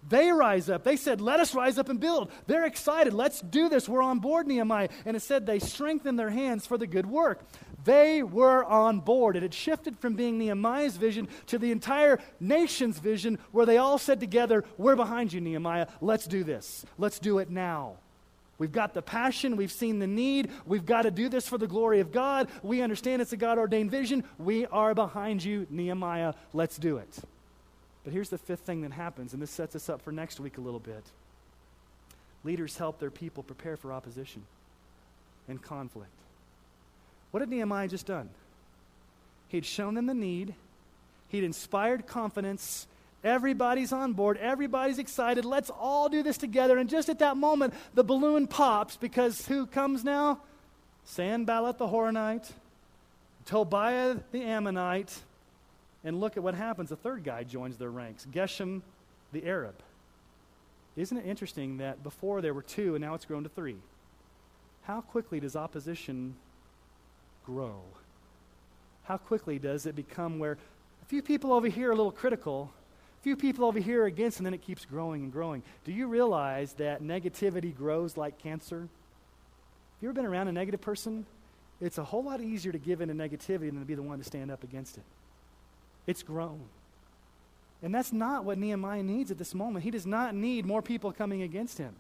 They 0.08 0.32
rise 0.32 0.70
up. 0.70 0.84
They 0.84 0.96
said, 0.96 1.22
Let 1.22 1.40
us 1.40 1.54
rise 1.54 1.78
up 1.78 1.90
and 1.90 2.00
build. 2.00 2.32
They're 2.48 2.66
excited. 2.66 3.14
Let's 3.14 3.42
do 3.42 3.70
this. 3.70 3.88
We're 3.88 4.02
on 4.02 4.20
board, 4.20 4.48
Nehemiah. 4.48 4.90
And 5.06 5.16
it 5.16 5.22
said 5.22 5.46
they 5.46 5.60
strengthened 5.60 6.18
their 6.18 6.30
hands 6.30 6.66
for 6.66 6.78
the 6.78 6.88
good 6.88 7.06
work. 7.06 7.44
They 7.84 8.22
were 8.22 8.64
on 8.64 9.00
board. 9.00 9.36
It 9.36 9.44
had 9.44 9.54
shifted 9.54 9.98
from 9.98 10.16
being 10.16 10.38
Nehemiah's 10.38 10.98
vision 10.98 11.28
to 11.48 11.58
the 11.58 11.72
entire 11.72 12.20
nation's 12.40 13.00
vision, 13.00 13.40
where 13.52 13.66
they 13.66 13.78
all 13.78 13.98
said 13.98 14.20
together, 14.20 14.64
We're 14.78 14.96
behind 14.96 15.34
you, 15.34 15.42
Nehemiah. 15.42 15.88
Let's 16.00 16.26
do 16.28 16.44
this. 16.44 16.86
Let's 16.98 17.20
do 17.20 17.40
it 17.40 17.50
now. 17.50 17.96
We've 18.58 18.72
got 18.72 18.94
the 18.94 19.02
passion. 19.02 19.56
We've 19.56 19.72
seen 19.72 19.98
the 19.98 20.06
need. 20.06 20.52
We've 20.68 20.86
got 20.86 21.04
to 21.04 21.12
do 21.12 21.30
this 21.30 21.48
for 21.48 21.58
the 21.58 21.66
glory 21.66 22.00
of 22.00 22.12
God. 22.12 22.48
We 22.62 22.82
understand 22.82 23.22
it's 23.22 23.34
a 23.34 23.38
God 23.38 23.58
ordained 23.58 23.90
vision. 23.90 24.24
We 24.38 24.68
are 24.68 24.94
behind 24.94 25.44
you, 25.44 25.66
Nehemiah. 25.72 26.34
Let's 26.54 26.78
do 26.78 26.98
it. 26.98 27.20
But 28.04 28.14
here's 28.14 28.30
the 28.30 28.38
fifth 28.38 28.62
thing 28.62 28.82
that 28.82 28.92
happens, 28.92 29.34
and 29.34 29.42
this 29.42 29.52
sets 29.52 29.76
us 29.76 29.90
up 29.90 30.02
for 30.02 30.12
next 30.12 30.40
week 30.40 30.58
a 30.58 30.62
little 30.62 30.80
bit. 30.80 31.04
Leaders 32.44 32.78
help 32.78 33.00
their 33.00 33.12
people 33.12 33.44
prepare 33.44 33.78
for 33.78 33.94
opposition 33.94 34.44
and 35.48 35.62
conflict. 35.62 36.10
What 37.30 37.42
had 37.42 37.50
Nehemiah 37.50 37.88
just 37.88 38.08
done? 38.08 38.30
He'd 39.50 39.66
shown 39.66 39.94
them 39.94 40.08
the 40.08 40.14
need, 40.14 40.56
he'd 41.30 41.44
inspired 41.44 42.08
confidence. 42.08 42.88
Everybody's 43.24 43.94
on 43.94 44.14
board. 44.14 44.38
Everybody's 44.38 44.98
excited. 44.98 45.46
Let's 45.46 45.70
all 45.70 46.10
do 46.10 46.24
this 46.24 46.40
together. 46.40 46.80
And 46.80 46.90
just 46.90 47.08
at 47.08 47.20
that 47.20 47.38
moment, 47.38 47.76
the 47.94 48.04
balloon 48.04 48.48
pops 48.48 48.98
because 48.98 49.46
who 49.46 49.68
comes 49.68 50.04
now? 50.04 50.40
Sanballat 51.06 51.78
the 51.78 51.88
Horonite, 51.88 52.52
Tobiah 53.46 54.16
the 54.32 54.42
Ammonite, 54.42 55.22
and 56.04 56.20
look 56.20 56.38
at 56.38 56.44
what 56.44 56.56
happens. 56.56 56.92
A 56.92 56.96
third 56.96 57.24
guy 57.24 57.44
joins 57.44 57.78
their 57.78 57.92
ranks 57.92 58.28
Geshem 58.32 58.82
the 59.32 59.46
Arab. 59.46 59.76
Isn't 60.96 61.18
it 61.18 61.26
interesting 61.26 61.78
that 61.78 62.04
before 62.04 62.42
there 62.42 62.54
were 62.54 62.62
two 62.62 62.96
and 62.96 63.04
now 63.04 63.14
it's 63.14 63.26
grown 63.26 63.44
to 63.44 63.50
three? 63.50 63.78
How 64.84 65.02
quickly 65.02 65.40
does 65.40 65.56
opposition 65.56 66.36
grow? 67.46 67.80
How 69.04 69.18
quickly 69.18 69.58
does 69.58 69.86
it 69.86 69.96
become 69.96 70.38
where 70.40 70.58
a 71.02 71.06
few 71.06 71.22
people 71.22 71.54
over 71.54 71.68
here 71.68 71.90
are 71.90 71.94
a 71.94 71.96
little 71.96 72.12
critical, 72.12 72.72
a 73.20 73.24
few 73.24 73.36
people 73.36 73.66
over 73.66 73.80
here 73.80 74.04
are 74.04 74.08
against, 74.08 74.40
and 74.40 74.46
then 74.46 74.54
it 74.54 74.62
keeps 74.62 74.86
growing 74.86 75.24
and 75.24 75.32
growing? 75.32 75.64
Do 75.86 75.92
you 75.92 76.08
realize 76.08 76.74
that 76.74 77.02
negativity 77.02 77.76
grows 77.76 78.18
like 78.18 78.38
cancer? 78.38 78.80
Have 78.80 78.90
you 80.02 80.10
ever 80.10 80.14
been 80.14 80.26
around 80.26 80.50
a 80.50 80.52
negative 80.52 80.82
person? 80.82 81.26
It's 81.80 81.98
a 81.98 82.04
whole 82.04 82.24
lot 82.24 82.42
easier 82.42 82.72
to 82.72 82.78
give 82.78 83.02
in 83.02 83.08
to 83.08 83.14
negativity 83.16 83.70
than 83.70 83.80
to 83.80 83.86
be 83.86 83.96
the 83.96 84.04
one 84.04 84.20
to 84.20 84.24
stand 84.24 84.52
up 84.52 84.64
against 84.64 84.98
it. 84.98 85.04
It's 86.12 86.24
grown. 86.24 86.60
And 87.82 87.96
that's 87.96 88.12
not 88.12 88.44
what 88.44 88.58
Nehemiah 88.58 89.02
needs 89.02 89.32
at 89.32 89.38
this 89.38 89.56
moment. 89.56 89.86
He 89.86 89.92
does 89.92 90.06
not 90.06 90.36
need 90.36 90.66
more 90.66 90.82
people 90.82 91.14
coming 91.14 91.42
against 91.42 91.78
him. 91.78 91.94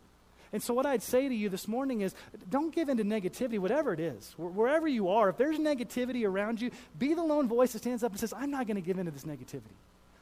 And 0.52 0.62
so, 0.62 0.74
what 0.74 0.86
I'd 0.86 1.02
say 1.02 1.30
to 1.30 1.34
you 1.34 1.47
this 1.47 1.65
morning 1.65 2.02
is 2.02 2.13
don't 2.50 2.76
give 2.76 2.89
in 2.89 2.97
to 2.97 3.06
negativity, 3.06 3.58
whatever 3.58 3.93
it 3.93 4.02
is. 4.02 4.34
Wherever 4.38 4.86
you 4.86 5.08
are, 5.08 5.30
if 5.30 5.38
there's 5.38 5.58
negativity 5.58 6.28
around 6.28 6.60
you, 6.60 6.71
be 7.00 7.13
the 7.13 7.24
lone 7.24 7.47
voice 7.47 7.71
that 7.71 7.80
stands 7.80 8.04
up 8.04 8.12
and 8.12 8.19
says, 8.19 8.34
I'm 8.34 8.52
not 8.52 8.67
going 8.67 8.76
to 8.76 8.82
give 8.82 9.00
in 9.00 9.06
to 9.06 9.12
this 9.12 9.24
negativity. 9.24 9.78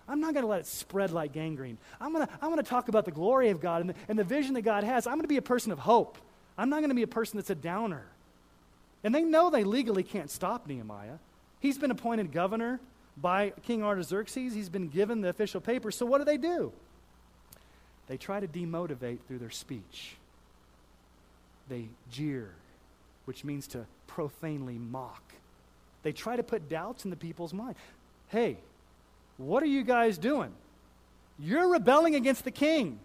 I'm 0.08 0.22
not 0.22 0.36
going 0.36 0.44
to 0.44 0.50
let 0.50 0.60
it 0.60 0.68
spread 0.68 1.10
like 1.10 1.34
gangrene. 1.34 1.80
I'm 2.00 2.14
going 2.14 2.28
to, 2.28 2.34
I'm 2.44 2.56
to 2.56 2.62
talk 2.62 2.90
about 2.90 3.06
the 3.06 3.12
glory 3.12 3.50
of 3.50 3.60
God 3.60 3.82
and 3.82 3.90
the, 3.90 3.96
and 4.08 4.20
the 4.20 4.24
vision 4.24 4.54
that 4.54 4.62
God 4.62 4.84
has. 4.84 5.08
I'm 5.08 5.16
going 5.16 5.24
to 5.24 5.28
be 5.28 5.38
a 5.38 5.42
person 5.42 5.72
of 5.72 5.80
hope. 5.80 6.20
I'm 6.60 6.70
not 6.70 6.78
going 6.78 6.90
to 6.90 6.96
be 6.96 7.02
a 7.02 7.08
person 7.08 7.38
that's 7.40 7.50
a 7.50 7.56
downer. 7.56 8.06
And 9.04 9.16
they 9.16 9.24
know 9.24 9.50
they 9.50 9.64
legally 9.64 10.04
can't 10.04 10.30
stop 10.30 10.68
Nehemiah. 10.68 11.18
He's 11.60 11.80
been 11.80 11.90
appointed 11.90 12.32
governor 12.32 12.80
by 13.22 13.54
King 13.64 13.84
Artaxerxes. 13.84 14.54
He's 14.54 14.70
been 14.70 14.88
given 14.88 15.22
the 15.22 15.30
official 15.30 15.62
papers. 15.62 15.96
So, 15.96 16.06
what 16.06 16.20
do 16.20 16.26
they 16.26 16.38
do? 16.38 16.72
They 18.08 18.18
try 18.18 18.40
to 18.40 18.48
demotivate 18.48 19.20
through 19.28 19.40
their 19.40 19.52
speech 19.52 20.16
they 21.70 21.88
jeer, 22.12 22.50
which 23.26 23.46
means 23.46 23.68
to 23.68 23.86
profanely 24.08 24.78
mock. 24.78 25.22
They 26.04 26.12
try 26.12 26.36
to 26.36 26.44
put 26.44 26.68
doubts 26.68 27.04
in 27.06 27.12
the 27.12 27.16
people's 27.16 27.54
mind. 27.54 27.76
Hey, 28.30 28.58
what 29.38 29.64
are 29.64 29.68
you 29.68 29.84
guys 29.84 30.18
doing? 30.18 30.52
You're 31.38 31.70
rebelling 31.70 32.16
against 32.16 32.44
the 32.44 32.52
king. 32.52 33.00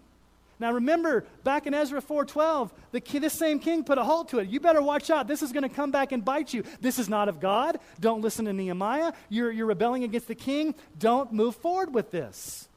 Now 0.59 0.71
remember, 0.71 1.25
back 1.43 1.67
in 1.67 1.73
Ezra 1.73 2.01
4:12, 2.01 2.71
the 2.91 3.01
this 3.19 3.33
same 3.33 3.59
king 3.59 3.83
put 3.83 3.97
a 3.97 4.03
halt 4.03 4.29
to 4.29 4.39
it. 4.39 4.47
You 4.47 4.59
better 4.59 4.81
watch 4.81 5.09
out. 5.09 5.27
This 5.27 5.41
is 5.41 5.51
going 5.51 5.63
to 5.63 5.69
come 5.69 5.91
back 5.91 6.11
and 6.11 6.23
bite 6.23 6.53
you. 6.53 6.63
This 6.79 6.97
is 6.99 7.09
not 7.09 7.27
of 7.27 7.39
God. 7.39 7.79
Don't 7.99 8.21
listen 8.21 8.45
to 8.45 8.53
Nehemiah. 8.53 9.13
You're, 9.29 9.51
you're 9.51 9.65
rebelling 9.65 10.03
against 10.03 10.27
the 10.27 10.35
king. 10.35 10.75
Don't 10.97 11.33
move 11.33 11.55
forward 11.55 11.93
with 11.93 12.11
this. 12.11 12.67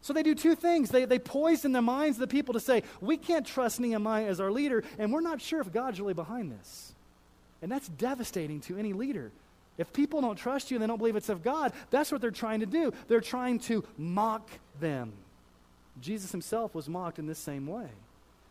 So 0.00 0.12
they 0.12 0.22
do 0.22 0.34
two 0.34 0.54
things. 0.54 0.90
They, 0.90 1.06
they 1.06 1.18
poison 1.18 1.72
the 1.72 1.80
minds 1.80 2.16
of 2.16 2.20
the 2.20 2.26
people 2.26 2.52
to 2.54 2.60
say, 2.60 2.82
we 3.00 3.16
can't 3.16 3.46
trust 3.46 3.80
Nehemiah 3.80 4.26
as 4.26 4.38
our 4.38 4.50
leader, 4.50 4.84
and 4.98 5.10
we're 5.10 5.22
not 5.22 5.40
sure 5.40 5.60
if 5.62 5.72
God's 5.72 5.98
really 5.98 6.12
behind 6.12 6.52
this. 6.52 6.92
And 7.62 7.72
that's 7.72 7.88
devastating 7.88 8.60
to 8.62 8.76
any 8.76 8.92
leader. 8.92 9.32
If 9.78 9.94
people 9.94 10.20
don't 10.20 10.36
trust 10.36 10.70
you 10.70 10.76
and 10.76 10.82
they 10.82 10.86
don't 10.86 10.98
believe 10.98 11.16
it's 11.16 11.30
of 11.30 11.42
God, 11.42 11.72
that's 11.90 12.12
what 12.12 12.20
they're 12.20 12.30
trying 12.30 12.60
to 12.60 12.66
do. 12.66 12.92
They're 13.08 13.22
trying 13.22 13.60
to 13.60 13.82
mock 13.96 14.50
them. 14.78 15.14
Jesus 16.00 16.32
himself 16.32 16.74
was 16.74 16.88
mocked 16.88 17.18
in 17.18 17.26
this 17.26 17.38
same 17.38 17.66
way. 17.66 17.88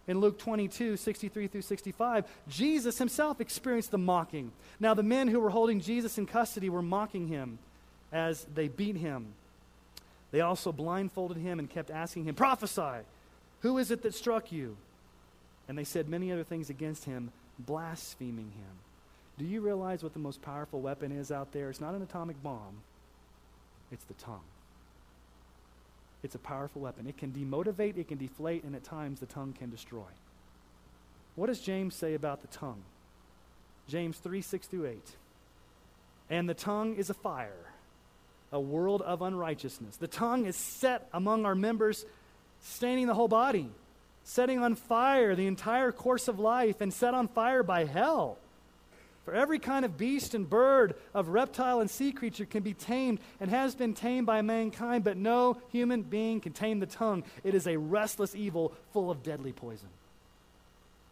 In 0.08 0.20
Luke 0.20 0.38
22, 0.38 0.98
63 0.98 1.48
through 1.48 1.62
65, 1.62 2.26
Jesus 2.50 2.98
himself 2.98 3.40
experienced 3.40 3.92
the 3.92 3.98
mocking. 3.98 4.52
Now, 4.80 4.94
the 4.94 5.04
men 5.04 5.30
who 5.30 5.40
were 5.40 5.50
holding 5.50 5.80
Jesus 5.80 6.18
in 6.18 6.26
custody 6.26 6.70
were 6.70 6.82
mocking 6.82 7.28
him 7.28 7.58
as 8.12 8.46
they 8.54 8.68
beat 8.68 8.98
him. 8.98 9.28
They 10.32 10.42
also 10.42 10.72
blindfolded 10.72 11.38
him 11.38 11.60
and 11.60 11.70
kept 11.70 11.90
asking 11.90 12.26
him, 12.26 12.36
Prophesy! 12.36 13.06
Who 13.62 13.78
is 13.78 13.92
it 13.92 14.02
that 14.04 14.14
struck 14.14 14.52
you? 14.52 14.76
And 15.70 15.78
they 15.78 15.86
said 15.86 16.10
many 16.10 16.32
other 16.32 16.44
things 16.44 16.70
against 16.70 17.06
him, 17.06 17.32
blaspheming 17.58 18.52
him. 18.52 18.76
Do 19.38 19.46
you 19.46 19.62
realize 19.62 20.04
what 20.04 20.14
the 20.14 20.20
most 20.20 20.42
powerful 20.42 20.82
weapon 20.82 21.12
is 21.12 21.32
out 21.32 21.54
there? 21.54 21.70
It's 21.70 21.80
not 21.80 21.94
an 21.94 22.02
atomic 22.02 22.42
bomb, 22.44 22.82
it's 23.92 24.04
the 24.06 24.14
tongue. 24.16 24.42
It's 26.24 26.36
a 26.36 26.40
powerful 26.40 26.82
weapon. 26.82 27.08
It 27.08 27.18
can 27.18 27.32
demotivate, 27.32 27.98
it 27.98 28.08
can 28.08 28.18
deflate, 28.18 28.64
and 28.64 28.76
at 28.76 28.84
times 28.84 29.20
the 29.20 29.26
tongue 29.26 29.54
can 29.58 29.70
destroy. 29.70 30.10
What 31.36 31.48
does 31.48 31.60
James 31.60 31.96
say 31.96 32.14
about 32.14 32.42
the 32.42 32.48
tongue? 32.48 32.84
James 33.88 34.18
3 34.18 34.42
6 34.42 34.68
through 34.68 34.86
8. 34.86 34.98
And 36.30 36.48
the 36.48 36.54
tongue 36.54 36.96
is 36.96 37.10
a 37.10 37.14
fire 37.14 37.74
a 38.54 38.60
world 38.60 39.02
of 39.02 39.24
unrighteousness. 39.24 39.98
The 39.98 40.08
tongue 40.08 40.46
is 40.46 40.56
set 40.56 41.10
among 41.12 41.44
our 41.46 41.56
members, 41.56 42.06
staining 42.62 43.08
the 43.08 43.16
whole 43.16 43.28
body, 43.28 43.68
setting 44.24 44.60
on 44.60 44.76
fire 44.76 45.36
the 45.36 45.48
entire 45.48 45.92
course 45.92 46.28
of 46.28 46.40
life, 46.40 46.80
and 46.80 46.94
set 46.94 47.16
on 47.16 47.28
fire 47.28 47.64
by 47.64 47.86
hell. 47.86 48.38
For 49.26 49.34
every 49.34 49.58
kind 49.60 49.86
of 49.86 49.98
beast 49.98 50.36
and 50.36 50.50
bird, 50.50 50.96
of 51.14 51.30
reptile 51.30 51.80
and 51.80 51.90
sea 51.90 52.12
creature 52.12 52.46
can 52.46 52.62
be 52.62 52.74
tamed 52.74 53.20
and 53.40 53.50
has 53.50 53.74
been 53.74 53.94
tamed 53.94 54.28
by 54.28 54.42
mankind, 54.42 55.06
but 55.06 55.16
no 55.16 55.62
human 55.72 56.02
being 56.02 56.42
can 56.42 56.52
tame 56.52 56.80
the 56.80 56.86
tongue. 56.86 57.24
It 57.44 57.56
is 57.56 57.66
a 57.66 57.78
restless 57.78 58.36
evil 58.36 58.74
full 58.92 59.10
of 59.10 59.24
deadly 59.24 59.54
poison. 59.54 59.90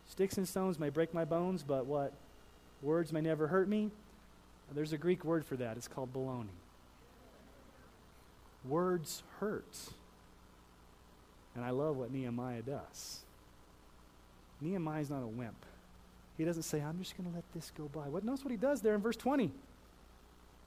Sticks 0.09 0.37
and 0.37 0.47
stones 0.47 0.77
may 0.77 0.89
break 0.89 1.13
my 1.13 1.23
bones, 1.23 1.63
but 1.63 1.85
what? 1.85 2.11
Words 2.81 3.13
may 3.13 3.21
never 3.21 3.47
hurt 3.47 3.69
me. 3.69 3.91
There's 4.73 4.93
a 4.93 4.97
Greek 4.97 5.23
word 5.23 5.45
for 5.45 5.55
that. 5.57 5.77
It's 5.77 5.87
called 5.87 6.13
baloney. 6.13 6.47
Words 8.67 9.23
hurt. 9.39 9.77
And 11.55 11.63
I 11.63 11.71
love 11.71 11.97
what 11.97 12.11
Nehemiah 12.11 12.61
does. 12.61 13.19
Nehemiah's 14.61 15.09
not 15.09 15.23
a 15.23 15.27
wimp. 15.27 15.65
He 16.37 16.45
doesn't 16.45 16.63
say, 16.63 16.81
I'm 16.81 16.97
just 16.99 17.17
going 17.17 17.29
to 17.29 17.35
let 17.35 17.43
this 17.53 17.71
go 17.77 17.87
by. 17.89 18.07
What 18.07 18.23
notice 18.23 18.43
what 18.43 18.51
he 18.51 18.57
does 18.57 18.81
there 18.81 18.95
in 18.95 19.01
verse 19.01 19.15
20? 19.15 19.51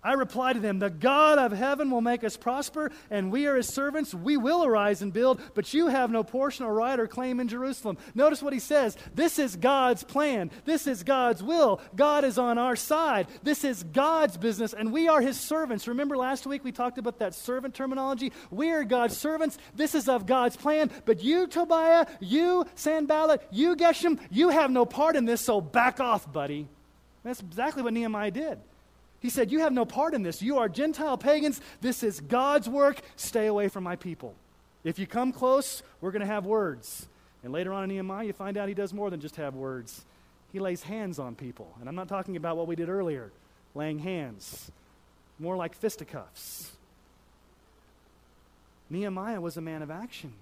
I 0.04 0.12
reply 0.12 0.52
to 0.52 0.60
them, 0.60 0.78
The 0.78 0.90
God 0.90 1.38
of 1.38 1.50
heaven 1.50 1.90
will 1.90 2.02
make 2.02 2.22
us 2.24 2.36
prosper, 2.36 2.92
and 3.10 3.32
we 3.32 3.46
are 3.46 3.56
his 3.56 3.68
servants. 3.68 4.14
We 4.14 4.36
will 4.36 4.62
arise 4.62 5.00
and 5.00 5.14
build, 5.14 5.40
but 5.54 5.72
you 5.72 5.88
have 5.88 6.10
no 6.10 6.22
portion 6.22 6.66
or 6.66 6.74
right 6.74 7.00
or 7.00 7.06
claim 7.06 7.40
in 7.40 7.48
Jerusalem. 7.48 7.96
Notice 8.14 8.42
what 8.42 8.52
he 8.52 8.58
says. 8.58 8.98
This 9.14 9.38
is 9.38 9.56
God's 9.56 10.04
plan. 10.04 10.50
This 10.66 10.86
is 10.86 11.02
God's 11.02 11.42
will. 11.42 11.80
God 11.96 12.24
is 12.24 12.36
on 12.36 12.58
our 12.58 12.76
side. 12.76 13.28
This 13.42 13.64
is 13.64 13.82
God's 13.82 14.36
business, 14.36 14.74
and 14.74 14.92
we 14.92 15.08
are 15.08 15.22
his 15.22 15.40
servants. 15.40 15.88
Remember 15.88 16.18
last 16.18 16.46
week 16.46 16.62
we 16.64 16.72
talked 16.72 16.98
about 16.98 17.20
that 17.20 17.34
servant 17.34 17.74
terminology? 17.74 18.30
We 18.50 18.72
are 18.72 18.84
God's 18.84 19.16
servants. 19.16 19.56
This 19.74 19.94
is 19.94 20.06
of 20.06 20.26
God's 20.26 20.56
plan, 20.56 20.90
but 21.06 21.24
you, 21.24 21.46
Tobiah, 21.46 22.06
you, 22.20 22.66
Sanballat, 22.74 23.42
you, 23.50 23.74
Geshem, 23.74 24.20
you 24.30 24.50
have 24.50 24.70
no 24.70 24.84
part 24.84 25.16
in 25.16 25.24
this, 25.24 25.40
so 25.40 25.62
back 25.62 25.98
off, 25.98 26.30
buddy. 26.30 26.68
That's 27.22 27.40
exactly 27.40 27.82
what 27.82 27.94
Nehemiah 27.94 28.30
did. 28.30 28.58
He 29.24 29.30
said, 29.30 29.50
You 29.50 29.60
have 29.60 29.72
no 29.72 29.86
part 29.86 30.12
in 30.12 30.22
this. 30.22 30.42
You 30.42 30.58
are 30.58 30.68
Gentile 30.68 31.16
pagans. 31.16 31.58
This 31.80 32.02
is 32.02 32.20
God's 32.20 32.68
work. 32.68 33.00
Stay 33.16 33.46
away 33.46 33.68
from 33.68 33.82
my 33.82 33.96
people. 33.96 34.34
If 34.84 34.98
you 34.98 35.06
come 35.06 35.32
close, 35.32 35.82
we're 36.02 36.10
going 36.10 36.20
to 36.20 36.26
have 36.26 36.44
words. 36.44 37.06
And 37.42 37.50
later 37.50 37.72
on 37.72 37.84
in 37.84 37.88
Nehemiah, 37.88 38.26
you 38.26 38.34
find 38.34 38.58
out 38.58 38.68
he 38.68 38.74
does 38.74 38.92
more 38.92 39.08
than 39.08 39.22
just 39.22 39.36
have 39.36 39.54
words. 39.54 40.04
He 40.52 40.60
lays 40.60 40.82
hands 40.82 41.18
on 41.18 41.36
people. 41.36 41.74
And 41.80 41.88
I'm 41.88 41.94
not 41.94 42.06
talking 42.06 42.36
about 42.36 42.58
what 42.58 42.66
we 42.66 42.76
did 42.76 42.90
earlier, 42.90 43.32
laying 43.74 43.98
hands, 43.98 44.70
more 45.38 45.56
like 45.56 45.74
fisticuffs. 45.74 46.72
Nehemiah 48.90 49.40
was 49.40 49.56
a 49.56 49.62
man 49.62 49.80
of 49.80 49.90
action. 49.90 50.34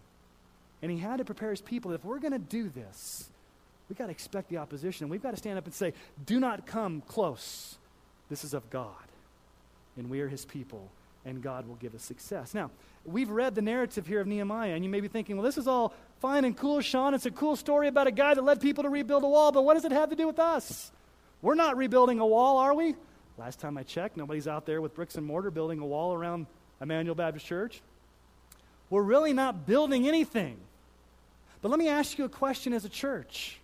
And 0.82 0.90
he 0.90 0.98
had 0.98 1.18
to 1.18 1.24
prepare 1.24 1.50
his 1.50 1.60
people. 1.60 1.92
If 1.92 2.04
we're 2.04 2.18
going 2.18 2.32
to 2.32 2.40
do 2.40 2.68
this, 2.68 3.28
we've 3.88 3.96
got 3.96 4.06
to 4.06 4.10
expect 4.10 4.48
the 4.48 4.56
opposition. 4.56 5.08
We've 5.08 5.22
got 5.22 5.30
to 5.30 5.36
stand 5.36 5.56
up 5.56 5.66
and 5.66 5.72
say, 5.72 5.92
Do 6.26 6.40
not 6.40 6.66
come 6.66 7.00
close. 7.06 7.78
This 8.32 8.44
is 8.44 8.54
of 8.54 8.70
God, 8.70 8.94
and 9.98 10.08
we 10.08 10.22
are 10.22 10.26
his 10.26 10.46
people, 10.46 10.88
and 11.26 11.42
God 11.42 11.68
will 11.68 11.74
give 11.74 11.94
us 11.94 12.02
success. 12.02 12.54
Now, 12.54 12.70
we've 13.04 13.28
read 13.28 13.54
the 13.54 13.60
narrative 13.60 14.06
here 14.06 14.22
of 14.22 14.26
Nehemiah, 14.26 14.72
and 14.72 14.82
you 14.82 14.88
may 14.88 15.00
be 15.00 15.08
thinking, 15.08 15.36
well, 15.36 15.44
this 15.44 15.58
is 15.58 15.68
all 15.68 15.92
fine 16.22 16.46
and 16.46 16.56
cool, 16.56 16.80
Sean. 16.80 17.12
It's 17.12 17.26
a 17.26 17.30
cool 17.30 17.56
story 17.56 17.88
about 17.88 18.06
a 18.06 18.10
guy 18.10 18.32
that 18.32 18.42
led 18.42 18.62
people 18.62 18.84
to 18.84 18.88
rebuild 18.88 19.22
a 19.22 19.28
wall, 19.28 19.52
but 19.52 19.66
what 19.66 19.74
does 19.74 19.84
it 19.84 19.92
have 19.92 20.08
to 20.08 20.16
do 20.16 20.26
with 20.26 20.38
us? 20.38 20.90
We're 21.42 21.56
not 21.56 21.76
rebuilding 21.76 22.20
a 22.20 22.26
wall, 22.26 22.56
are 22.56 22.72
we? 22.72 22.94
Last 23.36 23.60
time 23.60 23.76
I 23.76 23.82
checked, 23.82 24.16
nobody's 24.16 24.48
out 24.48 24.64
there 24.64 24.80
with 24.80 24.94
bricks 24.94 25.16
and 25.16 25.26
mortar 25.26 25.50
building 25.50 25.80
a 25.80 25.86
wall 25.86 26.14
around 26.14 26.46
Emmanuel 26.80 27.14
Baptist 27.14 27.44
Church. 27.44 27.82
We're 28.88 29.02
really 29.02 29.34
not 29.34 29.66
building 29.66 30.08
anything. 30.08 30.56
But 31.60 31.68
let 31.68 31.78
me 31.78 31.90
ask 31.90 32.16
you 32.16 32.24
a 32.24 32.30
question 32.30 32.72
as 32.72 32.86
a 32.86 32.88
church. 32.88 33.60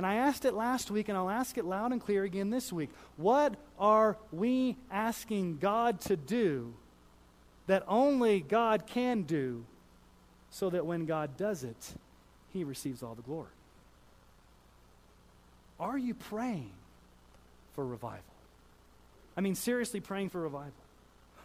And 0.00 0.06
I 0.06 0.14
asked 0.14 0.46
it 0.46 0.54
last 0.54 0.90
week, 0.90 1.10
and 1.10 1.18
I'll 1.18 1.28
ask 1.28 1.58
it 1.58 1.66
loud 1.66 1.92
and 1.92 2.00
clear 2.00 2.24
again 2.24 2.48
this 2.48 2.72
week. 2.72 2.88
What 3.18 3.56
are 3.78 4.16
we 4.32 4.78
asking 4.90 5.58
God 5.58 6.00
to 6.00 6.16
do 6.16 6.72
that 7.66 7.84
only 7.86 8.40
God 8.40 8.86
can 8.86 9.24
do 9.24 9.62
so 10.48 10.70
that 10.70 10.86
when 10.86 11.04
God 11.04 11.36
does 11.36 11.64
it, 11.64 11.92
he 12.50 12.64
receives 12.64 13.02
all 13.02 13.14
the 13.14 13.20
glory? 13.20 13.50
Are 15.78 15.98
you 15.98 16.14
praying 16.14 16.72
for 17.74 17.84
revival? 17.84 18.22
I 19.36 19.42
mean, 19.42 19.54
seriously 19.54 20.00
praying 20.00 20.30
for 20.30 20.40
revival. 20.40 20.72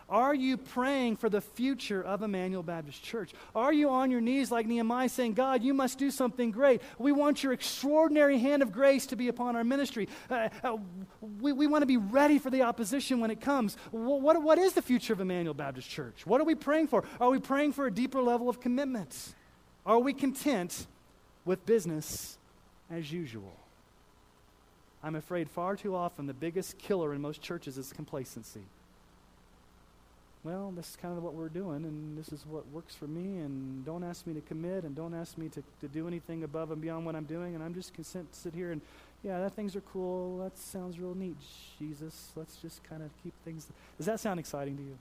Are 0.07 0.35
you 0.35 0.57
praying 0.57 1.15
for 1.15 1.29
the 1.29 1.41
future 1.41 2.03
of 2.03 2.21
Emmanuel 2.21 2.61
Baptist 2.61 3.01
Church? 3.01 3.31
Are 3.55 3.73
you 3.73 3.89
on 3.89 4.11
your 4.11 4.21
knees 4.21 4.51
like 4.51 4.67
Nehemiah 4.67 5.09
saying, 5.09 5.33
God, 5.33 5.63
you 5.63 5.73
must 5.73 5.97
do 5.97 6.11
something 6.11 6.51
great? 6.51 6.83
We 6.99 7.11
want 7.11 7.41
your 7.41 7.53
extraordinary 7.53 8.37
hand 8.37 8.61
of 8.61 8.71
grace 8.71 9.07
to 9.07 9.15
be 9.15 9.29
upon 9.29 9.55
our 9.55 9.63
ministry. 9.63 10.07
Uh, 10.29 10.49
uh, 10.63 10.77
we, 11.41 11.53
we 11.53 11.65
want 11.65 11.81
to 11.81 11.87
be 11.87 11.97
ready 11.97 12.37
for 12.37 12.51
the 12.51 12.61
opposition 12.61 13.19
when 13.19 13.31
it 13.31 13.41
comes. 13.41 13.77
What, 13.89 14.21
what, 14.21 14.43
what 14.43 14.57
is 14.59 14.73
the 14.73 14.81
future 14.83 15.13
of 15.13 15.21
Emmanuel 15.21 15.55
Baptist 15.55 15.89
Church? 15.89 16.27
What 16.27 16.39
are 16.39 16.45
we 16.45 16.55
praying 16.55 16.87
for? 16.87 17.03
Are 17.19 17.31
we 17.31 17.39
praying 17.39 17.73
for 17.73 17.87
a 17.87 17.91
deeper 17.91 18.21
level 18.21 18.47
of 18.47 18.61
commitment? 18.61 19.33
Are 19.87 19.99
we 19.99 20.13
content 20.13 20.85
with 21.45 21.65
business 21.65 22.37
as 22.91 23.11
usual? 23.11 23.53
I'm 25.03 25.15
afraid 25.15 25.49
far 25.49 25.75
too 25.75 25.95
often 25.95 26.27
the 26.27 26.33
biggest 26.33 26.77
killer 26.77 27.11
in 27.15 27.21
most 27.21 27.41
churches 27.41 27.79
is 27.79 27.91
complacency 27.91 28.65
well, 30.45 30.71
this 30.75 30.91
is 30.91 30.95
kind 30.95 31.17
of 31.17 31.23
what 31.23 31.33
we're 31.33 31.49
doing, 31.49 31.83
and 31.85 32.15
this 32.15 32.31
is 32.31 32.45
what 32.47 32.67
works 32.71 32.93
for 32.93 33.07
me, 33.07 33.39
and 33.39 33.83
don't 33.83 34.03
ask 34.03 34.27
me 34.27 34.33
to 34.35 34.41
commit, 34.41 34.83
and 34.83 34.95
don't 34.95 35.15
ask 35.15 35.39
me 35.39 35.49
to, 35.49 35.63
to 35.81 35.87
do 35.87 36.07
anything 36.07 36.43
above 36.43 36.69
and 36.69 36.79
beyond 36.79 37.03
what 37.03 37.15
I'm 37.15 37.23
doing, 37.23 37.55
and 37.55 37.63
I'm 37.63 37.73
just 37.73 37.95
content 37.95 38.31
to 38.31 38.39
sit 38.39 38.53
here 38.53 38.71
and, 38.71 38.79
yeah, 39.23 39.39
that 39.39 39.53
things 39.53 39.75
are 39.75 39.81
cool. 39.81 40.37
That 40.37 40.55
sounds 40.55 40.99
real 40.99 41.15
neat, 41.15 41.35
Jesus. 41.79 42.29
Let's 42.35 42.57
just 42.57 42.83
kind 42.83 43.01
of 43.01 43.09
keep 43.23 43.33
things. 43.43 43.65
Does 43.97 44.05
that 44.05 44.19
sound 44.19 44.39
exciting 44.39 44.77
to 44.77 44.83
you? 44.83 44.97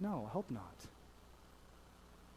No, 0.00 0.24
I 0.28 0.32
hope 0.32 0.50
not. 0.50 0.74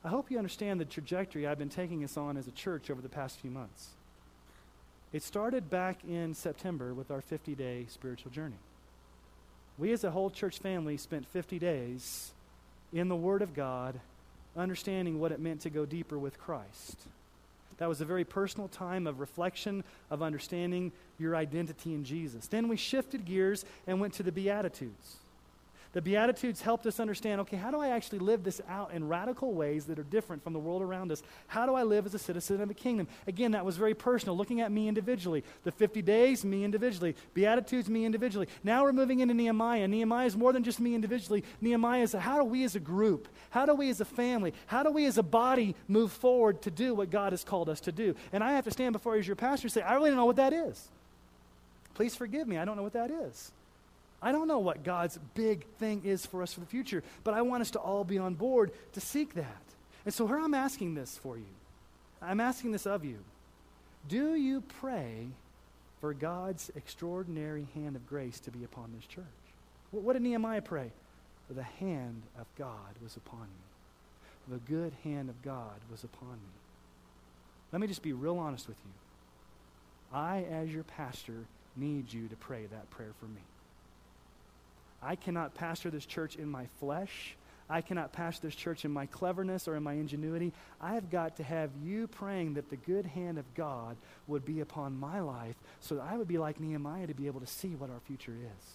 I 0.05 0.09
hope 0.09 0.29
you 0.29 0.37
understand 0.37 0.79
the 0.79 0.85
trajectory 0.85 1.47
I've 1.47 1.57
been 1.57 1.69
taking 1.69 2.03
us 2.03 2.15
on 2.15 2.37
as 2.37 2.47
a 2.47 2.51
church 2.51 2.91
over 2.91 3.01
the 3.01 3.09
past 3.09 3.39
few 3.39 3.49
months. 3.49 3.87
It 5.11 5.23
started 5.23 5.71
back 5.71 6.03
in 6.07 6.35
September 6.35 6.93
with 6.93 7.09
our 7.09 7.21
50 7.21 7.55
day 7.55 7.87
spiritual 7.89 8.29
journey. 8.31 8.59
We 9.77 9.91
as 9.91 10.03
a 10.03 10.11
whole 10.11 10.29
church 10.29 10.59
family 10.59 10.97
spent 10.97 11.27
50 11.27 11.59
days 11.59 12.31
in 12.91 13.07
the 13.07 13.15
Word 13.15 13.41
of 13.41 13.55
God, 13.55 13.99
understanding 14.55 15.19
what 15.19 15.31
it 15.31 15.39
meant 15.39 15.61
to 15.61 15.69
go 15.69 15.85
deeper 15.85 16.17
with 16.17 16.39
Christ. 16.39 16.97
That 17.77 17.89
was 17.89 18.01
a 18.01 18.05
very 18.05 18.23
personal 18.23 18.67
time 18.67 19.07
of 19.07 19.19
reflection, 19.19 19.83
of 20.11 20.21
understanding 20.21 20.91
your 21.17 21.35
identity 21.35 21.93
in 21.93 22.03
Jesus. 22.03 22.47
Then 22.47 22.67
we 22.67 22.77
shifted 22.77 23.25
gears 23.25 23.65
and 23.87 23.99
went 23.99 24.13
to 24.15 24.23
the 24.23 24.31
Beatitudes. 24.31 25.17
The 25.93 26.01
Beatitudes 26.01 26.61
helped 26.61 26.87
us 26.87 26.99
understand 26.99 27.39
okay, 27.41 27.55
how 27.55 27.69
do 27.69 27.79
I 27.79 27.89
actually 27.89 28.17
live 28.17 28.43
this 28.43 28.59
out 28.67 28.93
in 28.93 29.07
radical 29.07 29.53
ways 29.53 29.85
that 29.85 29.99
are 29.99 30.03
different 30.03 30.43
from 30.43 30.53
the 30.53 30.59
world 30.59 30.81
around 30.81 31.11
us? 31.11 31.21
How 31.45 31.67
do 31.67 31.75
I 31.75 31.83
live 31.83 32.07
as 32.07 32.15
a 32.15 32.19
citizen 32.19 32.61
of 32.61 32.67
the 32.67 32.73
kingdom? 32.73 33.07
Again, 33.27 33.51
that 33.51 33.63
was 33.63 33.77
very 33.77 33.93
personal, 33.93 34.35
looking 34.35 34.59
at 34.59 34.71
me 34.71 34.87
individually. 34.87 35.43
The 35.63 35.71
50 35.71 36.01
days, 36.01 36.43
me 36.43 36.63
individually. 36.63 37.15
Beatitudes, 37.35 37.89
me 37.89 38.05
individually. 38.05 38.47
Now 38.63 38.83
we're 38.83 38.91
moving 38.91 39.19
into 39.19 39.35
Nehemiah. 39.35 39.87
Nehemiah 39.87 40.25
is 40.25 40.35
more 40.35 40.51
than 40.51 40.63
just 40.63 40.79
me 40.79 40.95
individually. 40.95 41.43
Nehemiah 41.61 42.01
is 42.01 42.13
how 42.13 42.39
do 42.39 42.43
we 42.43 42.63
as 42.63 42.75
a 42.75 42.79
group, 42.79 43.27
how 43.51 43.67
do 43.67 43.75
we 43.75 43.91
as 43.91 44.01
a 44.01 44.05
family, 44.05 44.53
how 44.65 44.81
do 44.81 44.89
we 44.89 45.05
as 45.05 45.19
a 45.19 45.23
body 45.23 45.75
move 45.87 46.11
forward 46.11 46.63
to 46.63 46.71
do 46.71 46.95
what 46.95 47.11
God 47.11 47.33
has 47.33 47.43
called 47.43 47.69
us 47.69 47.79
to 47.81 47.91
do? 47.91 48.15
And 48.31 48.43
I 48.43 48.53
have 48.53 48.63
to 48.65 48.71
stand 48.71 48.93
before 48.93 49.13
you 49.13 49.19
as 49.19 49.27
your 49.27 49.35
pastor 49.35 49.67
and 49.67 49.71
say, 49.71 49.83
I 49.83 49.93
really 49.93 50.09
don't 50.09 50.17
know 50.17 50.25
what 50.25 50.37
that 50.37 50.53
is. 50.53 50.89
Please 51.93 52.15
forgive 52.15 52.47
me, 52.47 52.57
I 52.57 52.65
don't 52.65 52.77
know 52.77 52.83
what 52.83 52.93
that 52.93 53.11
is. 53.11 53.51
I 54.23 54.31
don't 54.31 54.47
know 54.47 54.59
what 54.59 54.85
God's 54.85 55.19
big 55.33 55.65
thing 55.79 56.03
is 56.05 56.25
for 56.25 56.41
us 56.41 56.53
for 56.53 56.61
the 56.61 56.65
future, 56.65 57.03
but 57.25 57.33
I 57.33 57.41
want 57.41 57.59
us 57.59 57.71
to 57.71 57.79
all 57.79 58.05
be 58.05 58.17
on 58.17 58.35
board 58.35 58.71
to 58.93 59.01
seek 59.01 59.33
that. 59.33 59.61
And 60.05 60.13
so 60.13 60.25
here 60.25 60.39
I'm 60.39 60.53
asking 60.53 60.95
this 60.95 61.17
for 61.17 61.37
you. 61.37 61.43
I'm 62.21 62.39
asking 62.39 62.71
this 62.71 62.87
of 62.87 63.03
you. 63.03 63.19
Do 64.07 64.35
you 64.35 64.61
pray 64.61 65.27
for 65.99 66.13
God's 66.13 66.71
extraordinary 66.73 67.67
hand 67.75 67.97
of 67.97 68.07
grace 68.07 68.39
to 68.41 68.51
be 68.51 68.63
upon 68.63 68.93
this 68.95 69.05
church? 69.05 69.25
What 69.91 70.13
did 70.13 70.21
Nehemiah 70.21 70.61
pray? 70.61 70.91
For 71.49 71.53
the 71.53 71.63
hand 71.63 72.23
of 72.39 72.45
God 72.57 72.95
was 73.03 73.17
upon 73.17 73.41
me. 73.41 74.55
The 74.55 74.73
good 74.73 74.93
hand 75.03 75.29
of 75.29 75.41
God 75.41 75.81
was 75.91 76.05
upon 76.05 76.31
me. 76.31 76.59
Let 77.73 77.81
me 77.81 77.87
just 77.87 78.01
be 78.01 78.13
real 78.13 78.39
honest 78.39 78.69
with 78.69 78.77
you. 78.85 80.17
I, 80.17 80.45
as 80.49 80.73
your 80.73 80.83
pastor, 80.83 81.45
need 81.75 82.13
you 82.13 82.29
to 82.29 82.35
pray 82.37 82.67
that 82.71 82.89
prayer 82.89 83.11
for 83.19 83.25
me. 83.25 83.41
I 85.03 85.15
cannot 85.15 85.55
pastor 85.55 85.89
this 85.89 86.05
church 86.05 86.35
in 86.35 86.49
my 86.49 86.65
flesh. 86.79 87.35
I 87.69 87.81
cannot 87.81 88.11
pastor 88.11 88.47
this 88.47 88.55
church 88.55 88.85
in 88.85 88.91
my 88.91 89.05
cleverness 89.05 89.67
or 89.67 89.75
in 89.75 89.83
my 89.83 89.93
ingenuity. 89.93 90.51
I 90.81 90.95
have 90.95 91.09
got 91.09 91.37
to 91.37 91.43
have 91.43 91.69
you 91.83 92.07
praying 92.07 92.55
that 92.55 92.69
the 92.69 92.75
good 92.75 93.05
hand 93.05 93.37
of 93.37 93.53
God 93.55 93.95
would 94.27 94.45
be 94.45 94.59
upon 94.59 94.99
my 94.99 95.21
life 95.21 95.55
so 95.79 95.95
that 95.95 96.03
I 96.03 96.17
would 96.17 96.27
be 96.27 96.37
like 96.37 96.59
Nehemiah 96.59 97.07
to 97.07 97.13
be 97.13 97.27
able 97.27 97.39
to 97.39 97.47
see 97.47 97.69
what 97.69 97.89
our 97.89 97.99
future 98.05 98.33
is. 98.33 98.65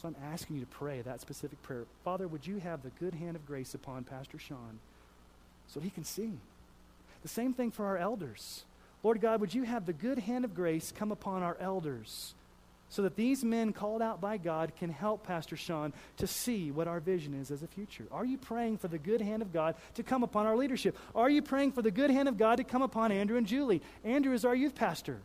So 0.00 0.08
I'm 0.08 0.16
asking 0.32 0.56
you 0.56 0.62
to 0.62 0.70
pray 0.70 1.00
that 1.00 1.20
specific 1.20 1.62
prayer. 1.62 1.84
Father, 2.04 2.28
would 2.28 2.46
you 2.46 2.58
have 2.58 2.82
the 2.82 2.90
good 3.00 3.14
hand 3.14 3.34
of 3.34 3.46
grace 3.46 3.74
upon 3.74 4.04
Pastor 4.04 4.38
Sean 4.38 4.78
so 5.68 5.80
that 5.80 5.84
he 5.84 5.90
can 5.90 6.04
see? 6.04 6.32
The 7.22 7.28
same 7.28 7.54
thing 7.54 7.70
for 7.70 7.86
our 7.86 7.96
elders. 7.96 8.64
Lord 9.02 9.20
God, 9.20 9.40
would 9.40 9.54
you 9.54 9.62
have 9.62 9.86
the 9.86 9.92
good 9.92 10.18
hand 10.18 10.44
of 10.44 10.54
grace 10.54 10.92
come 10.94 11.12
upon 11.12 11.42
our 11.42 11.56
elders 11.60 12.34
so 12.88 13.02
that 13.02 13.16
these 13.16 13.44
men 13.44 13.72
called 13.72 14.00
out 14.00 14.20
by 14.20 14.36
God 14.36 14.72
can 14.78 14.90
help 14.90 15.26
Pastor 15.26 15.56
Sean 15.56 15.92
to 16.18 16.26
see 16.26 16.70
what 16.70 16.86
our 16.86 17.00
vision 17.00 17.34
is 17.34 17.50
as 17.50 17.62
a 17.62 17.66
future. 17.66 18.04
Are 18.12 18.24
you 18.24 18.38
praying 18.38 18.78
for 18.78 18.88
the 18.88 18.98
good 18.98 19.20
hand 19.20 19.42
of 19.42 19.52
God 19.52 19.74
to 19.94 20.02
come 20.02 20.22
upon 20.22 20.46
our 20.46 20.56
leadership? 20.56 20.96
Are 21.14 21.28
you 21.28 21.42
praying 21.42 21.72
for 21.72 21.82
the 21.82 21.90
good 21.90 22.10
hand 22.10 22.28
of 22.28 22.38
God 22.38 22.56
to 22.56 22.64
come 22.64 22.82
upon 22.82 23.12
Andrew 23.12 23.36
and 23.36 23.46
Julie? 23.46 23.82
Andrew 24.04 24.32
is 24.32 24.44
our 24.44 24.54
youth 24.54 24.74
pastor. 24.74 25.18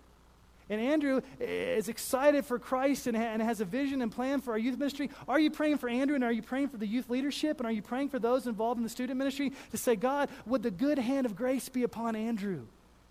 And 0.70 0.80
Andrew 0.80 1.20
is 1.40 1.90
excited 1.90 2.46
for 2.46 2.58
Christ 2.58 3.06
and, 3.06 3.16
ha- 3.16 3.24
and, 3.24 3.42
has 3.42 3.60
a 3.60 3.66
vision 3.66 4.02
and 4.02 4.10
plan 4.10 4.40
for 4.40 4.52
our 4.52 4.58
youth 4.58 4.78
ministry. 4.78 5.10
Are 5.28 5.40
you 5.40 5.52
praying 5.52 5.80
for 5.80 5.90
Andrew 5.90 6.16
and 6.16 6.24
are 6.24 6.32
you 6.32 6.42
praying 6.42 6.70
for 6.70 6.78
the 6.78 6.88
youth 6.88 7.10
leadership? 7.10 7.60
And 7.60 7.68
are 7.68 7.74
you 7.74 7.82
praying 7.82 8.08
for 8.08 8.20
those 8.20 8.48
involved 8.48 8.78
in 8.78 8.84
the 8.84 8.90
student 8.90 9.18
ministry 9.18 9.52
to 9.72 9.78
say, 9.78 9.98
God, 9.98 10.30
would 10.46 10.64
the 10.64 10.72
good 10.72 10.98
hand 10.98 11.26
of 11.26 11.36
grace 11.36 11.68
be 11.68 11.84
upon 11.84 12.16
Andrew 12.16 12.62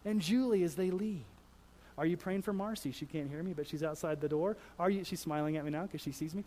and 0.07 0.23
Julie 0.23 0.63
as 0.63 0.75
they 0.75 0.91
lead? 0.91 1.25
Are 2.01 2.07
you 2.07 2.17
praying 2.17 2.41
for 2.41 2.55
Marcy? 2.55 2.93
She 2.93 3.05
can't 3.05 3.29
hear 3.29 3.43
me, 3.43 3.53
but 3.53 3.69
she's 3.69 3.83
outside 3.83 4.23
the 4.23 4.29
door. 4.29 4.57
Are 4.79 4.89
you? 4.89 5.05
She's 5.05 5.21
smiling 5.21 5.59
at 5.59 5.67
me 5.67 5.71
now 5.71 5.83
because 5.83 6.01
she 6.01 6.13
sees 6.13 6.35
me. 6.35 6.45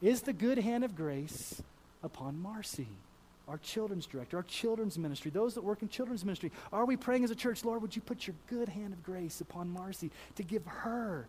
Is 0.00 0.22
the 0.22 0.32
good 0.32 0.58
hand 0.58 0.84
of 0.84 0.94
grace 0.94 1.60
upon 2.04 2.40
Marcy, 2.40 2.86
our 3.48 3.58
children's 3.58 4.06
director, 4.06 4.36
our 4.36 4.44
children's 4.44 4.96
ministry, 4.96 5.32
those 5.32 5.54
that 5.54 5.64
work 5.64 5.82
in 5.82 5.88
children's 5.88 6.24
ministry? 6.24 6.52
Are 6.72 6.84
we 6.84 6.96
praying 6.96 7.24
as 7.24 7.32
a 7.32 7.34
church, 7.34 7.64
Lord, 7.64 7.82
would 7.82 7.96
you 7.96 8.00
put 8.00 8.28
your 8.28 8.36
good 8.48 8.68
hand 8.68 8.92
of 8.92 9.02
grace 9.02 9.40
upon 9.40 9.72
Marcy 9.72 10.12
to 10.36 10.44
give 10.44 10.64
her 10.66 11.26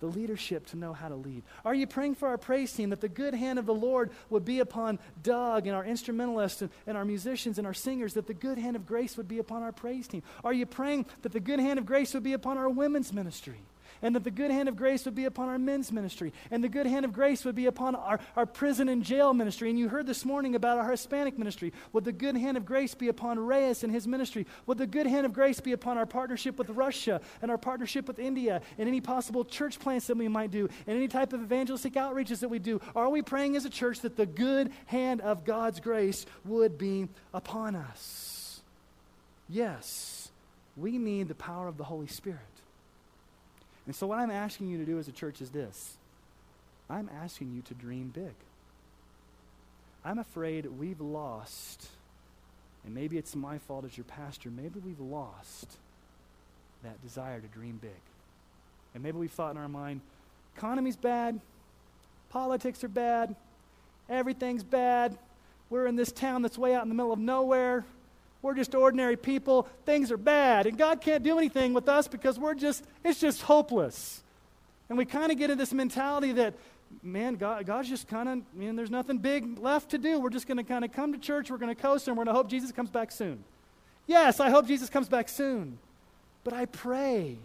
the 0.00 0.06
leadership 0.06 0.66
to 0.66 0.76
know 0.76 0.92
how 0.92 1.08
to 1.08 1.14
lead? 1.14 1.42
Are 1.64 1.74
you 1.74 1.86
praying 1.86 2.16
for 2.16 2.28
our 2.28 2.38
praise 2.38 2.72
team 2.72 2.90
that 2.90 3.00
the 3.00 3.08
good 3.08 3.34
hand 3.34 3.58
of 3.58 3.66
the 3.66 3.74
Lord 3.74 4.10
would 4.30 4.44
be 4.44 4.60
upon 4.60 4.98
Doug 5.22 5.66
and 5.66 5.74
our 5.74 5.84
instrumentalists 5.84 6.62
and, 6.62 6.70
and, 6.86 6.96
our 6.96 7.04
musicians 7.04 7.58
and 7.58 7.66
our 7.66 7.74
singers, 7.74 8.14
that 8.14 8.26
the 8.26 8.34
good 8.34 8.58
hand 8.58 8.76
of 8.76 8.86
grace 8.86 9.16
would 9.16 9.28
be 9.28 9.38
upon 9.38 9.62
our 9.62 9.72
praise 9.72 10.08
team? 10.08 10.22
Are 10.42 10.52
you 10.52 10.66
praying 10.66 11.06
that 11.22 11.32
the 11.32 11.40
good 11.40 11.60
hand 11.60 11.78
of 11.78 11.86
grace 11.86 12.14
would 12.14 12.22
be 12.22 12.32
upon 12.32 12.58
our 12.58 12.68
women's 12.68 13.12
ministry? 13.12 13.60
And 14.04 14.14
that 14.14 14.22
the 14.22 14.30
good 14.30 14.50
hand 14.50 14.68
of 14.68 14.76
grace 14.76 15.06
would 15.06 15.14
be 15.14 15.24
upon 15.24 15.48
our 15.48 15.58
men's 15.58 15.90
ministry, 15.90 16.32
and 16.50 16.62
the 16.62 16.68
good 16.68 16.86
hand 16.86 17.06
of 17.06 17.12
grace 17.12 17.42
would 17.44 17.54
be 17.54 17.64
upon 17.64 17.94
our, 17.96 18.20
our 18.36 18.44
prison 18.44 18.90
and 18.90 19.02
jail 19.02 19.32
ministry. 19.32 19.70
And 19.70 19.78
you 19.78 19.88
heard 19.88 20.06
this 20.06 20.26
morning 20.26 20.54
about 20.54 20.76
our 20.76 20.90
Hispanic 20.90 21.38
ministry. 21.38 21.72
Would 21.94 22.04
the 22.04 22.12
good 22.12 22.36
hand 22.36 22.58
of 22.58 22.66
grace 22.66 22.94
be 22.94 23.08
upon 23.08 23.38
Reyes 23.38 23.82
and 23.82 23.90
his 23.90 24.06
ministry? 24.06 24.46
Would 24.66 24.76
the 24.76 24.86
good 24.86 25.06
hand 25.06 25.24
of 25.24 25.32
grace 25.32 25.58
be 25.58 25.72
upon 25.72 25.96
our 25.96 26.04
partnership 26.04 26.58
with 26.58 26.68
Russia 26.68 27.22
and 27.40 27.50
our 27.50 27.56
partnership 27.56 28.06
with 28.06 28.18
India 28.18 28.60
and 28.76 28.86
any 28.86 29.00
possible 29.00 29.42
church 29.42 29.80
plants 29.80 30.06
that 30.08 30.18
we 30.18 30.28
might 30.28 30.50
do 30.50 30.68
and 30.86 30.96
any 30.96 31.08
type 31.08 31.32
of 31.32 31.42
evangelistic 31.42 31.94
outreaches 31.94 32.40
that 32.40 32.50
we 32.50 32.58
do? 32.58 32.82
Are 32.94 33.08
we 33.08 33.22
praying 33.22 33.56
as 33.56 33.64
a 33.64 33.70
church 33.70 34.00
that 34.00 34.18
the 34.18 34.26
good 34.26 34.70
hand 34.84 35.22
of 35.22 35.46
God's 35.46 35.80
grace 35.80 36.26
would 36.44 36.76
be 36.76 37.08
upon 37.32 37.74
us? 37.74 38.60
Yes, 39.48 40.30
we 40.76 40.98
need 40.98 41.28
the 41.28 41.34
power 41.34 41.68
of 41.68 41.78
the 41.78 41.84
Holy 41.84 42.06
Spirit. 42.06 42.40
And 43.86 43.94
so, 43.94 44.06
what 44.06 44.18
I'm 44.18 44.30
asking 44.30 44.68
you 44.68 44.78
to 44.78 44.84
do 44.84 44.98
as 44.98 45.08
a 45.08 45.12
church 45.12 45.40
is 45.40 45.50
this 45.50 45.96
I'm 46.88 47.10
asking 47.22 47.52
you 47.54 47.62
to 47.62 47.74
dream 47.74 48.10
big. 48.14 48.34
I'm 50.04 50.18
afraid 50.18 50.66
we've 50.66 51.00
lost, 51.00 51.86
and 52.84 52.94
maybe 52.94 53.16
it's 53.16 53.34
my 53.34 53.58
fault 53.58 53.84
as 53.84 53.96
your 53.96 54.04
pastor, 54.04 54.50
maybe 54.50 54.80
we've 54.80 55.00
lost 55.00 55.78
that 56.82 57.00
desire 57.02 57.40
to 57.40 57.46
dream 57.48 57.78
big. 57.80 57.90
And 58.92 59.02
maybe 59.02 59.16
we've 59.16 59.32
thought 59.32 59.52
in 59.52 59.56
our 59.56 59.68
mind, 59.68 60.02
economy's 60.56 60.96
bad, 60.96 61.40
politics 62.28 62.84
are 62.84 62.88
bad, 62.88 63.34
everything's 64.10 64.62
bad, 64.62 65.16
we're 65.70 65.86
in 65.86 65.96
this 65.96 66.12
town 66.12 66.42
that's 66.42 66.58
way 66.58 66.74
out 66.74 66.82
in 66.82 66.90
the 66.90 66.94
middle 66.94 67.12
of 67.12 67.18
nowhere. 67.18 67.84
We're 68.44 68.52
just 68.54 68.74
ordinary 68.74 69.16
people. 69.16 69.66
Things 69.86 70.12
are 70.12 70.18
bad. 70.18 70.66
And 70.66 70.76
God 70.76 71.00
can't 71.00 71.24
do 71.24 71.38
anything 71.38 71.72
with 71.72 71.88
us 71.88 72.08
because 72.08 72.38
we're 72.38 72.54
just, 72.54 72.84
it's 73.02 73.18
just 73.18 73.40
hopeless. 73.40 74.22
And 74.90 74.98
we 74.98 75.06
kind 75.06 75.32
of 75.32 75.38
get 75.38 75.48
into 75.48 75.62
this 75.62 75.72
mentality 75.72 76.32
that, 76.32 76.52
man, 77.02 77.36
God, 77.36 77.64
God's 77.64 77.88
just 77.88 78.06
kind 78.06 78.28
of, 78.28 78.38
I 78.40 78.58
mean, 78.58 78.76
there's 78.76 78.90
nothing 78.90 79.16
big 79.16 79.58
left 79.58 79.92
to 79.92 79.98
do. 79.98 80.20
We're 80.20 80.28
just 80.28 80.46
going 80.46 80.58
to 80.58 80.62
kind 80.62 80.84
of 80.84 80.92
come 80.92 81.14
to 81.14 81.18
church. 81.18 81.50
We're 81.50 81.56
going 81.56 81.74
to 81.74 81.82
coast 81.82 82.06
and 82.06 82.18
we're 82.18 82.24
going 82.26 82.34
to 82.34 82.38
hope 82.38 82.50
Jesus 82.50 82.70
comes 82.70 82.90
back 82.90 83.12
soon. 83.12 83.42
Yes, 84.06 84.40
I 84.40 84.50
hope 84.50 84.66
Jesus 84.66 84.90
comes 84.90 85.08
back 85.08 85.30
soon. 85.30 85.78
But 86.44 86.52
I 86.52 86.66
pray 86.66 87.38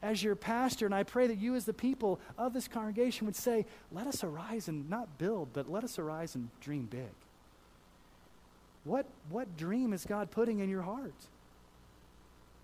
as 0.00 0.22
your 0.22 0.34
pastor, 0.34 0.86
and 0.86 0.94
I 0.94 1.02
pray 1.02 1.26
that 1.26 1.36
you, 1.36 1.56
as 1.56 1.66
the 1.66 1.74
people 1.74 2.18
of 2.38 2.54
this 2.54 2.68
congregation, 2.68 3.26
would 3.26 3.36
say, 3.36 3.66
let 3.92 4.06
us 4.06 4.24
arise 4.24 4.66
and 4.66 4.88
not 4.88 5.18
build, 5.18 5.50
but 5.52 5.70
let 5.70 5.84
us 5.84 5.98
arise 5.98 6.34
and 6.34 6.48
dream 6.62 6.88
big. 6.90 7.10
What, 8.84 9.06
what 9.30 9.56
dream 9.56 9.92
is 9.92 10.04
God 10.04 10.30
putting 10.30 10.58
in 10.58 10.68
your 10.68 10.82
heart? 10.82 11.14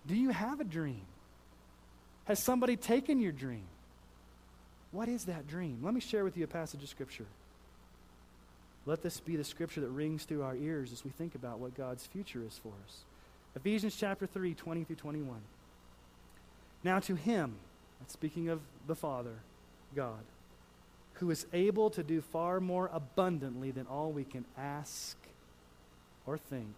Do 0.05 0.15
you 0.15 0.29
have 0.29 0.59
a 0.59 0.63
dream? 0.63 1.01
Has 2.25 2.41
somebody 2.41 2.75
taken 2.75 3.21
your 3.21 3.31
dream? 3.31 3.63
What 4.91 5.07
is 5.07 5.25
that 5.25 5.47
dream? 5.47 5.79
Let 5.81 5.93
me 5.93 5.99
share 5.99 6.23
with 6.23 6.35
you 6.35 6.43
a 6.43 6.47
passage 6.47 6.83
of 6.83 6.89
Scripture. 6.89 7.25
Let 8.85 9.01
this 9.01 9.19
be 9.19 9.35
the 9.35 9.43
Scripture 9.43 9.81
that 9.81 9.89
rings 9.89 10.23
through 10.23 10.43
our 10.43 10.55
ears 10.55 10.91
as 10.91 11.03
we 11.03 11.11
think 11.11 11.35
about 11.35 11.59
what 11.59 11.77
God's 11.77 12.05
future 12.05 12.43
is 12.45 12.59
for 12.61 12.73
us. 12.85 12.97
Ephesians 13.55 13.95
chapter 13.95 14.25
3, 14.25 14.53
20 14.53 14.83
through 14.83 14.95
21. 14.95 15.37
Now 16.83 16.99
to 16.99 17.15
Him, 17.15 17.55
speaking 18.07 18.49
of 18.49 18.61
the 18.87 18.95
Father, 18.95 19.35
God, 19.95 20.23
who 21.13 21.29
is 21.29 21.45
able 21.53 21.89
to 21.91 22.03
do 22.03 22.21
far 22.21 22.59
more 22.59 22.89
abundantly 22.93 23.71
than 23.71 23.85
all 23.87 24.11
we 24.11 24.23
can 24.23 24.45
ask 24.57 25.17
or 26.29 26.37
think 26.37 26.75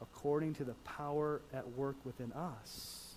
according 0.00 0.52
to 0.52 0.64
the 0.64 0.74
power 0.84 1.40
at 1.54 1.76
work 1.76 1.94
within 2.04 2.32
us. 2.32 3.14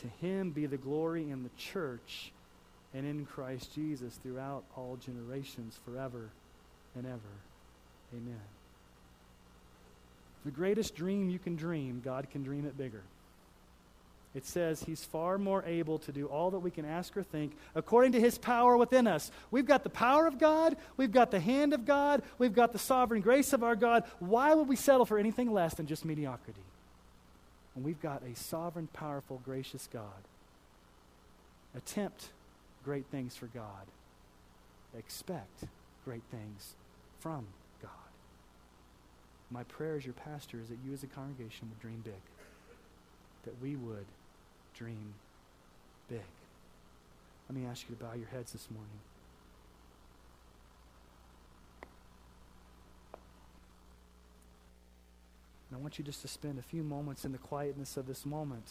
To 0.00 0.08
him 0.26 0.50
be 0.50 0.66
the 0.66 0.76
glory 0.76 1.30
in 1.30 1.44
the 1.44 1.50
church 1.56 2.32
and 2.92 3.06
in 3.06 3.24
Christ 3.24 3.72
Jesus 3.72 4.18
throughout 4.24 4.64
all 4.76 4.98
generations, 5.06 5.78
forever 5.84 6.30
and 6.96 7.06
ever. 7.06 7.20
Amen. 8.12 8.40
The 10.44 10.50
greatest 10.50 10.96
dream 10.96 11.30
you 11.30 11.38
can 11.38 11.54
dream, 11.54 12.02
God 12.04 12.28
can 12.28 12.42
dream 12.42 12.66
it 12.66 12.76
bigger. 12.76 13.02
It 14.34 14.46
says 14.46 14.82
he's 14.82 15.04
far 15.04 15.36
more 15.36 15.62
able 15.66 15.98
to 16.00 16.12
do 16.12 16.26
all 16.26 16.50
that 16.52 16.60
we 16.60 16.70
can 16.70 16.86
ask 16.86 17.14
or 17.16 17.22
think 17.22 17.54
according 17.74 18.12
to 18.12 18.20
his 18.20 18.38
power 18.38 18.76
within 18.78 19.06
us. 19.06 19.30
We've 19.50 19.66
got 19.66 19.84
the 19.84 19.90
power 19.90 20.26
of 20.26 20.38
God, 20.38 20.76
we've 20.96 21.12
got 21.12 21.30
the 21.30 21.40
hand 21.40 21.74
of 21.74 21.84
God, 21.84 22.22
we've 22.38 22.54
got 22.54 22.72
the 22.72 22.78
sovereign 22.78 23.20
grace 23.20 23.52
of 23.52 23.62
our 23.62 23.76
God. 23.76 24.04
Why 24.20 24.54
would 24.54 24.68
we 24.68 24.76
settle 24.76 25.04
for 25.04 25.18
anything 25.18 25.52
less 25.52 25.74
than 25.74 25.86
just 25.86 26.04
mediocrity? 26.04 26.62
And 27.74 27.84
we've 27.84 28.00
got 28.00 28.22
a 28.22 28.34
sovereign, 28.34 28.88
powerful, 28.92 29.40
gracious 29.44 29.88
God. 29.92 30.06
Attempt 31.76 32.28
great 32.84 33.06
things 33.06 33.36
for 33.36 33.46
God. 33.46 33.86
Expect 34.96 35.64
great 36.04 36.22
things 36.30 36.74
from 37.20 37.46
God. 37.82 37.90
My 39.50 39.62
prayer 39.64 39.96
as 39.96 40.04
your 40.04 40.14
pastor 40.14 40.58
is 40.58 40.68
that 40.68 40.78
you 40.84 40.92
as 40.92 41.02
a 41.02 41.06
congregation 41.06 41.68
would 41.68 41.80
dream 41.80 42.00
big. 42.04 42.14
That 43.44 43.60
we 43.62 43.76
would 43.76 44.06
dream 44.76 45.14
big. 46.08 46.20
Let 47.48 47.58
me 47.58 47.66
ask 47.66 47.84
you 47.88 47.94
to 47.94 48.02
bow 48.02 48.14
your 48.14 48.28
heads 48.28 48.52
this 48.52 48.68
morning. 48.70 48.88
And 55.70 55.78
I 55.78 55.82
want 55.82 55.98
you 55.98 56.04
just 56.04 56.22
to 56.22 56.28
spend 56.28 56.58
a 56.58 56.62
few 56.62 56.82
moments 56.82 57.24
in 57.24 57.32
the 57.32 57.38
quietness 57.38 57.96
of 57.96 58.06
this 58.06 58.26
moment. 58.26 58.64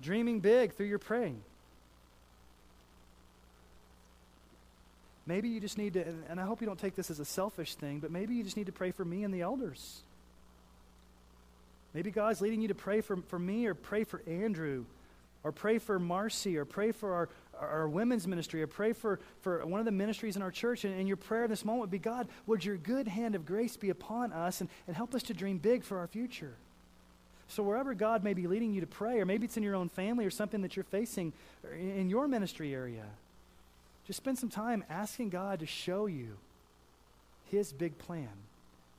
Dreaming 0.00 0.40
big 0.40 0.74
through 0.74 0.86
your 0.86 0.98
praying. 0.98 1.42
Maybe 5.26 5.48
you 5.48 5.60
just 5.60 5.78
need 5.78 5.94
to, 5.94 6.04
and 6.28 6.38
I 6.38 6.44
hope 6.44 6.60
you 6.60 6.66
don't 6.66 6.78
take 6.78 6.94
this 6.94 7.10
as 7.10 7.18
a 7.18 7.24
selfish 7.24 7.74
thing, 7.74 7.98
but 7.98 8.10
maybe 8.10 8.34
you 8.34 8.44
just 8.44 8.56
need 8.56 8.66
to 8.66 8.72
pray 8.72 8.90
for 8.90 9.04
me 9.04 9.24
and 9.24 9.32
the 9.32 9.40
elders. 9.40 10.02
Maybe 11.94 12.10
God's 12.10 12.40
leading 12.40 12.60
you 12.60 12.68
to 12.68 12.74
pray 12.74 13.00
for, 13.00 13.16
for 13.16 13.38
me 13.38 13.66
or 13.66 13.74
pray 13.74 14.04
for 14.04 14.20
Andrew 14.26 14.84
or 15.44 15.52
pray 15.52 15.78
for 15.78 15.98
Marcy 15.98 16.56
or 16.56 16.64
pray 16.64 16.90
for 16.90 17.14
our, 17.14 17.28
our 17.60 17.88
women's 17.88 18.26
ministry 18.26 18.62
or 18.62 18.66
pray 18.66 18.92
for, 18.92 19.20
for 19.42 19.64
one 19.64 19.78
of 19.78 19.86
the 19.86 19.92
ministries 19.92 20.36
in 20.36 20.42
our 20.42 20.50
church. 20.50 20.84
And, 20.84 20.98
and 20.98 21.06
your 21.06 21.16
prayer 21.16 21.44
in 21.44 21.50
this 21.50 21.64
moment 21.64 21.82
would 21.82 21.90
be 21.90 21.98
God, 21.98 22.26
would 22.46 22.64
your 22.64 22.76
good 22.76 23.06
hand 23.06 23.36
of 23.36 23.46
grace 23.46 23.76
be 23.76 23.90
upon 23.90 24.32
us 24.32 24.60
and, 24.60 24.68
and 24.88 24.96
help 24.96 25.14
us 25.14 25.22
to 25.24 25.34
dream 25.34 25.58
big 25.58 25.84
for 25.84 25.98
our 25.98 26.08
future? 26.08 26.54
So, 27.46 27.62
wherever 27.62 27.94
God 27.94 28.24
may 28.24 28.32
be 28.32 28.46
leading 28.46 28.72
you 28.72 28.80
to 28.80 28.86
pray, 28.86 29.20
or 29.20 29.26
maybe 29.26 29.44
it's 29.44 29.58
in 29.58 29.62
your 29.62 29.74
own 29.74 29.90
family 29.90 30.24
or 30.24 30.30
something 30.30 30.62
that 30.62 30.76
you're 30.76 30.84
facing 30.84 31.34
in 31.78 32.08
your 32.08 32.26
ministry 32.26 32.74
area, 32.74 33.04
just 34.06 34.16
spend 34.16 34.38
some 34.38 34.48
time 34.48 34.82
asking 34.88 35.28
God 35.28 35.60
to 35.60 35.66
show 35.66 36.06
you 36.06 36.38
His 37.50 37.70
big 37.70 37.98
plan 37.98 38.30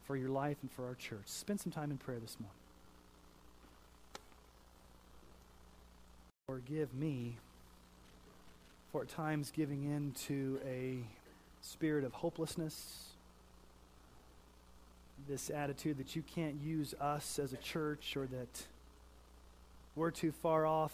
for 0.05 0.15
your 0.15 0.29
life 0.29 0.57
and 0.61 0.71
for 0.71 0.85
our 0.85 0.93
church. 0.93 1.25
Spend 1.25 1.59
some 1.59 1.71
time 1.71 1.89
in 1.89 1.97
prayer 1.97 2.19
this 2.19 2.37
morning. 2.39 2.64
Forgive 6.47 6.93
me 6.93 7.37
for 8.91 9.01
at 9.01 9.09
times 9.09 9.49
giving 9.49 9.83
in 9.83 10.11
to 10.27 10.59
a 10.63 10.99
spirit 11.61 12.03
of 12.03 12.13
hopelessness, 12.13 13.07
this 15.27 15.49
attitude 15.49 15.97
that 15.97 16.15
you 16.15 16.21
can't 16.21 16.53
use 16.61 16.93
us 17.01 17.39
as 17.39 17.51
a 17.51 17.57
church 17.57 18.15
or 18.15 18.27
that 18.27 18.63
we're 19.95 20.11
too 20.11 20.31
far 20.31 20.67
off, 20.67 20.93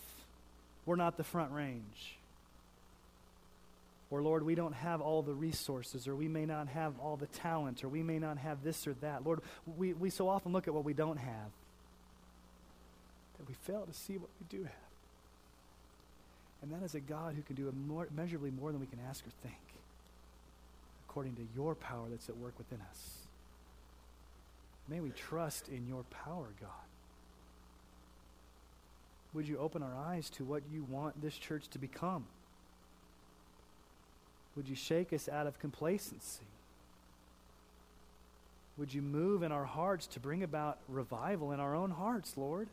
we're 0.86 0.96
not 0.96 1.18
the 1.18 1.24
front 1.24 1.52
range. 1.52 2.16
Or, 4.10 4.22
Lord, 4.22 4.44
we 4.44 4.56
don't 4.56 4.74
have 4.76 5.02
all 5.02 5.22
the 5.22 5.34
resources, 5.34 6.08
or 6.08 6.16
we 6.16 6.30
may 6.30 6.46
not 6.46 6.70
have 6.70 6.98
all 6.98 7.18
the 7.18 7.28
talent, 7.28 7.84
or 7.84 7.90
we 7.90 8.04
may 8.04 8.20
not 8.20 8.38
have 8.38 8.64
this 8.64 8.88
or 8.88 8.94
that. 9.02 9.26
Lord, 9.26 9.42
we, 9.78 9.92
we 9.92 10.12
so 10.12 10.30
often 10.30 10.54
look 10.54 10.70
at 10.70 10.74
what 10.74 10.86
we 10.86 10.94
don't 10.94 11.18
have 11.18 11.52
that 13.38 13.50
we 13.50 13.54
fail 13.66 13.86
to 13.86 13.94
see 13.94 14.18
what 14.18 14.30
we 14.40 14.58
do 14.58 14.64
have. 14.64 14.91
And 16.62 16.72
that 16.72 16.84
is 16.84 16.96
a 16.96 17.00
God 17.00 17.34
who 17.36 17.42
can 17.42 17.56
do 17.56 17.74
immeasurably 18.12 18.52
more 18.52 18.72
than 18.72 18.80
we 18.80 18.88
can 18.88 19.00
ask 19.10 19.26
or 19.26 19.32
think, 19.42 19.58
according 21.08 21.36
to 21.36 21.48
your 21.56 21.76
power 21.76 22.06
that's 22.10 22.30
at 22.30 22.38
work 22.38 22.54
within 22.58 22.80
us. 22.90 23.18
May 24.88 25.00
we 25.00 25.10
trust 25.10 25.70
in 25.70 25.88
your 25.88 26.04
power, 26.26 26.48
God. 26.60 26.70
Would 29.34 29.48
you 29.48 29.58
open 29.58 29.82
our 29.82 29.96
eyes 29.96 30.30
to 30.32 30.44
what 30.44 30.64
you 30.72 30.84
want 30.90 31.22
this 31.22 31.38
church 31.38 31.68
to 31.70 31.80
become? 31.80 32.26
Would 34.56 34.68
you 34.68 34.76
shake 34.76 35.14
us 35.14 35.30
out 35.30 35.48
of 35.48 35.58
complacency? 35.60 36.44
Would 38.78 38.94
you 38.94 39.02
move 39.02 39.44
in 39.44 39.52
our 39.52 39.64
hearts 39.64 40.08
to 40.08 40.20
bring 40.20 40.44
about 40.44 40.78
revival 40.90 41.52
in 41.52 41.60
our 41.60 41.76
own 41.76 41.92
hearts, 41.92 42.34
Lord? 42.36 42.68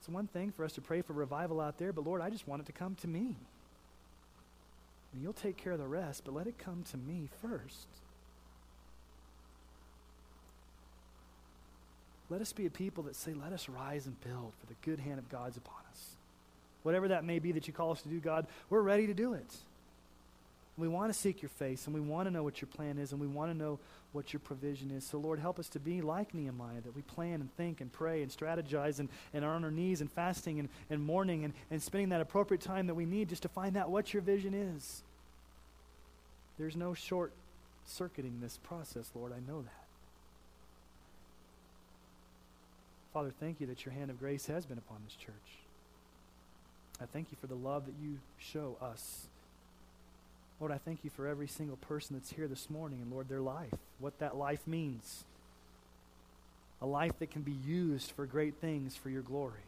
It's 0.00 0.08
one 0.08 0.26
thing 0.28 0.50
for 0.50 0.64
us 0.64 0.72
to 0.72 0.80
pray 0.80 1.02
for 1.02 1.12
revival 1.12 1.60
out 1.60 1.76
there, 1.76 1.92
but 1.92 2.06
Lord, 2.06 2.22
I 2.22 2.30
just 2.30 2.48
want 2.48 2.62
it 2.62 2.66
to 2.66 2.72
come 2.72 2.94
to 3.02 3.06
me. 3.06 3.36
And 5.12 5.22
you'll 5.22 5.34
take 5.34 5.58
care 5.58 5.72
of 5.72 5.78
the 5.78 5.86
rest, 5.86 6.22
but 6.24 6.34
let 6.34 6.46
it 6.46 6.56
come 6.56 6.84
to 6.90 6.96
me 6.96 7.28
first. 7.42 7.86
Let 12.30 12.40
us 12.40 12.52
be 12.52 12.64
a 12.64 12.70
people 12.70 13.04
that 13.04 13.16
say, 13.16 13.34
Let 13.34 13.52
us 13.52 13.68
rise 13.68 14.06
and 14.06 14.18
build, 14.22 14.52
for 14.58 14.66
the 14.66 14.74
good 14.82 15.00
hand 15.00 15.18
of 15.18 15.28
God's 15.28 15.58
upon 15.58 15.82
us. 15.90 16.16
Whatever 16.82 17.08
that 17.08 17.24
may 17.24 17.38
be 17.38 17.52
that 17.52 17.66
you 17.66 17.74
call 17.74 17.90
us 17.90 18.00
to 18.02 18.08
do, 18.08 18.20
God, 18.20 18.46
we're 18.70 18.80
ready 18.80 19.06
to 19.06 19.14
do 19.14 19.34
it. 19.34 19.54
We 20.78 20.88
want 20.88 21.12
to 21.12 21.18
seek 21.18 21.42
your 21.42 21.50
face, 21.50 21.86
and 21.86 21.94
we 21.94 22.00
want 22.00 22.26
to 22.26 22.30
know 22.30 22.42
what 22.42 22.60
your 22.60 22.68
plan 22.68 22.98
is, 22.98 23.12
and 23.12 23.20
we 23.20 23.26
want 23.26 23.50
to 23.50 23.56
know 23.56 23.78
what 24.12 24.32
your 24.32 24.40
provision 24.40 24.90
is. 24.90 25.04
So, 25.04 25.18
Lord, 25.18 25.38
help 25.38 25.58
us 25.58 25.68
to 25.70 25.78
be 25.78 26.00
like 26.00 26.32
Nehemiah, 26.32 26.80
that 26.82 26.96
we 26.96 27.02
plan 27.02 27.40
and 27.40 27.54
think 27.56 27.80
and 27.80 27.92
pray 27.92 28.22
and 28.22 28.30
strategize 28.30 28.98
and, 28.98 29.08
and 29.34 29.44
are 29.44 29.54
on 29.54 29.64
our 29.64 29.70
knees 29.70 30.00
and 30.00 30.10
fasting 30.10 30.58
and, 30.58 30.68
and 30.88 31.02
mourning 31.02 31.44
and, 31.44 31.52
and 31.70 31.82
spending 31.82 32.08
that 32.10 32.20
appropriate 32.20 32.62
time 32.62 32.86
that 32.86 32.94
we 32.94 33.04
need 33.04 33.28
just 33.28 33.42
to 33.42 33.48
find 33.48 33.76
out 33.76 33.90
what 33.90 34.14
your 34.14 34.22
vision 34.22 34.54
is. 34.54 35.02
There's 36.58 36.76
no 36.76 36.94
short 36.94 37.32
circuiting 37.86 38.38
this 38.40 38.58
process, 38.62 39.10
Lord. 39.14 39.32
I 39.32 39.40
know 39.50 39.62
that. 39.62 39.72
Father, 43.12 43.32
thank 43.40 43.60
you 43.60 43.66
that 43.66 43.84
your 43.84 43.92
hand 43.92 44.10
of 44.10 44.20
grace 44.20 44.46
has 44.46 44.66
been 44.66 44.78
upon 44.78 44.98
this 45.04 45.16
church. 45.16 45.34
I 47.00 47.06
thank 47.06 47.28
you 47.32 47.38
for 47.40 47.46
the 47.46 47.54
love 47.54 47.86
that 47.86 47.94
you 48.00 48.18
show 48.38 48.76
us. 48.80 49.26
Lord, 50.60 50.72
I 50.72 50.78
thank 50.78 51.04
you 51.04 51.10
for 51.10 51.26
every 51.26 51.48
single 51.48 51.78
person 51.78 52.16
that's 52.16 52.32
here 52.32 52.46
this 52.46 52.68
morning, 52.68 53.00
and 53.00 53.10
Lord, 53.10 53.30
their 53.30 53.40
life, 53.40 53.72
what 53.98 54.18
that 54.18 54.36
life 54.36 54.66
means. 54.66 55.24
A 56.82 56.86
life 56.86 57.18
that 57.18 57.30
can 57.30 57.42
be 57.42 57.56
used 57.66 58.10
for 58.10 58.26
great 58.26 58.54
things 58.56 58.94
for 58.94 59.08
your 59.08 59.22
glory. 59.22 59.62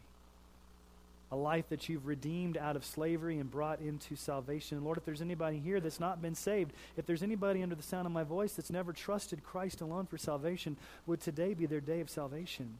A 1.30 1.36
life 1.36 1.64
that 1.70 1.88
you've 1.88 2.06
redeemed 2.06 2.58
out 2.58 2.76
of 2.76 2.84
slavery 2.84 3.38
and 3.38 3.50
brought 3.50 3.80
into 3.80 4.16
salvation. 4.16 4.76
And 4.76 4.84
Lord, 4.84 4.98
if 4.98 5.06
there's 5.06 5.22
anybody 5.22 5.58
here 5.58 5.80
that's 5.80 6.00
not 6.00 6.20
been 6.20 6.34
saved, 6.34 6.72
if 6.98 7.06
there's 7.06 7.22
anybody 7.22 7.62
under 7.62 7.74
the 7.74 7.82
sound 7.82 8.04
of 8.04 8.12
my 8.12 8.22
voice 8.22 8.52
that's 8.52 8.70
never 8.70 8.92
trusted 8.92 9.42
Christ 9.42 9.80
alone 9.80 10.04
for 10.04 10.18
salvation, 10.18 10.76
would 11.06 11.22
today 11.22 11.54
be 11.54 11.64
their 11.64 11.80
day 11.80 12.00
of 12.00 12.10
salvation? 12.10 12.76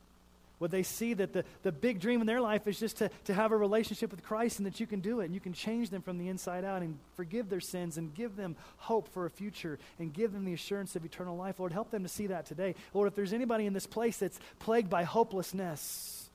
Would 0.63 0.71
they 0.71 0.85
see 0.85 1.13
that 1.15 1.33
the, 1.33 1.45
the 1.65 1.73
big 1.73 1.99
dream 1.99 2.21
in 2.21 2.27
their 2.29 2.41
life 2.41 2.69
is 2.69 2.79
just 2.79 2.99
to, 2.99 3.11
to 3.25 3.35
have 3.35 3.51
a 3.51 3.57
relationship 3.57 4.13
with 4.13 4.23
Christ 4.23 4.61
and 4.61 4.67
that 4.67 4.79
you 4.79 4.87
can 4.87 5.01
do 5.01 5.19
it 5.19 5.25
and 5.25 5.35
you 5.35 5.41
can 5.41 5.53
change 5.53 5.91
them 5.91 6.03
from 6.03 6.19
the 6.19 6.29
inside 6.29 6.65
out 6.65 6.83
and 6.83 6.97
forgive 7.17 7.51
their 7.51 7.59
sins 7.59 7.99
and 7.99 8.15
give 8.15 8.37
them 8.37 8.55
hope 8.77 9.09
for 9.09 9.27
a 9.27 9.31
future 9.31 9.81
and 9.99 10.15
give 10.15 10.33
them 10.33 10.45
the 10.45 10.53
assurance 10.53 10.95
of 10.95 11.05
eternal 11.05 11.37
life? 11.37 11.59
Lord, 11.59 11.73
help 11.73 11.91
them 11.91 12.05
to 12.05 12.09
see 12.09 12.29
that 12.29 12.47
today. 12.47 12.77
Lord, 12.95 13.09
if 13.09 13.17
there's 13.17 13.33
anybody 13.33 13.67
in 13.67 13.73
this 13.73 13.89
place 13.89 14.19
that's 14.19 14.39
plagued 14.61 14.89
by 14.89 15.03
hopelessness, 15.03 16.31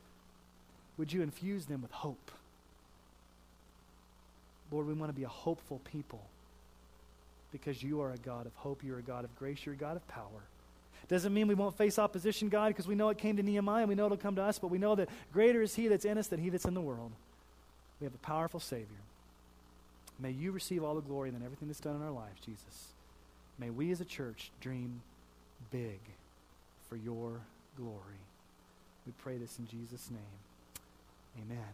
would 0.97 1.13
you 1.13 1.21
infuse 1.21 1.65
them 1.65 1.81
with 1.81 1.91
hope? 1.91 2.29
Lord, 4.73 4.87
we 4.87 4.93
want 4.93 5.09
to 5.09 5.17
be 5.17 5.23
a 5.23 5.29
hopeful 5.29 5.79
people 5.89 6.21
because 7.53 7.81
you 7.81 8.01
are 8.01 8.11
a 8.11 8.17
God 8.17 8.45
of 8.45 8.53
hope, 8.55 8.83
you're 8.83 8.99
a 8.99 9.03
God 9.03 9.23
of 9.23 9.33
grace, 9.37 9.65
you're 9.65 9.75
a 9.75 9.77
God 9.77 9.95
of 9.95 10.05
power. 10.09 10.43
Doesn't 11.09 11.33
mean 11.33 11.47
we 11.47 11.55
won't 11.55 11.77
face 11.77 11.97
opposition, 11.97 12.49
God, 12.49 12.69
because 12.69 12.87
we 12.87 12.95
know 12.95 13.09
it 13.09 13.17
came 13.17 13.37
to 13.37 13.43
Nehemiah 13.43 13.83
and 13.83 13.89
we 13.89 13.95
know 13.95 14.05
it'll 14.05 14.17
come 14.17 14.35
to 14.35 14.43
us, 14.43 14.59
but 14.59 14.67
we 14.67 14.77
know 14.77 14.95
that 14.95 15.09
greater 15.31 15.61
is 15.61 15.73
He 15.73 15.87
that's 15.87 16.05
in 16.05 16.17
us 16.17 16.27
than 16.27 16.39
He 16.39 16.49
that's 16.49 16.65
in 16.65 16.73
the 16.73 16.81
world. 16.81 17.11
We 17.99 18.05
have 18.05 18.13
a 18.13 18.19
powerful 18.19 18.59
Savior. 18.59 18.85
May 20.19 20.31
you 20.31 20.51
receive 20.51 20.83
all 20.83 20.95
the 20.95 21.01
glory 21.01 21.29
and 21.29 21.43
everything 21.43 21.67
that's 21.67 21.79
done 21.79 21.95
in 21.95 22.01
our 22.01 22.11
lives, 22.11 22.39
Jesus. 22.45 22.87
May 23.59 23.69
we 23.69 23.91
as 23.91 24.01
a 24.01 24.05
church 24.05 24.51
dream 24.59 25.01
big 25.71 25.99
for 26.89 26.95
your 26.95 27.39
glory. 27.77 28.21
We 29.05 29.13
pray 29.19 29.37
this 29.37 29.57
in 29.59 29.67
Jesus' 29.67 30.09
name. 30.11 30.19
Amen. 31.37 31.73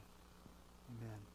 Amen. 1.02 1.33